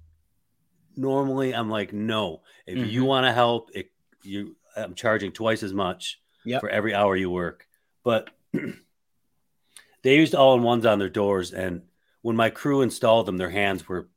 [0.95, 2.41] Normally, I'm like, no.
[2.67, 2.89] If mm-hmm.
[2.89, 3.91] you want to help, it,
[4.23, 6.61] you I'm charging twice as much yep.
[6.61, 7.67] for every hour you work.
[8.03, 8.29] But
[10.03, 11.83] they used all in ones on their doors, and
[12.21, 14.09] when my crew installed them, their hands were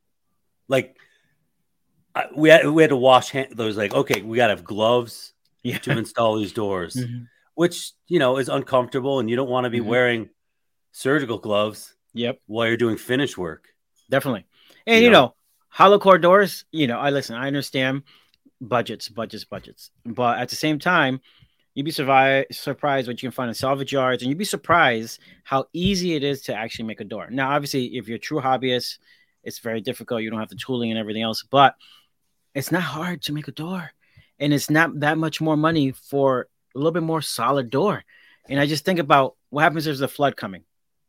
[0.68, 0.96] like
[2.14, 3.54] I, we had we had to wash hands.
[3.54, 5.32] There was like, okay, we got to have gloves
[5.62, 5.78] yeah.
[5.78, 7.24] to install these doors, mm-hmm.
[7.54, 9.88] which you know is uncomfortable, and you don't want to be mm-hmm.
[9.88, 10.30] wearing
[10.92, 11.94] surgical gloves.
[12.14, 12.40] Yep.
[12.46, 13.68] While you're doing finish work.
[14.10, 14.44] Definitely.
[14.86, 15.34] And you, you know, know
[15.72, 18.02] hollow core doors, you know, I listen, I understand
[18.60, 19.90] budgets, budgets, budgets.
[20.04, 21.20] But at the same time,
[21.74, 25.18] you'd be survive, surprised what you can find in salvage yards, and you'd be surprised
[25.44, 27.28] how easy it is to actually make a door.
[27.30, 28.98] Now, obviously, if you're a true hobbyist,
[29.44, 30.22] it's very difficult.
[30.22, 31.74] You don't have the tooling and everything else, but
[32.54, 33.90] it's not hard to make a door.
[34.38, 38.04] And it's not that much more money for a little bit more solid door.
[38.48, 40.64] And I just think about what happens if there's a flood coming.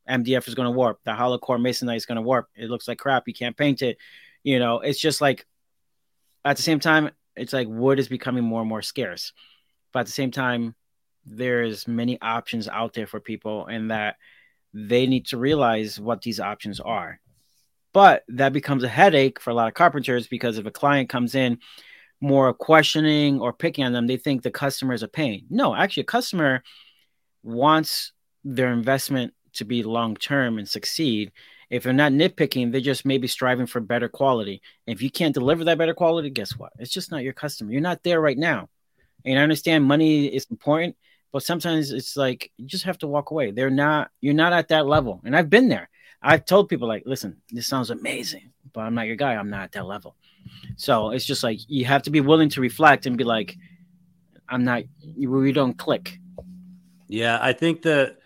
[0.10, 1.00] MDF is going to warp.
[1.04, 2.50] The hollow core masonite is going to warp.
[2.56, 3.28] It looks like crap.
[3.28, 3.98] You can't paint it.
[4.44, 5.46] You know, it's just like
[6.46, 9.34] at the same time, it's like wood is becoming more and more scarce.
[9.92, 10.76] But at the same time,
[11.26, 14.18] there's many options out there for people, and that
[14.74, 17.20] they need to realize what these options are.
[17.94, 21.36] But that becomes a headache for a lot of carpenters because if a client comes
[21.36, 21.60] in
[22.20, 25.46] more questioning or picking on them, they think the customer is a pain.
[25.50, 26.64] No, actually, a customer
[27.44, 28.14] wants
[28.44, 31.32] their investment to be long term and succeed.
[31.70, 34.62] If they're not nitpicking, they're just maybe striving for better quality.
[34.88, 36.72] If you can't deliver that better quality, guess what?
[36.80, 37.72] It's just not your customer.
[37.72, 38.70] You're not there right now.
[39.26, 40.96] And I understand money is important,
[41.32, 43.52] but sometimes it's like you just have to walk away.
[43.52, 45.22] They're not, you're not at that level.
[45.26, 45.90] And I've been there.
[46.24, 49.36] I've told people, like, listen, this sounds amazing, but I'm not your guy.
[49.36, 50.16] I'm not at that level.
[50.78, 53.58] So it's just like you have to be willing to reflect and be like,
[54.48, 54.84] I'm not,
[55.18, 56.20] we don't click.
[57.08, 58.18] Yeah, I think that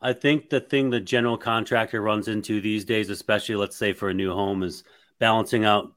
[0.00, 4.08] I think the thing the general contractor runs into these days, especially let's say for
[4.08, 4.82] a new home, is
[5.20, 5.92] balancing out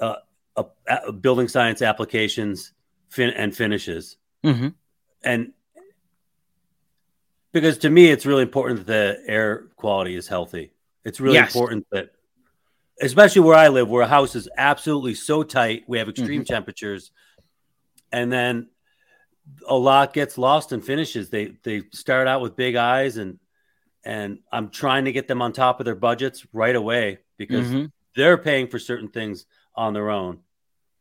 [0.00, 0.16] uh,
[0.56, 2.72] uh, building science applications
[3.08, 4.16] fin- and finishes.
[4.44, 4.68] Mm-hmm.
[5.24, 5.52] And
[7.52, 10.72] because to me, it's really important that the air quality is healthy.
[11.04, 11.54] It's really yes.
[11.54, 12.10] important that,
[13.00, 16.52] especially where I live, where a house is absolutely so tight, we have extreme mm-hmm.
[16.52, 17.10] temperatures,
[18.12, 18.68] and then
[19.66, 21.30] a lot gets lost in finishes.
[21.30, 23.38] They they start out with big eyes and
[24.04, 27.86] and I'm trying to get them on top of their budgets right away because mm-hmm.
[28.16, 29.44] they're paying for certain things
[29.74, 30.38] on their own.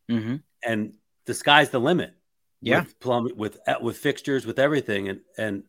[0.10, 0.36] Mm-hmm.
[0.64, 0.94] And
[1.26, 2.14] the sky's the limit.
[2.62, 2.80] Yeah.
[2.80, 5.64] With plumb with with fixtures with everything and and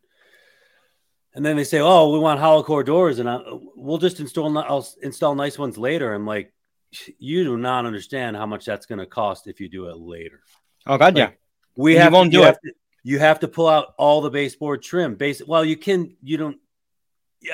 [1.33, 3.39] and then they say, "Oh, we want hollow core doors, and I,
[3.75, 4.57] we'll just install.
[4.57, 6.53] I'll install nice ones later." I'm like,
[7.19, 10.41] "You do not understand how much that's going to cost if you do it later."
[10.85, 11.35] Oh God, like, yeah.
[11.75, 12.57] We have won't to, do it.
[12.63, 15.15] To, you have to pull out all the baseboard trim.
[15.15, 15.41] Base.
[15.45, 16.15] Well, you can.
[16.21, 16.57] You don't.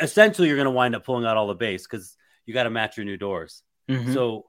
[0.01, 2.69] Essentially, you're going to wind up pulling out all the base because you got to
[2.69, 3.63] match your new doors.
[3.87, 4.13] Mm-hmm.
[4.13, 4.47] So,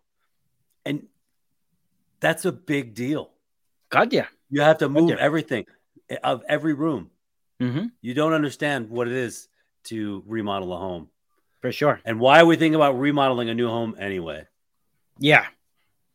[0.85, 1.07] and
[2.19, 3.31] that's a big deal.
[3.91, 4.27] God, yeah.
[4.51, 5.67] You have to move everything
[6.25, 7.11] of every room.
[7.60, 7.86] Mm-hmm.
[8.01, 9.48] You don't understand what it is
[9.85, 11.09] to remodel a home.
[11.60, 12.01] For sure.
[12.05, 14.47] And why we think about remodeling a new home anyway.
[15.18, 15.47] Yeah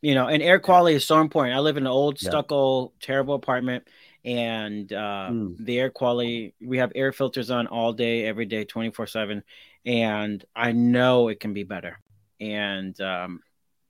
[0.04, 1.56] you know, and air quality is so important.
[1.56, 3.88] I live in an old stucco, terrible apartment,
[4.26, 5.56] and uh, mm.
[5.58, 6.54] the air quality.
[6.62, 9.44] We have air filters on all day, every day, twenty four seven,
[9.86, 12.02] and I know it can be better.
[12.42, 13.40] And um,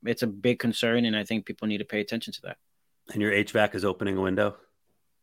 [0.06, 2.58] it's a big concern, and I think people need to pay attention to that.
[3.12, 4.58] And your HVAC is opening a window.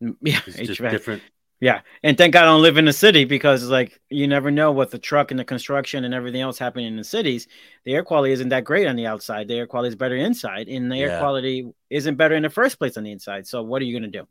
[0.03, 0.91] Mm, yeah, it's HVAC.
[0.91, 1.23] different.
[1.61, 4.73] Yeah, and thank God I don't live in the city because like you never know
[4.73, 7.49] what the truck and the construction and everything else happening in the cities.
[7.85, 9.47] The air quality isn't that great on the outside.
[9.47, 11.05] The air quality is better inside, and the yeah.
[11.05, 13.47] air quality isn't better in the first place on the inside.
[13.47, 14.27] So what are you going to do?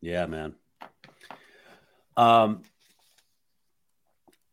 [0.00, 0.54] Yeah, man.
[2.16, 2.62] Um.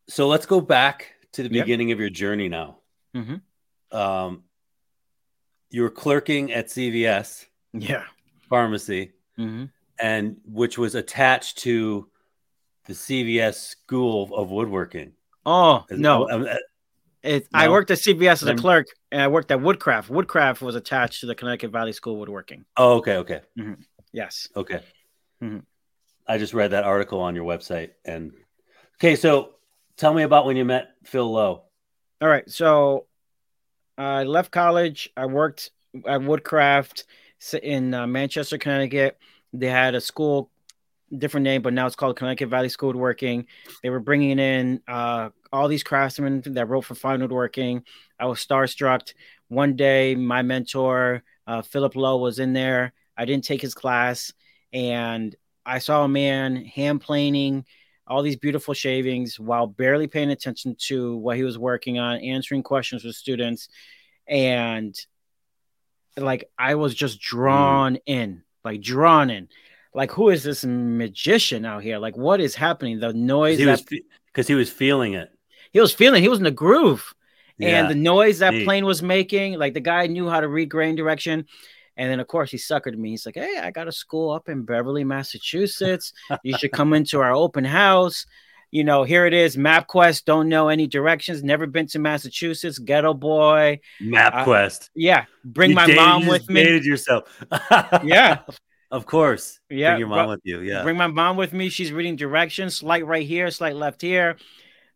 [0.10, 1.96] So let's go back to the beginning yep.
[1.96, 2.78] of your journey now.
[3.16, 3.96] Mm-hmm.
[3.96, 4.44] Um,
[5.70, 8.06] you were clerking at CVS Yeah.
[8.50, 9.66] pharmacy, Mm-hmm.
[10.00, 12.10] And which was attached to
[12.86, 15.14] the CVS School of Woodworking.
[15.46, 16.56] Oh no, um, uh,
[17.24, 20.10] it, I worked at CVS as a clerk, and I worked at Woodcraft.
[20.10, 22.66] Woodcraft was attached to the Connecticut Valley School of Woodworking.
[22.78, 23.42] oh, okay, okay,
[24.14, 24.48] Yes.
[24.56, 24.82] okay.
[25.42, 25.64] Mhm.
[26.28, 28.32] I just read that article on your website, and
[28.96, 29.16] okay.
[29.16, 29.56] So,
[29.96, 31.64] tell me about when you met Phil Lowe.
[32.22, 32.50] All right.
[32.50, 33.06] So
[33.98, 35.10] I left college.
[35.16, 35.72] I worked
[36.06, 37.06] at Woodcraft
[37.62, 39.18] in uh, Manchester, Connecticut.
[39.54, 40.52] They had a school,
[41.16, 43.48] different name, but now it's called Connecticut Valley School of Woodworking.
[43.82, 47.84] They were bringing in uh, all these craftsmen that wrote for Fine Woodworking.
[48.20, 49.14] I was starstruck.
[49.48, 52.94] One day, my mentor, uh, Philip Lowe, was in there.
[53.18, 54.34] I didn't take his class,
[54.74, 57.66] and I saw a man hand planing
[58.08, 62.64] all these beautiful shavings while barely paying attention to what he was working on, answering
[62.64, 63.68] questions with students.
[64.28, 64.98] And
[66.16, 69.48] like I was just drawn in, like drawn in.
[69.94, 71.98] Like, who is this magician out here?
[71.98, 73.00] Like, what is happening?
[73.00, 73.84] The noise He that
[74.28, 75.32] because he was feeling it.
[75.72, 77.14] he was feeling, he was in the groove.
[77.58, 77.80] Yeah.
[77.80, 78.66] And the noise that neat.
[78.66, 81.46] plane was making, like the guy knew how to read grain direction.
[81.96, 83.10] And then, of course, he suckered me.
[83.10, 86.14] He's like, Hey, I got a school up in Beverly, Massachusetts.
[86.44, 88.28] You should come into our open house.
[88.72, 90.26] You know, here it is MapQuest.
[90.26, 91.42] Don't know any directions.
[91.44, 92.80] Never been to Massachusetts.
[92.80, 93.80] Ghetto boy.
[94.02, 94.90] MapQuest.
[94.94, 95.26] Yeah.
[95.46, 96.64] Bring You my dated- mom with me.
[96.64, 97.24] Dated yourself.
[98.04, 98.40] Yeah.
[98.92, 99.60] of course.
[99.70, 100.60] Yeah, Bring your mom but- with you.
[100.62, 100.84] Yeah.
[100.84, 101.70] Bring my mom with me.
[101.70, 102.76] She's reading directions.
[102.76, 104.36] Slight right here, slight left here.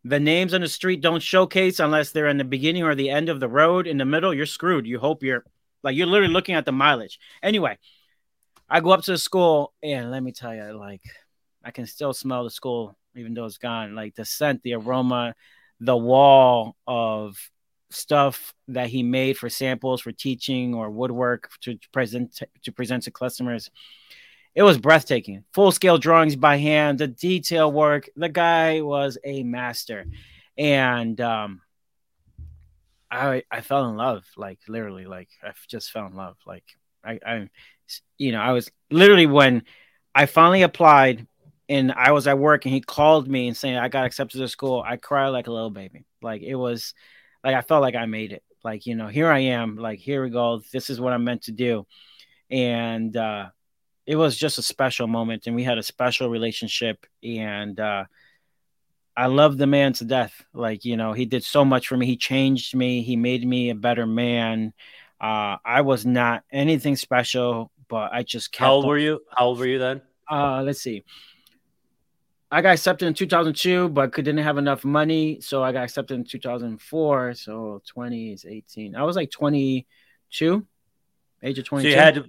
[0.04, 3.28] The names on the street don't showcase unless they're in the beginning or the end
[3.28, 3.86] of the road.
[3.86, 4.86] In the middle, you're screwed.
[4.86, 5.44] You hope you're
[5.84, 7.18] like you're literally looking at the mileage.
[7.42, 7.78] Anyway,
[8.68, 11.02] I go up to the school and let me tell you, like
[11.64, 13.94] I can still smell the school even though it's gone.
[13.94, 15.34] Like the scent, the aroma,
[15.80, 17.36] the wall of
[17.90, 23.10] stuff that he made for samples for teaching or woodwork to present to present to
[23.10, 23.70] customers
[24.54, 25.44] it was breathtaking.
[25.54, 28.08] Full scale drawings by hand, the detail work.
[28.16, 30.04] The guy was a master,
[30.58, 31.62] and um,
[33.10, 34.24] I I fell in love.
[34.36, 36.36] Like literally, like I just fell in love.
[36.46, 36.64] Like
[37.02, 37.48] I I,
[38.18, 39.64] you know, I was literally when
[40.14, 41.26] I finally applied.
[41.72, 44.48] And I was at work, and he called me and saying I got accepted to
[44.48, 44.82] school.
[44.86, 46.04] I cried like a little baby.
[46.20, 46.94] Like it was,
[47.44, 48.42] like I felt like I made it.
[48.64, 49.76] Like you know, here I am.
[49.76, 50.60] Like here we go.
[50.72, 51.86] This is what I'm meant to do.
[52.50, 53.46] And uh,
[54.06, 58.04] it was just a special moment and we had a special relationship and uh
[59.14, 60.42] I love the man to death.
[60.54, 62.06] Like, you know, he did so much for me.
[62.06, 63.02] He changed me.
[63.02, 64.72] He made me a better man.
[65.20, 69.20] Uh I was not anything special, but I just kept How old were you?
[69.36, 70.02] How old were you then?
[70.30, 71.04] uh let's see.
[72.52, 76.14] I got accepted in 2002, but could, didn't have enough money, so I got accepted
[76.14, 77.32] in 2004.
[77.34, 78.94] So 20 is 18.
[78.94, 80.66] I was like 22,
[81.42, 81.88] age of 22.
[81.90, 82.24] So you had to.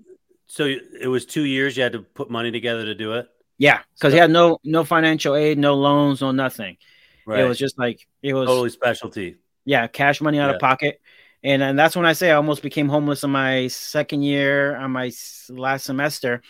[0.47, 1.75] So it was two years.
[1.75, 3.27] You had to put money together to do it.
[3.57, 6.77] Yeah, because So- he had no no financial aid, no loans, no nothing.
[7.25, 7.41] Right.
[7.41, 9.37] It was just like it was totally specialty.
[9.65, 10.55] yeah, cash money out Yeah.
[10.55, 11.01] of pocket.
[11.43, 14.91] And and that's when I say I almost became homeless in my second year on
[14.91, 15.11] my
[15.49, 16.41] last semester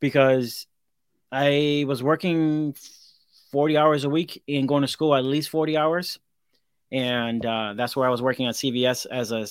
[0.00, 0.66] because
[1.32, 2.74] I was working
[3.50, 6.18] 40 hours a week and going to school at least 40 hours.
[6.92, 9.46] And uh, that's where I was working at CVS as a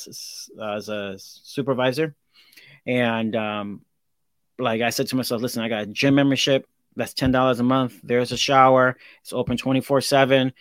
[0.61, 2.15] as a supervisor.
[2.85, 3.81] And um,
[4.57, 6.67] like I said to myself, listen, I got a gym membership.
[6.97, 7.99] That's ten dollars a month.
[8.03, 8.97] There's a shower.
[9.21, 10.51] It's open twenty four seven.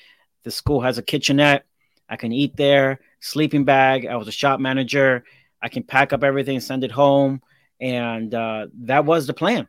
[0.44, 1.64] The school has a kitchenette.
[2.08, 3.00] I can eat there.
[3.20, 4.06] Sleeping bag.
[4.06, 5.24] I was a shop manager.
[5.60, 7.42] I can pack up everything, send it home,
[7.80, 9.66] and uh, that was the plan.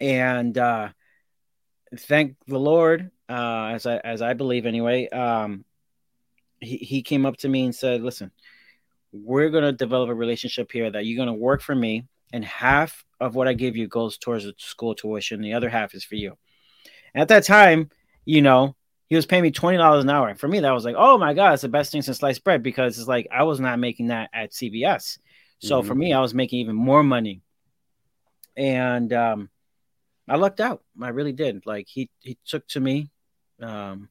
[0.00, 0.90] And uh,
[1.96, 5.08] thank the Lord, uh, as I as I believe anyway.
[5.08, 5.64] Um,
[6.60, 8.30] he he came up to me and said, "Listen,
[9.12, 13.34] we're gonna develop a relationship here that you're gonna work for me, and half of
[13.34, 15.40] what I give you goes towards the school tuition.
[15.40, 16.36] The other half is for you."
[17.14, 17.90] At that time,
[18.24, 18.74] you know,
[19.08, 20.34] he was paying me twenty dollars an hour.
[20.34, 22.62] For me, that was like, oh my god, it's the best thing since sliced bread
[22.62, 25.18] because it's like I was not making that at CVS.
[25.60, 25.86] So Mhm.
[25.86, 27.40] for me, I was making even more money,
[28.56, 29.50] and um,
[30.28, 30.82] I lucked out.
[31.00, 31.66] I really did.
[31.66, 33.10] Like he he took to me.
[33.60, 34.08] Um,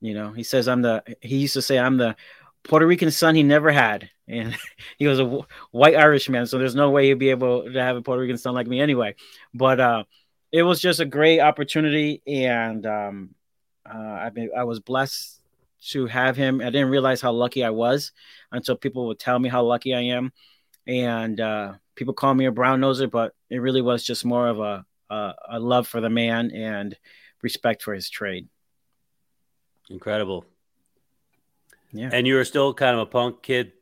[0.00, 1.02] you know, he says I'm the.
[1.20, 2.16] He used to say I'm the
[2.64, 4.56] Puerto Rican son he never had, and
[4.98, 6.46] he was a wh- white Irishman.
[6.46, 8.80] So there's no way he'd be able to have a Puerto Rican son like me
[8.80, 9.14] anyway.
[9.54, 10.04] But uh,
[10.50, 13.34] it was just a great opportunity, and um,
[13.88, 15.40] uh, I mean, I was blessed
[15.90, 16.60] to have him.
[16.60, 18.12] I didn't realize how lucky I was
[18.52, 20.32] until people would tell me how lucky I am,
[20.86, 24.60] and uh, people call me a brown noser, but it really was just more of
[24.60, 26.96] a, a a love for the man and
[27.42, 28.48] respect for his trade.
[29.90, 30.44] Incredible.
[31.92, 32.10] Yeah.
[32.12, 33.72] And you were still kind of a punk kid.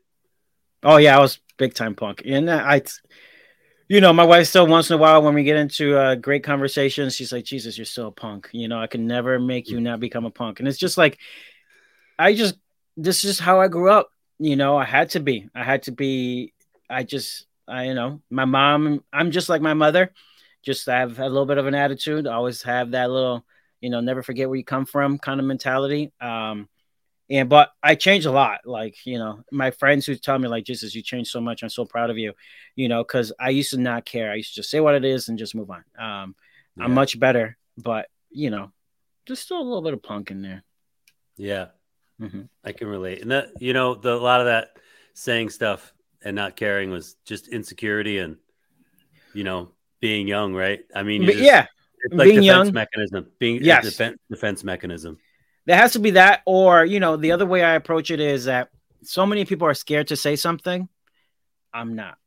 [0.83, 2.81] Oh yeah, I was big time punk, and I,
[3.87, 6.43] you know, my wife still once in a while when we get into uh, great
[6.43, 9.79] conversations, she's like, "Jesus, you're still a punk." You know, I can never make you
[9.79, 11.19] not become a punk, and it's just like,
[12.17, 12.55] I just
[12.97, 14.11] this is how I grew up.
[14.39, 15.49] You know, I had to be.
[15.53, 16.53] I had to be.
[16.89, 19.03] I just, I you know, my mom.
[19.13, 20.11] I'm just like my mother.
[20.63, 22.27] Just have a little bit of an attitude.
[22.27, 23.45] Always have that little,
[23.79, 26.11] you know, never forget where you come from kind of mentality.
[26.21, 26.69] Um,
[27.29, 28.61] and but I changed a lot.
[28.65, 31.63] Like you know, my friends who tell me like, Jesus, you changed so much.
[31.63, 32.33] I'm so proud of you.
[32.75, 34.31] You know, because I used to not care.
[34.31, 35.83] I used to just say what it is and just move on.
[35.97, 36.35] Um,
[36.77, 36.83] yeah.
[36.83, 38.71] I'm much better, but you know,
[39.25, 40.63] just still a little bit of punk in there.
[41.37, 41.67] Yeah,
[42.19, 42.43] mm-hmm.
[42.63, 43.21] I can relate.
[43.21, 44.77] And that you know, the a lot of that
[45.13, 45.93] saying stuff
[46.23, 48.37] and not caring was just insecurity and
[49.33, 49.71] you know
[50.01, 50.81] being young, right?
[50.93, 51.67] I mean, just, yeah,
[52.03, 52.73] it's like being defense young.
[52.73, 53.85] mechanism, being yes.
[53.85, 55.17] defense defense mechanism
[55.65, 58.45] there has to be that or you know the other way i approach it is
[58.45, 58.69] that
[59.03, 60.87] so many people are scared to say something
[61.73, 62.17] i'm not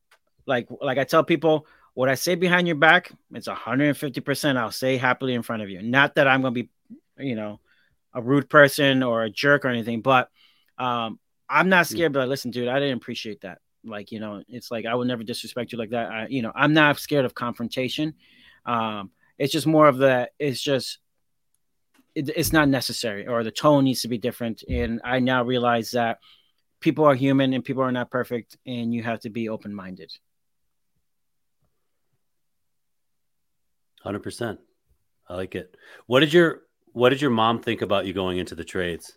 [0.47, 4.97] like like i tell people what i say behind your back it's 150% i'll say
[4.97, 6.71] happily in front of you not that i'm going to be
[7.19, 7.61] you know
[8.13, 10.31] a rude person or a jerk or anything but
[10.79, 11.19] um
[11.49, 14.87] i'm not scared but listen dude i didn't appreciate that like you know it's like
[14.87, 18.15] i would never disrespect you like that I, you know i'm not scared of confrontation
[18.67, 20.99] um it's just more of the it's just
[22.15, 24.63] it, it's not necessary or the tone needs to be different.
[24.69, 26.19] And I now realize that
[26.81, 30.13] people are human and people are not perfect, and you have to be open minded.
[34.03, 34.61] Hundred percent.
[35.29, 35.77] I like it.
[36.07, 36.63] What did your
[36.93, 39.17] What did your mom think about you going into the trades?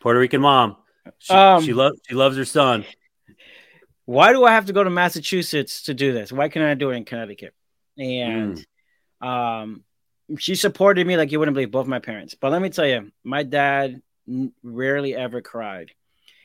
[0.00, 0.76] Puerto Rican mom.
[1.18, 2.84] She, um, she loves she loves her son.
[4.12, 6.30] Why do I have to go to Massachusetts to do this?
[6.30, 7.54] Why can't I do it in Connecticut?
[7.96, 8.62] And
[9.22, 9.26] mm.
[9.26, 9.84] um,
[10.38, 12.34] she supported me like you wouldn't believe both my parents.
[12.34, 14.02] But let me tell you, my dad
[14.62, 15.92] rarely ever cried.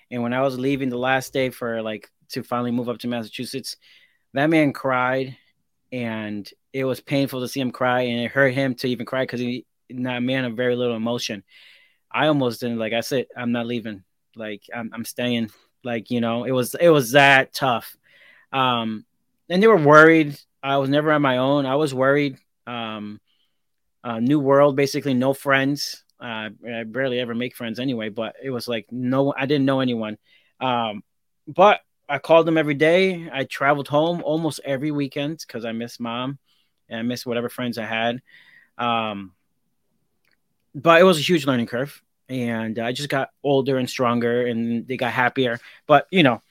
[0.10, 3.10] And when I was leaving the last day for like to finally move up to
[3.10, 3.76] Massachusetts,
[4.34, 5.36] that man cried
[5.92, 9.24] and it was painful to see him cry and it hurt him to even cry
[9.24, 11.44] because he not a man of very little emotion.
[12.10, 14.06] I almost didn't like I said, I'm not leaving.
[14.38, 15.50] Like I'm I'm staying.
[15.84, 17.96] Like, you know, it was it was that tough.
[18.52, 19.06] Um
[19.50, 20.38] and they were worried.
[20.62, 21.66] I was never on my own.
[21.66, 22.38] I was worried.
[22.66, 23.20] Um
[24.04, 26.04] uh, new world, basically no friends.
[26.20, 29.82] Uh, I barely ever make friends anyway, but it was like no, I didn't know
[29.82, 30.18] anyone.
[30.62, 31.04] Um,
[31.46, 33.30] but I called them every day.
[33.32, 36.40] I traveled home almost every weekend because I miss mom
[36.90, 38.22] and I miss whatever friends I had.
[38.78, 39.34] Um,
[40.74, 44.88] but it was a huge learning curve, and I just got older and stronger, and
[44.88, 45.60] they got happier.
[45.88, 46.42] But you know,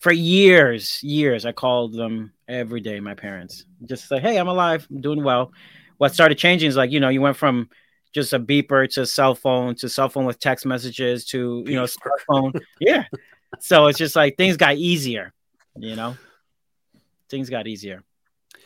[0.00, 3.00] for years, years, I called them every day.
[3.00, 4.86] My parents just say, "Hey, I'm alive.
[4.90, 5.52] I'm doing well."
[5.98, 7.68] what started changing is like you know you went from
[8.14, 11.84] just a beeper to cell phone to cell phone with text messages to you know
[11.84, 13.04] smartphone yeah
[13.60, 15.34] so it's just like things got easier
[15.76, 16.16] you know
[17.28, 18.02] things got easier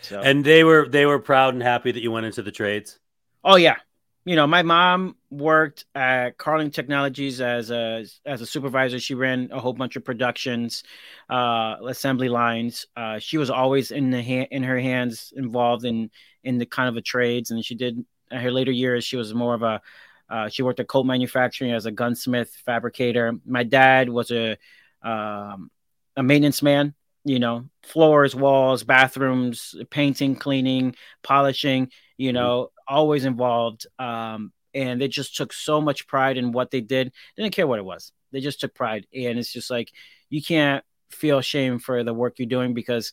[0.03, 2.99] so and they were they were proud and happy that you went into the trades
[3.43, 3.77] oh yeah
[4.25, 9.49] you know my mom worked at Carling Technologies as a as a supervisor she ran
[9.53, 10.85] a whole bunch of productions
[11.29, 16.11] uh assembly lines uh she was always in the hand in her hands involved in
[16.45, 19.05] in the kind of a trades, and she did her later years.
[19.05, 19.81] She was more of a
[20.29, 23.35] uh, she worked at Colt Manufacturing as a gunsmith fabricator.
[23.45, 24.57] My dad was a
[25.03, 25.71] um,
[26.17, 26.95] a maintenance man.
[27.25, 31.91] You know, floors, walls, bathrooms, painting, cleaning, polishing.
[32.17, 32.35] You mm-hmm.
[32.35, 32.71] know.
[32.89, 33.87] Always involved.
[33.99, 37.13] Um, and they just took so much pride in what they did.
[37.37, 38.13] They didn't care what it was.
[38.31, 39.93] They just took pride, and it's just like
[40.31, 43.13] you can't feel shame for the work you're doing because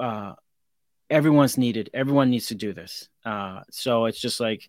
[0.00, 0.32] uh,
[1.10, 1.90] everyone's needed.
[1.94, 3.08] Everyone needs to do this.
[3.24, 4.68] Uh, so it's just like,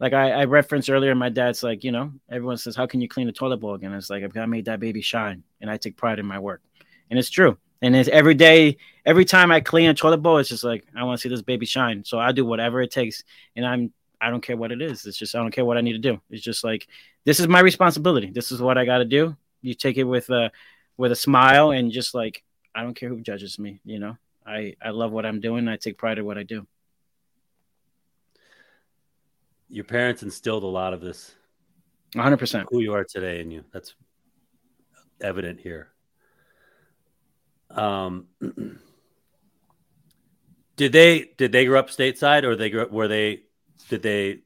[0.00, 3.08] like I, I, referenced earlier, my dad's like, you know, everyone says, how can you
[3.08, 3.92] clean a toilet bowl again?
[3.92, 6.62] It's like, I've got made that baby shine and I take pride in my work.
[7.10, 7.56] And it's true.
[7.82, 11.04] And it's every day, every time I clean a toilet bowl, it's just like, I
[11.04, 12.04] want to see this baby shine.
[12.04, 13.22] So I do whatever it takes.
[13.54, 15.04] And I'm, I don't care what it is.
[15.04, 16.20] It's just, I don't care what I need to do.
[16.30, 16.88] It's just like,
[17.24, 18.30] this is my responsibility.
[18.30, 19.36] This is what I got to do.
[19.60, 20.50] You take it with a,
[20.96, 22.42] with a smile and just like,
[22.74, 24.16] I don't care who judges me, you know?
[24.46, 25.66] I I love what I'm doing.
[25.66, 26.66] I take pride in what I do.
[29.68, 31.34] Your parents instilled a lot of this.
[32.14, 33.64] 100 percent who you are today in you.
[33.72, 33.94] That's
[35.20, 35.88] evident here.
[37.70, 38.26] Um,
[40.76, 43.42] did they did they grow up stateside or they grew up, were they
[43.88, 44.40] did they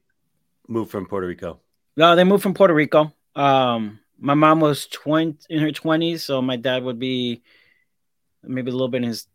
[0.67, 1.59] move from Puerto Rico?
[1.97, 3.13] No, they moved from Puerto Rico.
[3.35, 7.41] Um, my mom was 20 in her 20s, so my dad would be
[8.43, 9.27] maybe a little bit in his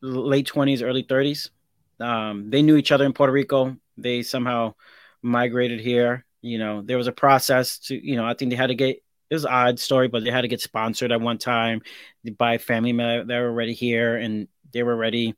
[0.00, 1.50] late 20s, early 30s.
[1.98, 3.76] Um, they knew each other in Puerto Rico.
[3.96, 4.74] They somehow
[5.22, 6.24] migrated here.
[6.42, 9.02] You know, there was a process to, you know, I think they had to get
[9.30, 11.82] it was an odd story, but they had to get sponsored at one time
[12.36, 15.36] by family member that were already here, and they were already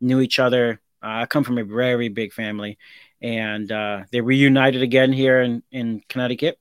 [0.00, 0.80] knew each other.
[1.02, 2.78] Uh, I come from a very big family,
[3.22, 6.58] and uh, they reunited again here in in Connecticut,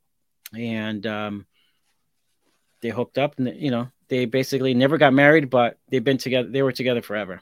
[0.58, 1.46] and um,
[2.82, 6.50] they hooked up, and you know they basically never got married, but they've been together.
[6.50, 7.42] They were together forever,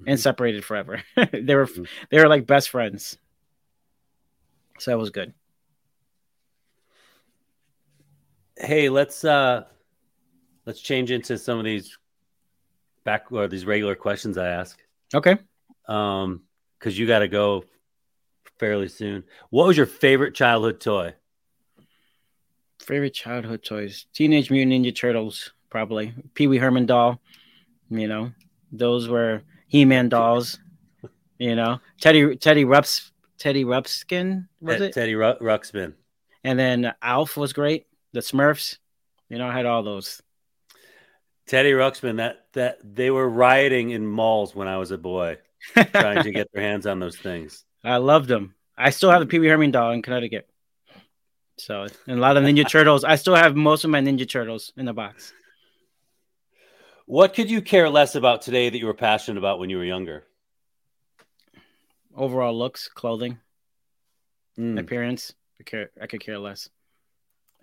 [0.00, 0.10] mm-hmm.
[0.10, 1.00] and separated forever.
[1.16, 1.84] they were mm-hmm.
[2.10, 3.18] they were like best friends.
[4.80, 5.32] So that was good.
[8.56, 9.64] Hey, let's uh
[10.66, 11.98] let's change into some of these
[13.04, 14.78] back or these regular questions I ask.
[15.12, 15.36] Okay.
[15.86, 16.42] Um,
[16.78, 17.64] because you got to go
[18.58, 19.24] fairly soon.
[19.50, 21.14] What was your favorite childhood toy?
[22.80, 26.14] Favorite childhood toys: Teenage Mutant Ninja Turtles, probably.
[26.34, 27.20] Pee Wee Herman doll.
[27.90, 28.32] You know,
[28.72, 30.58] those were He Man dolls.
[31.38, 34.92] You know, Teddy Teddy Rups Teddy Ruxpin was it?
[34.92, 35.94] Teddy Ru- Ruxpin.
[36.44, 37.86] And then Alf was great.
[38.14, 38.78] The Smurfs.
[39.28, 40.22] You know, I had all those.
[41.46, 42.18] Teddy Ruxpin.
[42.18, 45.38] That that they were rioting in malls when I was a boy,
[45.92, 47.64] trying to get their hands on those things.
[47.82, 48.54] I loved them.
[48.78, 50.48] I still have the Pee Wee Herman doll in Connecticut.
[51.58, 53.04] So, and a lot of Ninja Turtles.
[53.04, 55.32] I still have most of my Ninja Turtles in the box.
[57.06, 59.84] What could you care less about today that you were passionate about when you were
[59.84, 60.24] younger?
[62.16, 63.38] Overall looks, clothing,
[64.58, 64.78] mm.
[64.78, 65.34] appearance.
[65.60, 65.90] I care.
[66.00, 66.70] I could care less.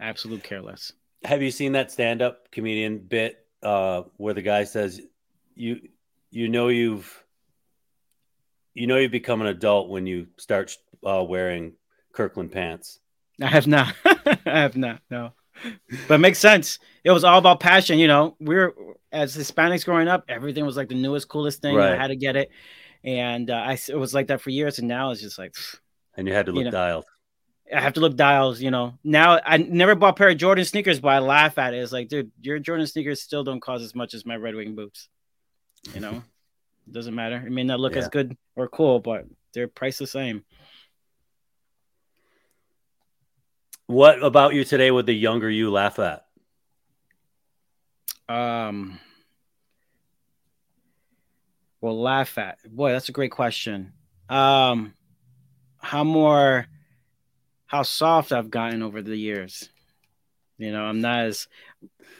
[0.02, 0.92] Absolute care less.
[1.24, 5.00] Have you seen that stand-up comedian bit uh, where the guy says,
[5.56, 5.80] "You,
[6.32, 7.24] you know, you've
[8.74, 10.76] you know you become an adult when you start
[11.06, 11.74] uh, wearing
[12.14, 13.00] Kirkland pants.
[13.42, 13.94] I have not.
[14.06, 15.02] I have not.
[15.10, 15.34] No,
[16.08, 16.80] but it makes sense.
[17.04, 18.00] It was all about passion.
[18.00, 18.74] You know, we are
[19.12, 20.26] as Hispanics growing up.
[20.30, 21.76] Everything was like the newest, coolest thing.
[21.76, 21.94] Right.
[21.94, 22.50] I had to get it,
[23.04, 24.80] and uh, I it was like that for years.
[24.80, 25.56] And now it's just like,
[26.16, 27.06] and you had to look you know, dialed.
[27.74, 28.98] I have to look dials, you know.
[29.04, 31.78] Now I never bought a pair of Jordan sneakers, but I laugh at it.
[31.78, 34.76] It's like, dude, your Jordan sneakers still don't cost as much as my Red Wing
[34.76, 35.08] boots.
[35.94, 36.24] You know,
[36.88, 37.44] it doesn't matter.
[37.46, 38.00] It may not look yeah.
[38.00, 40.44] as good or cool, but they're priced the same.
[43.88, 46.26] What about you today would the younger you laugh at?
[48.30, 49.00] Um,
[51.82, 52.60] well, laugh at.
[52.70, 53.92] Boy, that's a great question.
[54.30, 54.94] Um,
[55.80, 56.68] how more,
[57.72, 59.70] how soft I've gotten over the years.
[60.58, 61.48] You know, I'm not as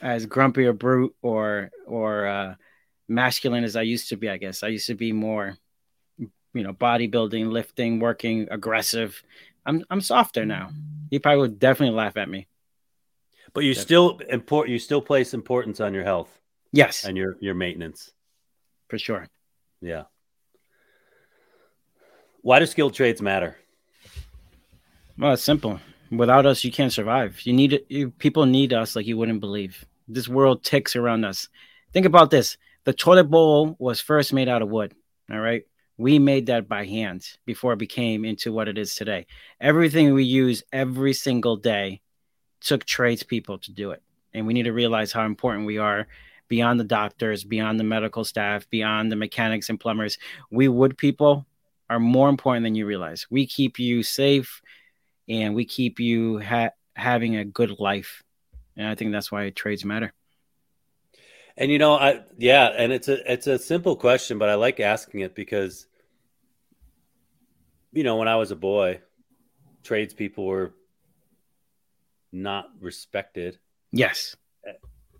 [0.00, 2.54] as grumpy or brute or or uh,
[3.06, 4.30] masculine as I used to be.
[4.30, 5.58] I guess I used to be more
[6.54, 9.22] you know, bodybuilding, lifting, working, aggressive.
[9.66, 10.70] I'm I'm softer now.
[11.10, 12.48] He probably would definitely laugh at me.
[13.52, 13.84] But you definitely.
[13.84, 16.30] still import you still place importance on your health.
[16.72, 17.04] Yes.
[17.04, 18.10] And your your maintenance.
[18.88, 19.28] For sure.
[19.82, 20.04] Yeah.
[22.40, 23.58] Why do skilled trades matter?
[25.18, 25.80] Well, it's simple.
[26.10, 27.40] Without us, you can't survive.
[27.44, 27.80] You need.
[27.88, 29.84] You, people need us like you wouldn't believe.
[30.08, 31.48] This world ticks around us.
[31.92, 32.56] Think about this.
[32.84, 34.94] The toilet bowl was first made out of wood.
[35.30, 35.64] All right
[35.98, 39.26] we made that by hand before it became into what it is today.
[39.60, 42.00] Everything we use every single day
[42.60, 44.02] took tradespeople to do it.
[44.32, 46.06] And we need to realize how important we are
[46.48, 50.18] beyond the doctors, beyond the medical staff, beyond the mechanics and plumbers.
[50.50, 51.46] We wood people
[51.90, 53.26] are more important than you realize.
[53.30, 54.61] We keep you safe
[55.28, 58.22] and we keep you ha- having a good life.
[58.76, 60.12] And I think that's why trades matter.
[61.56, 64.80] And you know, I yeah, and it's a it's a simple question, but I like
[64.80, 65.86] asking it because
[67.92, 69.00] you know, when I was a boy,
[69.82, 70.72] tradespeople were
[72.32, 73.58] not respected.
[73.92, 74.34] Yes.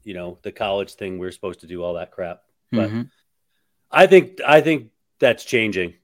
[0.05, 2.43] You know, the college thing we are supposed to do all that crap.
[2.71, 3.03] But mm-hmm.
[3.91, 5.95] I think I think that's changing.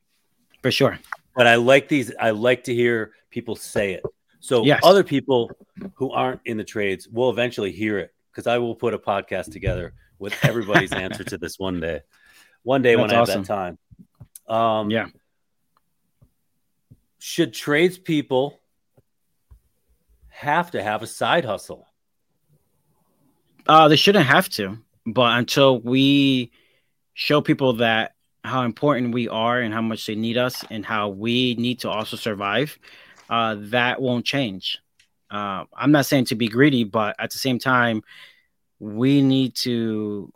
[0.63, 0.99] For sure.
[1.39, 4.03] But I like these I like to hear people say it.
[4.41, 4.81] So yes.
[4.83, 5.53] other people
[5.95, 9.53] who aren't in the trades will eventually hear it because I will put a podcast
[9.53, 12.01] together with everybody's answer to this one day.
[12.65, 13.45] One day That's when I awesome.
[13.45, 13.79] have that
[14.49, 14.57] time.
[14.57, 15.07] Um, yeah.
[17.21, 18.59] Should tradespeople
[20.29, 21.87] have to have a side hustle?
[23.65, 26.51] Uh, they shouldn't have to, but until we
[27.15, 28.17] show people that
[28.49, 31.91] how important we are and how much they need us and how we need to
[31.91, 32.79] also survive,
[33.31, 34.79] uh, that won't change.
[35.31, 38.03] Uh, I'm not saying to be greedy, but at the same time,
[38.79, 40.33] we need to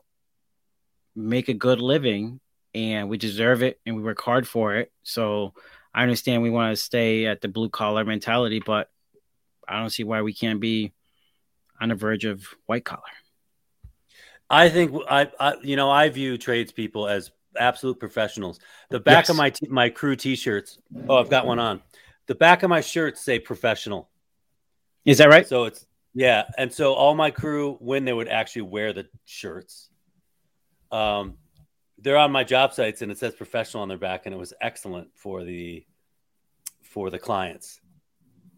[1.14, 2.40] make a good living
[2.74, 4.90] and we deserve it and we work hard for it.
[5.02, 5.54] So
[5.94, 8.90] I understand we want to stay at the blue collar mentality, but
[9.68, 10.92] I don't see why we can't be
[11.80, 13.02] on the verge of white collar.
[14.48, 18.60] I think I, I you know, I view tradespeople as absolute professionals.
[18.90, 19.30] The back yes.
[19.30, 20.78] of my t- my crew t-shirts.
[21.08, 21.82] Oh, I've got one on.
[22.26, 24.08] The back of my shirts say professional.
[25.04, 25.46] Is that right?
[25.46, 29.88] So it's Yeah, and so all my crew, when they would actually wear the shirts,
[30.90, 31.34] um,
[31.98, 34.52] they're on my job sites, and it says professional on their back, and it was
[34.60, 35.86] excellent for the
[36.82, 37.80] for the clients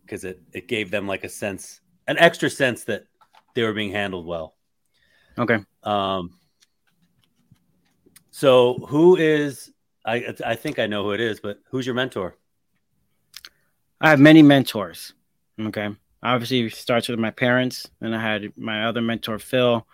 [0.02, 3.06] because it it gave them like a sense, an extra sense that
[3.54, 4.54] they were being handled well.
[5.38, 5.58] Okay.
[5.82, 6.38] Um,
[8.34, 9.70] so who is
[10.04, 12.34] I I think I know who it is, but who's your mentor?
[14.00, 15.14] I have many mentors.
[15.60, 15.94] Okay.
[16.20, 19.86] Obviously, starts with my parents, and I had my other mentor, Phil.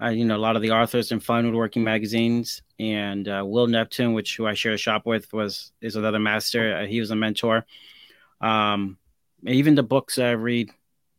[0.00, 3.66] I, you know, a lot of the authors in Fine Woodworking magazines, and uh, Will
[3.66, 6.76] Neptune, which who I share a shop with, was is another master.
[6.78, 7.66] Uh, he was a mentor.
[8.40, 8.96] Um,
[9.46, 10.70] even the books I read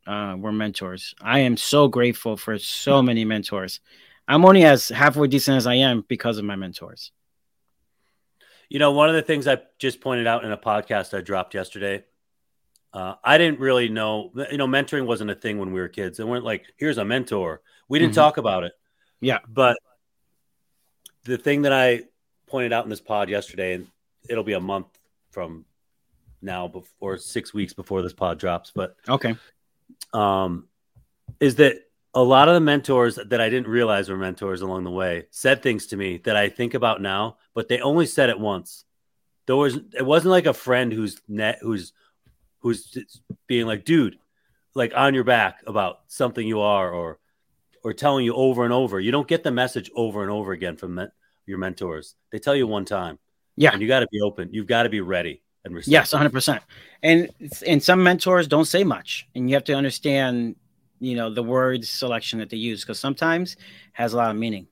[0.07, 1.13] uh, were mentors.
[1.21, 3.81] I am so grateful for so many mentors.
[4.27, 7.11] I'm only as halfway decent as I am because of my mentors.
[8.69, 11.53] You know, one of the things I just pointed out in a podcast I dropped
[11.53, 12.03] yesterday
[12.95, 16.17] uh, I didn't really know, you know, mentoring wasn't a thing when we were kids.
[16.17, 17.61] It weren't like, here's a mentor.
[17.89, 18.21] We didn't mm-hmm.
[18.21, 18.71] talk about it.
[19.19, 19.39] Yeah.
[19.49, 19.77] But
[21.25, 22.03] the thing that I
[22.47, 23.87] pointed out in this pod yesterday, and
[24.29, 24.87] it'll be a month
[25.31, 25.65] from
[26.41, 29.35] now before six weeks before this pod drops, but okay.
[30.13, 30.69] Um,
[31.41, 31.75] is that
[32.15, 35.61] a lot of the mentors that I didn't realize were mentors along the way said
[35.61, 38.85] things to me that I think about now, but they only said it once.
[39.45, 41.93] There was it wasn't like a friend who's net who's
[42.59, 42.97] who's
[43.47, 44.17] being like, dude,
[44.73, 47.19] like on your back about something you are or
[47.83, 48.99] or telling you over and over.
[48.99, 51.07] You don't get the message over and over again from me-
[51.45, 52.15] your mentors.
[52.31, 53.19] They tell you one time.
[53.55, 53.71] Yeah.
[53.71, 54.49] And you got to be open.
[54.51, 55.91] You've got to be ready and receptive.
[55.91, 56.61] Yes, 100%.
[57.03, 57.29] And
[57.67, 60.55] and some mentors don't say much and you have to understand,
[61.05, 63.57] you know, the word selection that they use because sometimes
[63.93, 64.67] has a lot of meaning.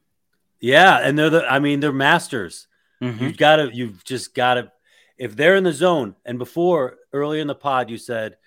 [0.59, 2.67] Yeah, and they're the I mean, they're masters.
[3.01, 3.23] Mm-hmm.
[3.23, 4.71] You've got to you've just got to
[5.17, 8.37] if they're in the zone, and before earlier in the pod, you said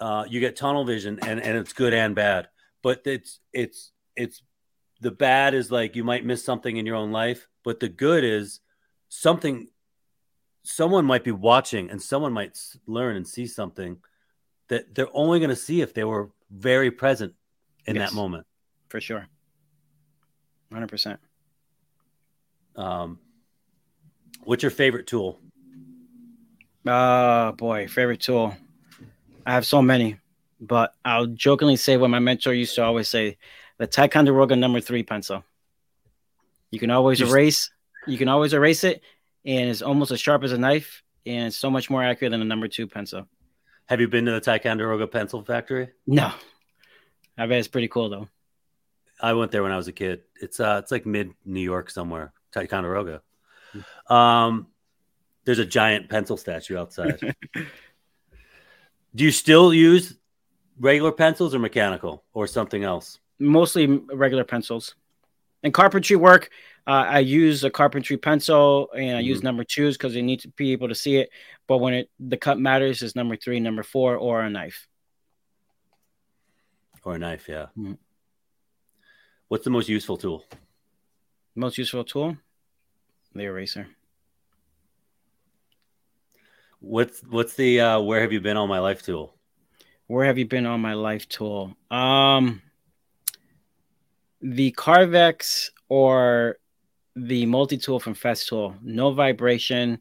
[0.00, 2.48] uh, you get tunnel vision and, and it's good and bad,
[2.82, 4.42] but it's it's it's
[5.00, 8.24] the bad is like you might miss something in your own life, but the good
[8.24, 8.60] is
[9.08, 9.68] something
[10.62, 13.98] someone might be watching and someone might learn and see something
[14.68, 17.34] that they're only going to see if they were very present
[17.86, 18.46] in yes, that moment.
[18.88, 19.26] For sure.
[20.72, 21.18] 100%.
[22.76, 23.18] Um,
[24.44, 25.40] what's your favorite tool?
[26.86, 28.56] Oh boy, favorite tool.
[29.44, 30.18] I have so many,
[30.60, 33.38] but I'll jokingly say what my mentor used to always say:
[33.78, 35.42] the Ticonderoga number three pencil.
[36.70, 37.70] You can always erase.
[38.06, 39.02] You can always erase it,
[39.44, 42.42] and it's almost as sharp as a knife, and it's so much more accurate than
[42.42, 43.26] a number two pencil.
[43.86, 45.90] Have you been to the Ticonderoga pencil factory?
[46.06, 46.32] No,
[47.38, 48.28] I bet it's pretty cool though.
[49.20, 50.22] I went there when I was a kid.
[50.40, 53.22] It's uh, it's like mid New York somewhere, Ticonderoga.
[53.72, 54.12] Hmm.
[54.14, 54.66] Um,
[55.44, 57.20] there's a giant pencil statue outside.
[59.14, 60.14] Do you still use
[60.78, 63.20] regular pencils or mechanical or something else?
[63.38, 64.94] Mostly regular pencils.
[65.62, 66.50] In carpentry work,
[66.86, 69.28] uh, I use a carpentry pencil and I mm-hmm.
[69.28, 71.30] use number twos because you need to be able to see it.
[71.66, 74.86] But when it the cut matters, is number three, number four, or a knife.
[77.02, 77.66] Or a knife, yeah.
[77.76, 77.94] Mm-hmm.
[79.48, 80.44] What's the most useful tool?
[81.54, 82.36] Most useful tool?
[83.34, 83.88] The eraser.
[86.80, 89.34] What's what's the uh, where have you been all my life tool?
[90.06, 91.76] Where have you been all my life tool?
[91.90, 92.62] Um,
[94.40, 96.58] the Carvex or
[97.14, 98.76] the multi tool from Festool.
[98.82, 100.00] No vibration.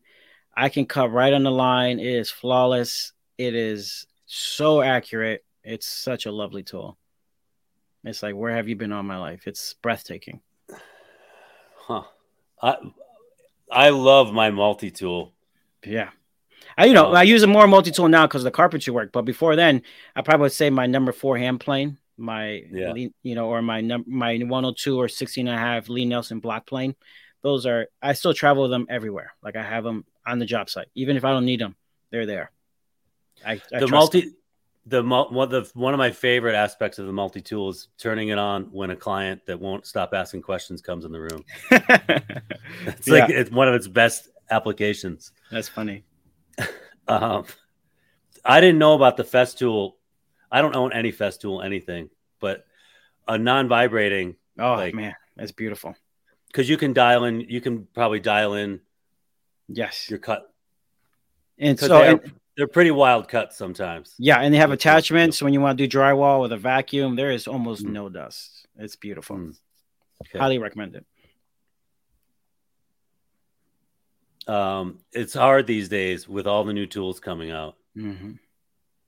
[0.55, 1.99] I can cut right on the line.
[1.99, 3.13] It is flawless.
[3.37, 5.43] It is so accurate.
[5.63, 6.97] It's such a lovely tool.
[8.03, 9.47] It's like where have you been all my life?
[9.47, 10.41] It's breathtaking.
[11.75, 12.03] Huh.
[12.61, 12.77] I
[13.71, 15.33] I love my multi tool.
[15.83, 16.09] Yeah.
[16.77, 18.91] I, you know, um, I use a more multi tool now because of the carpentry
[18.91, 19.11] work.
[19.11, 19.81] But before then,
[20.15, 22.93] I probably would say my number four hand plane, my, yeah.
[23.23, 26.95] you know, or my number, my 102 or 16 and a half Lie-Nielsen block plane.
[27.41, 29.35] Those are, I still travel with them everywhere.
[29.43, 30.87] Like I have them on the job site.
[30.95, 31.75] Even if I don't need them,
[32.11, 32.51] they're there.
[33.45, 34.35] I, I the multi, them.
[34.87, 38.37] the one the one of my favorite aspects of the multi tool is turning it
[38.37, 41.43] on when a client that won't stop asking questions comes in the room.
[41.71, 45.31] it's like it's one of its best applications.
[45.51, 46.03] That's funny.
[47.07, 47.45] Um,
[48.43, 49.93] I didn't know about the Festool.
[50.51, 52.09] I don't own any Festool anything,
[52.39, 52.65] but
[53.27, 54.35] a non-vibrating.
[54.59, 55.95] Oh like, man, that's beautiful.
[56.47, 58.79] Because you can dial in, you can probably dial in.
[59.67, 60.51] Yes, your cut.
[61.57, 62.23] And so they're,
[62.57, 64.13] they're, pretty wild cuts sometimes.
[64.19, 67.15] Yeah, and they have attachments when you want to do drywall with a vacuum.
[67.15, 67.91] There is almost mm.
[67.91, 68.67] no dust.
[68.77, 69.37] It's beautiful.
[69.37, 69.57] Mm.
[70.21, 70.39] Okay.
[70.39, 71.05] Highly recommend it.
[74.47, 77.75] um, it's hard these days with all the new tools coming out.
[77.97, 78.33] Mm-hmm.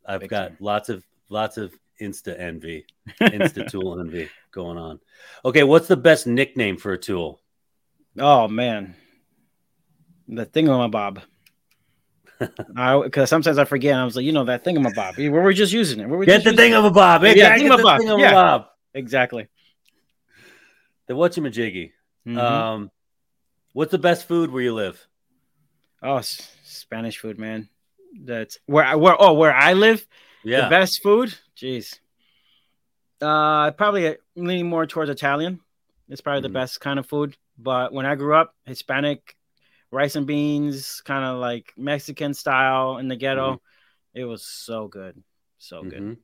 [0.06, 0.58] I've Big got time.
[0.60, 2.86] lots of lots of insta envy,
[3.22, 5.00] insta tool envy going on.
[5.46, 7.42] Okay, what's the best nickname for a tool?
[8.20, 8.96] Oh man,
[10.28, 11.22] the thingamabob.
[12.76, 13.96] I because sometimes I forget.
[13.96, 15.18] I was like, you know, that thing of thingamabob.
[15.18, 16.10] Where We were just using it.
[16.10, 17.22] We were Get the thingamabob.
[17.26, 18.20] Hey, Yeah, can get the thingamabob.
[18.20, 18.64] Yeah.
[18.94, 19.48] exactly.
[21.08, 21.92] The whatchamajiggy.
[22.28, 22.38] Mhm.
[22.38, 22.92] Um,
[23.74, 25.06] what's the best food where you live?
[26.04, 27.70] oh, Spanish food, man.
[28.24, 30.06] That's where I where oh where I live.
[30.44, 30.66] Yeah.
[30.66, 31.34] The best food?
[31.58, 32.00] Jeez.
[33.22, 35.60] Uh probably leaning more towards Italian.
[36.10, 36.44] It's probably Mhm.
[36.54, 37.36] the best kind of food.
[37.58, 39.36] But when I grew up, Hispanic
[39.92, 43.54] rice and beans, kind of like Mexican style in the ghetto.
[43.54, 44.20] Mm-hmm.
[44.22, 45.22] It was so good.
[45.58, 46.02] So good.
[46.02, 46.18] Mhm.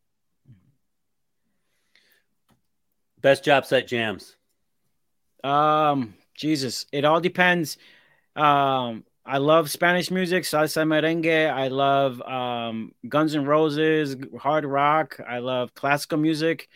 [3.21, 4.35] Best job site jams.
[5.43, 7.77] Um, Jesus, it all depends.
[8.35, 11.49] Um, I love Spanish music, salsa merengue.
[11.49, 15.19] I love um, Guns N' Roses, hard rock.
[15.25, 16.67] I love classical music.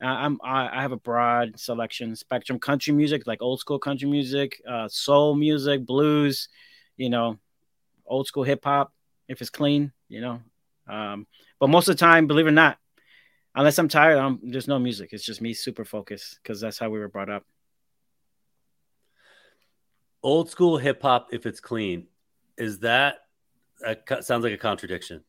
[0.00, 2.60] Uh, I'm I, I have a broad selection spectrum.
[2.60, 6.48] Country music, like old school country music, uh, soul music, blues.
[6.96, 7.38] You know,
[8.06, 8.92] old school hip hop
[9.26, 9.92] if it's clean.
[10.08, 10.40] You know,
[10.88, 11.26] um,
[11.58, 12.78] but most of the time, believe it or not,
[13.56, 15.10] unless I'm tired, I'm, there's no music.
[15.12, 17.44] It's just me super focused because that's how we were brought up.
[20.22, 22.06] Old school hip hop, if it's clean,
[22.56, 23.18] is that
[23.84, 25.24] a, sounds like a contradiction?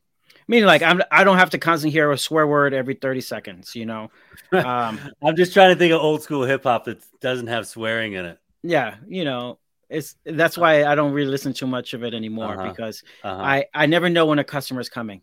[0.48, 3.74] meaning like I'm I don't have to constantly hear a swear word every 30 seconds,
[3.74, 4.10] you know.
[4.62, 8.14] Um I'm just trying to think of old school hip hop that doesn't have swearing
[8.14, 8.38] in it.
[8.62, 9.58] yeah, you know,
[9.88, 12.62] it's that's why I don't really listen too much of it anymore Uh-huh.
[12.70, 13.42] because Uh-huh.
[13.42, 15.22] I I never know when a customer's coming.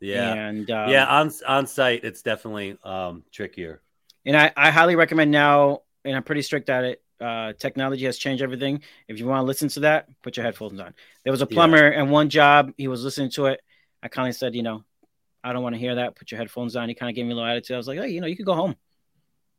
[0.00, 1.06] yeah, And um, yeah.
[1.20, 3.82] On on site, it's definitely um, trickier.
[4.24, 7.02] and I, I highly recommend now, and I'm pretty strict at it.
[7.20, 8.82] Uh, technology has changed everything.
[9.08, 10.94] If you want to listen to that, put your headphones on.
[11.24, 11.54] There was a Yeah.
[11.54, 13.60] plumber and one job, he was listening to it.
[14.02, 14.84] I kind of said, you know,
[15.42, 16.14] I don't want to hear that.
[16.16, 16.88] Put your headphones on.
[16.88, 17.74] He kind of gave me a little attitude.
[17.74, 18.76] I was like, hey, you know, you could go home.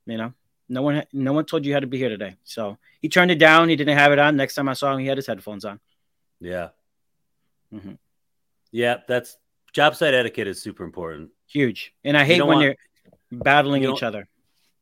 [0.05, 0.33] You know,
[0.69, 2.35] no one, no one told you how to be here today.
[2.43, 3.69] So he turned it down.
[3.69, 4.35] He didn't have it on.
[4.37, 5.79] Next time I saw him, he had his headphones on.
[6.39, 6.69] Yeah,
[7.73, 7.97] Mhm.
[8.71, 8.97] yeah.
[9.07, 9.37] That's
[9.73, 11.31] job site etiquette is super important.
[11.47, 11.93] Huge.
[12.03, 12.77] And I hate when want- they're
[13.31, 14.27] battling each other.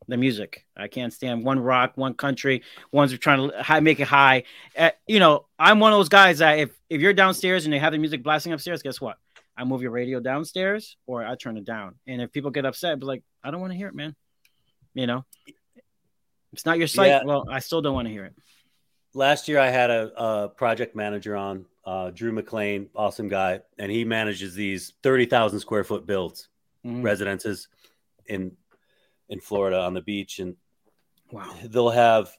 [0.08, 0.66] The music.
[0.78, 2.62] I can't stand one rock, one country.
[2.92, 4.44] One's are trying to high, make it high.
[4.78, 7.80] Uh, you know, I'm one of those guys that if if you're downstairs and they
[7.80, 9.18] have the music blasting upstairs, guess what?
[9.58, 11.96] I move your radio downstairs or I turn it down.
[12.06, 14.16] And if people get upset, be like, I don't want to hear it, man.
[14.94, 15.26] You know,
[16.54, 17.08] it's not your site.
[17.08, 17.24] Yeah.
[17.24, 18.34] Well, I still don't want to hear it.
[19.14, 23.92] Last year, I had a, a project manager on, uh, Drew McLean, awesome guy, and
[23.92, 26.50] he manages these thirty thousand square foot builds,
[26.86, 27.04] Mhm.
[27.04, 27.70] residences
[28.28, 28.56] in
[29.30, 30.56] in Florida on the beach, and
[31.32, 31.54] Wow.
[31.64, 32.32] they'll have.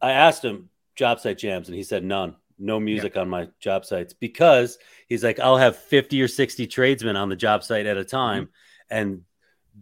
[0.00, 3.84] I asked him job site jams, and he said none, no music on my job
[3.84, 4.78] sites because
[5.08, 8.46] he's like, I'll have fifty or sixty tradesmen on the job site at a time,
[8.46, 8.96] Mm-hmm.
[8.96, 9.22] and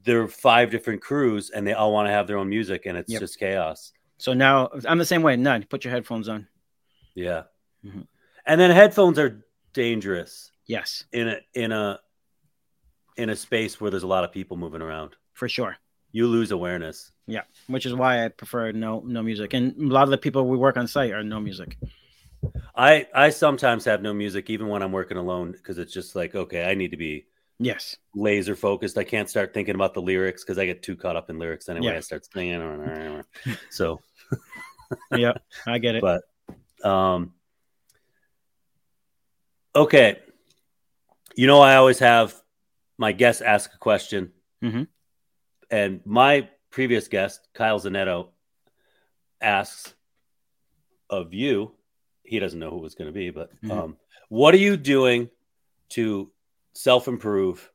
[0.05, 2.97] there are five different crews, and they all want to have their own music, and
[2.99, 3.21] it's Yep.
[3.21, 3.93] just chaos.
[4.19, 5.37] So now I'm the same way.
[5.37, 5.65] None.
[5.65, 6.47] Put your headphones on.
[7.15, 7.45] Yeah,
[7.85, 8.07] Mhm.
[8.47, 12.01] and then headphones are dangerous Yes, in a in a
[13.17, 15.17] in a space where there's a lot of people moving around.
[15.39, 15.77] For sure.
[16.11, 17.13] You lose awareness.
[17.27, 19.55] Yeah, which is why I prefer no no music.
[19.55, 21.77] And a lot of the people we work on site are no music.
[22.75, 26.35] I I sometimes have no music even when I'm working alone because it's just like
[26.35, 27.27] okay, I need to be
[27.61, 27.97] Yes.
[28.15, 28.97] laser focused.
[28.99, 31.69] I can't start thinking about the lyrics because I get too caught up in lyrics
[31.69, 31.87] anyway.
[31.93, 31.97] Yeah.
[31.97, 32.61] I start singing.
[32.63, 33.25] Or
[33.71, 34.01] so,
[35.13, 35.33] yeah,
[35.67, 36.03] I get it.
[36.03, 36.23] but
[36.89, 37.33] um,
[39.75, 40.19] okay.
[41.37, 42.35] You know, I always have
[42.97, 44.33] my guests ask a question,
[44.63, 44.87] Mhm.
[45.71, 48.29] And my previous guest, Kyle Zanetto,
[49.41, 49.95] asks
[51.11, 51.75] of you.
[52.23, 53.71] He doesn't know who it's going to be, but Mhm.
[53.71, 53.97] um,
[54.29, 55.31] what are you doing
[55.91, 56.31] to
[56.75, 57.71] self improve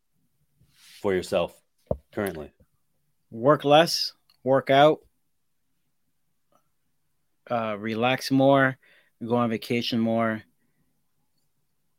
[1.01, 1.59] for yourself
[2.11, 2.51] currently?
[3.31, 4.13] Work less,
[4.43, 4.99] work out,
[7.49, 8.77] uh, relax more,
[9.25, 10.43] go on vacation more,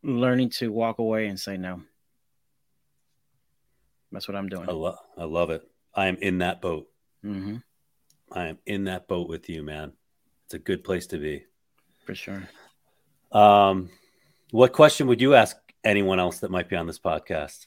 [0.02, 1.82] learning to walk away and say no.
[4.12, 4.68] That's what I'm doing.
[4.68, 5.68] I, lo- I love it.
[5.94, 6.88] I am in that boat.
[7.22, 7.56] hmm
[8.32, 9.92] I am in that boat with you, man.
[10.46, 11.44] It's a good place to be.
[12.04, 12.48] For sure.
[13.30, 13.90] Um,
[14.50, 17.66] what question would you ask anyone else that might be on this podcast?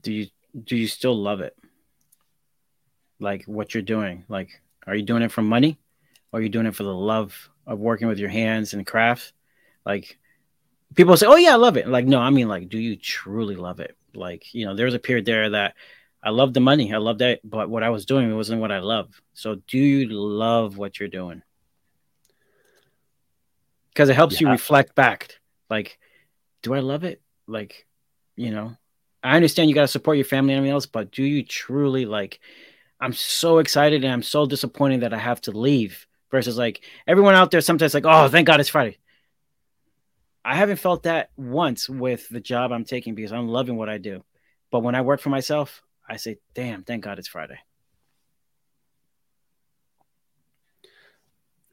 [0.00, 0.26] Do you
[0.64, 1.56] do you still love it?
[3.20, 4.24] Like what you're doing?
[4.28, 5.78] Like, are you doing it for money,
[6.32, 9.32] or are you doing it for the love of working with your hands and craft?
[9.84, 10.18] Like,
[10.94, 13.56] people say, "Oh yeah, I love it." Like, no, I mean, like, do you truly
[13.56, 13.96] love it?
[14.16, 15.74] Like, you know, there was a period there that
[16.22, 18.80] I loved the money, I loved that, but what I was doing wasn't what I
[18.80, 19.20] love.
[19.34, 21.42] So, do you love what you're doing?
[23.90, 25.38] Because it helps you reflect back.
[25.70, 25.98] Like,
[26.62, 27.22] do I love it?
[27.46, 27.86] Like,
[28.34, 28.76] you know,
[29.22, 32.06] I understand you got to support your family and everything else, but do you truly
[32.06, 32.40] like?
[33.00, 36.06] I'm so excited and I'm so disappointed that I have to leave.
[36.30, 38.98] Versus like everyone out there sometimes like, oh, thank God it's Friday.
[40.46, 43.98] I haven't felt that once with the job I'm taking because I'm loving what I
[43.98, 44.22] do.
[44.70, 47.58] But when I work for myself, I say, damn, thank God it's Friday.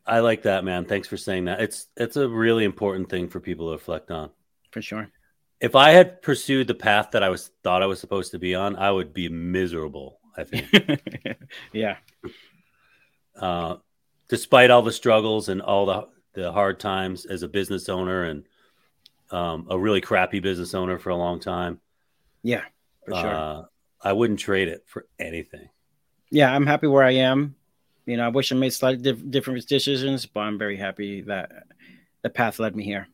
[0.08, 0.86] I like that, man.
[0.86, 1.62] Thanks for saying that.
[1.62, 4.32] It's it's a really important thing for people to reflect on.
[4.72, 5.08] For sure.
[5.62, 8.56] If I had pursued the path that I was thought I was supposed to be
[8.56, 10.20] on, I would be miserable.
[10.36, 10.68] I think.
[11.74, 11.98] yeah.
[13.40, 13.76] Uh,
[14.30, 18.46] despite all the struggles and all the the hard times as a business owner and
[19.34, 21.82] um, a really crappy business owner for a long time.
[22.44, 22.64] Yeah,
[23.06, 23.36] for sure.
[23.36, 23.62] Uh,
[24.02, 25.70] I wouldn't trade it for anything.
[26.30, 27.56] Yeah, I'm happy where I am.
[28.06, 31.52] You know, I wish I made slightly diff- different decisions, but I'm very happy that
[32.22, 33.08] the path led me here.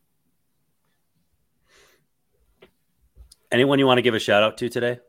[3.52, 5.00] Anyone you want to give a shout out to today?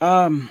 [0.00, 0.50] Um,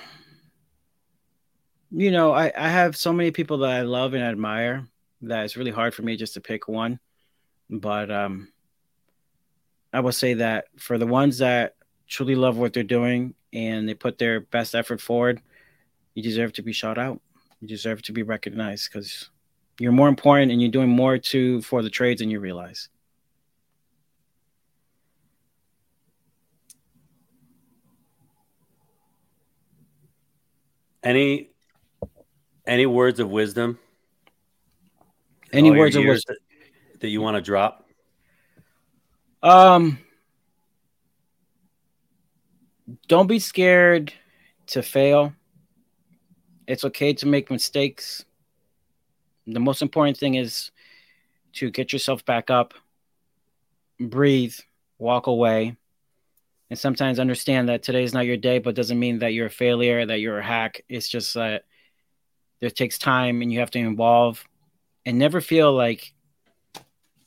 [1.90, 4.86] you know, I, I have so many people that I love and admire
[5.22, 7.00] that it's really hard for me just to pick one.
[7.70, 8.48] But um,
[9.92, 11.76] I will say that for the ones that
[12.08, 15.40] truly love what they're doing and they put their best effort forward,
[16.14, 17.20] you deserve to be shout out.
[17.60, 19.30] You deserve to be recognized because
[19.78, 22.88] you're more important and you're doing more to for the trades than you realize.
[31.02, 31.50] Any
[32.66, 33.78] any words of wisdom?
[35.52, 36.36] Any words of wisdom
[37.00, 37.88] that, you want to drop?
[39.42, 39.98] Um
[43.08, 44.12] don't be scared
[44.68, 45.32] to fail.
[46.66, 48.24] It's okay to make mistakes.
[49.46, 50.70] The most important thing is
[51.54, 52.74] to get yourself back up,
[53.98, 54.54] breathe,
[54.98, 55.76] walk away,
[56.68, 59.50] and sometimes understand that today is not your day, but doesn't mean that you're a
[59.50, 60.82] failure, that you're a hack.
[60.88, 61.64] It's just that
[62.60, 64.44] it takes time and you have to evolve
[65.04, 66.12] and never feel like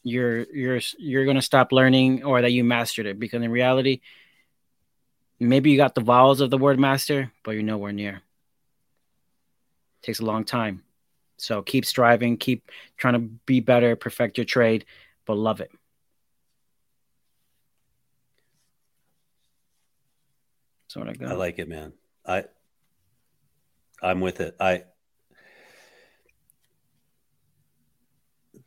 [0.04, 4.02] you're you're you're going to stop learning or that you mastered it because in reality
[5.40, 8.22] maybe you got the vowels of the word master but you're nowhere near.
[10.02, 10.84] It takes a long time.
[11.38, 14.86] So keep striving keep trying to be better perfect your trade
[15.26, 15.72] but love it.
[20.90, 21.32] So what I got.
[21.32, 21.94] I like it man.
[22.26, 22.44] I
[24.02, 24.58] I'm with it.
[24.60, 24.84] I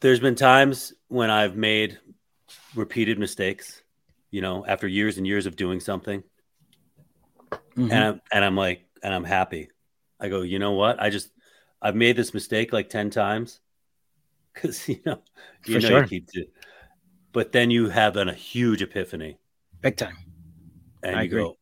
[0.00, 1.98] there's been times when I've made
[2.74, 3.82] repeated mistakes,
[4.30, 6.22] you know, after years and years of doing something.
[7.52, 7.92] Mm-hmm.
[7.92, 9.70] And I'm, and I'm like, and I'm happy.
[10.20, 11.00] I go, you know what?
[11.00, 11.30] I just,
[11.80, 13.60] I've made this mistake like 10 times
[14.54, 15.22] because, you know,
[15.66, 16.02] you For know, sure.
[16.02, 16.46] you keep to,
[17.32, 19.38] but then you have an, a huge epiphany.
[19.80, 20.16] Big time.
[21.02, 21.42] And I you agree.
[21.42, 21.56] go,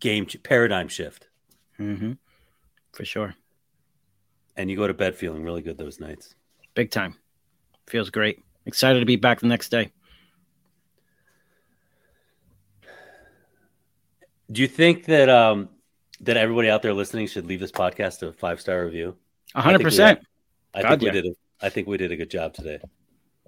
[0.00, 1.28] game paradigm shift.
[1.78, 2.12] Mm-hmm.
[2.92, 3.34] For sure.
[4.56, 6.34] And you go to bed feeling really good those nights.
[6.78, 7.16] Big time.
[7.88, 8.44] Feels great.
[8.64, 9.90] Excited to be back the next day.
[14.52, 15.70] Do you think that um
[16.20, 19.16] that everybody out there listening should leave this podcast a five star review?
[19.56, 20.20] Hundred percent.
[20.72, 21.26] I think we did.
[21.26, 22.78] A, I think we did a good job today.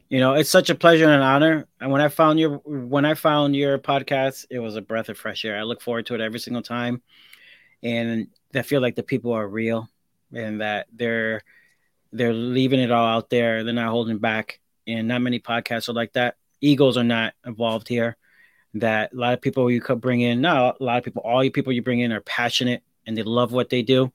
[0.09, 1.69] You know, it's such a pleasure and an honor.
[1.81, 5.17] And when I found your when I found your podcast, it was a breath of
[5.17, 5.57] fresh air.
[5.57, 7.01] I look forward to it every single time,
[7.81, 8.27] and
[8.57, 9.89] I feel like the people are real
[10.35, 11.45] and that they're
[12.13, 13.65] they're leaving it all out there.
[13.65, 16.37] They're not holding back, and not many podcasts are like that.
[16.61, 18.17] Eagles are not involved here.
[18.75, 21.43] That a lot of people you could bring in, no, a lot of people, all
[21.43, 24.13] you people you bring in are passionate and they love what they do.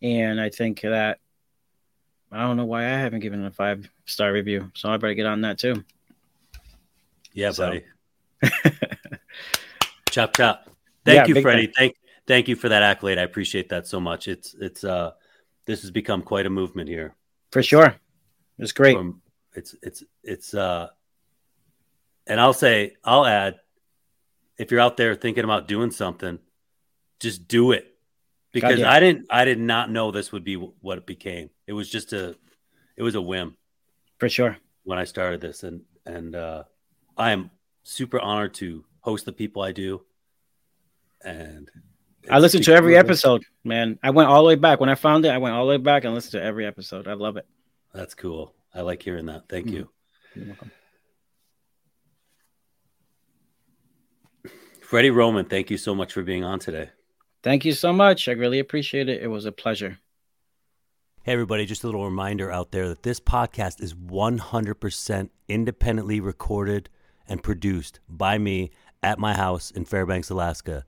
[0.00, 1.18] And I think that
[2.32, 5.12] I don't know why I haven't given it a five star review, so I better
[5.14, 5.84] get on that too.
[7.34, 7.84] Yeah, So- buddy.
[10.10, 10.68] chop chop.
[11.04, 11.66] Thank Yeah, you, Freddy.
[11.76, 11.96] Thank
[12.26, 13.18] thank you for that accolade.
[13.18, 14.28] I appreciate that so much.
[14.28, 15.12] It's it's uh
[15.66, 17.14] this has become quite a movement here.
[17.50, 17.94] For sure,
[18.58, 18.96] it's great.
[18.96, 19.22] From
[19.54, 20.88] it's it's it's uh
[22.26, 23.60] and I'll say I'll add
[24.58, 26.38] if you're out there thinking about doing something,
[27.20, 27.90] just do it.
[28.52, 28.80] Because.
[28.82, 31.50] I didn't I did not know this would be what it became.
[31.66, 32.36] It was just a
[32.96, 33.56] it was a whim
[34.18, 34.56] For sure.
[34.84, 36.64] when I started this, and and uh,
[37.16, 37.50] I am
[37.82, 40.04] super honored to host the people I do.
[41.24, 41.70] And
[42.30, 43.98] I it's listened to every episode, man.
[44.02, 45.28] I went all the way back when I found it.
[45.28, 47.06] I went all the way back and listened to every episode.
[47.06, 47.46] I love it.
[47.92, 48.54] That's cool.
[48.74, 49.48] I like hearing that.
[49.48, 49.76] Thank mm-hmm.
[49.76, 49.90] you,
[50.34, 50.70] You're welcome.
[54.80, 55.44] Freddy Roman.
[55.44, 56.90] Thank you so much for being on today.
[57.42, 58.28] Thank you so much.
[58.28, 59.22] I really appreciate it.
[59.22, 59.98] It was a pleasure.
[61.22, 66.88] Hey, everybody, just a little reminder out there that this podcast is 100% independently recorded
[67.26, 68.70] and produced by me
[69.02, 70.84] at my house in Fairbanks, Alaska.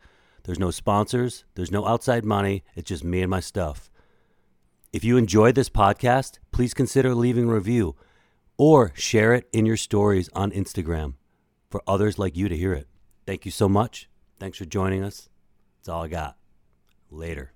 [0.46, 3.90] There's no sponsors, there's no outside money, it's just me and my stuff.
[4.92, 7.96] If you enjoyed this podcast, please consider leaving a review
[8.56, 11.14] or share it in your stories on Instagram
[11.68, 12.86] for others like you to hear it.
[13.26, 14.08] Thank you so much.
[14.38, 15.28] Thanks for joining us.
[15.78, 16.36] That's all I got.
[17.10, 17.52] Later.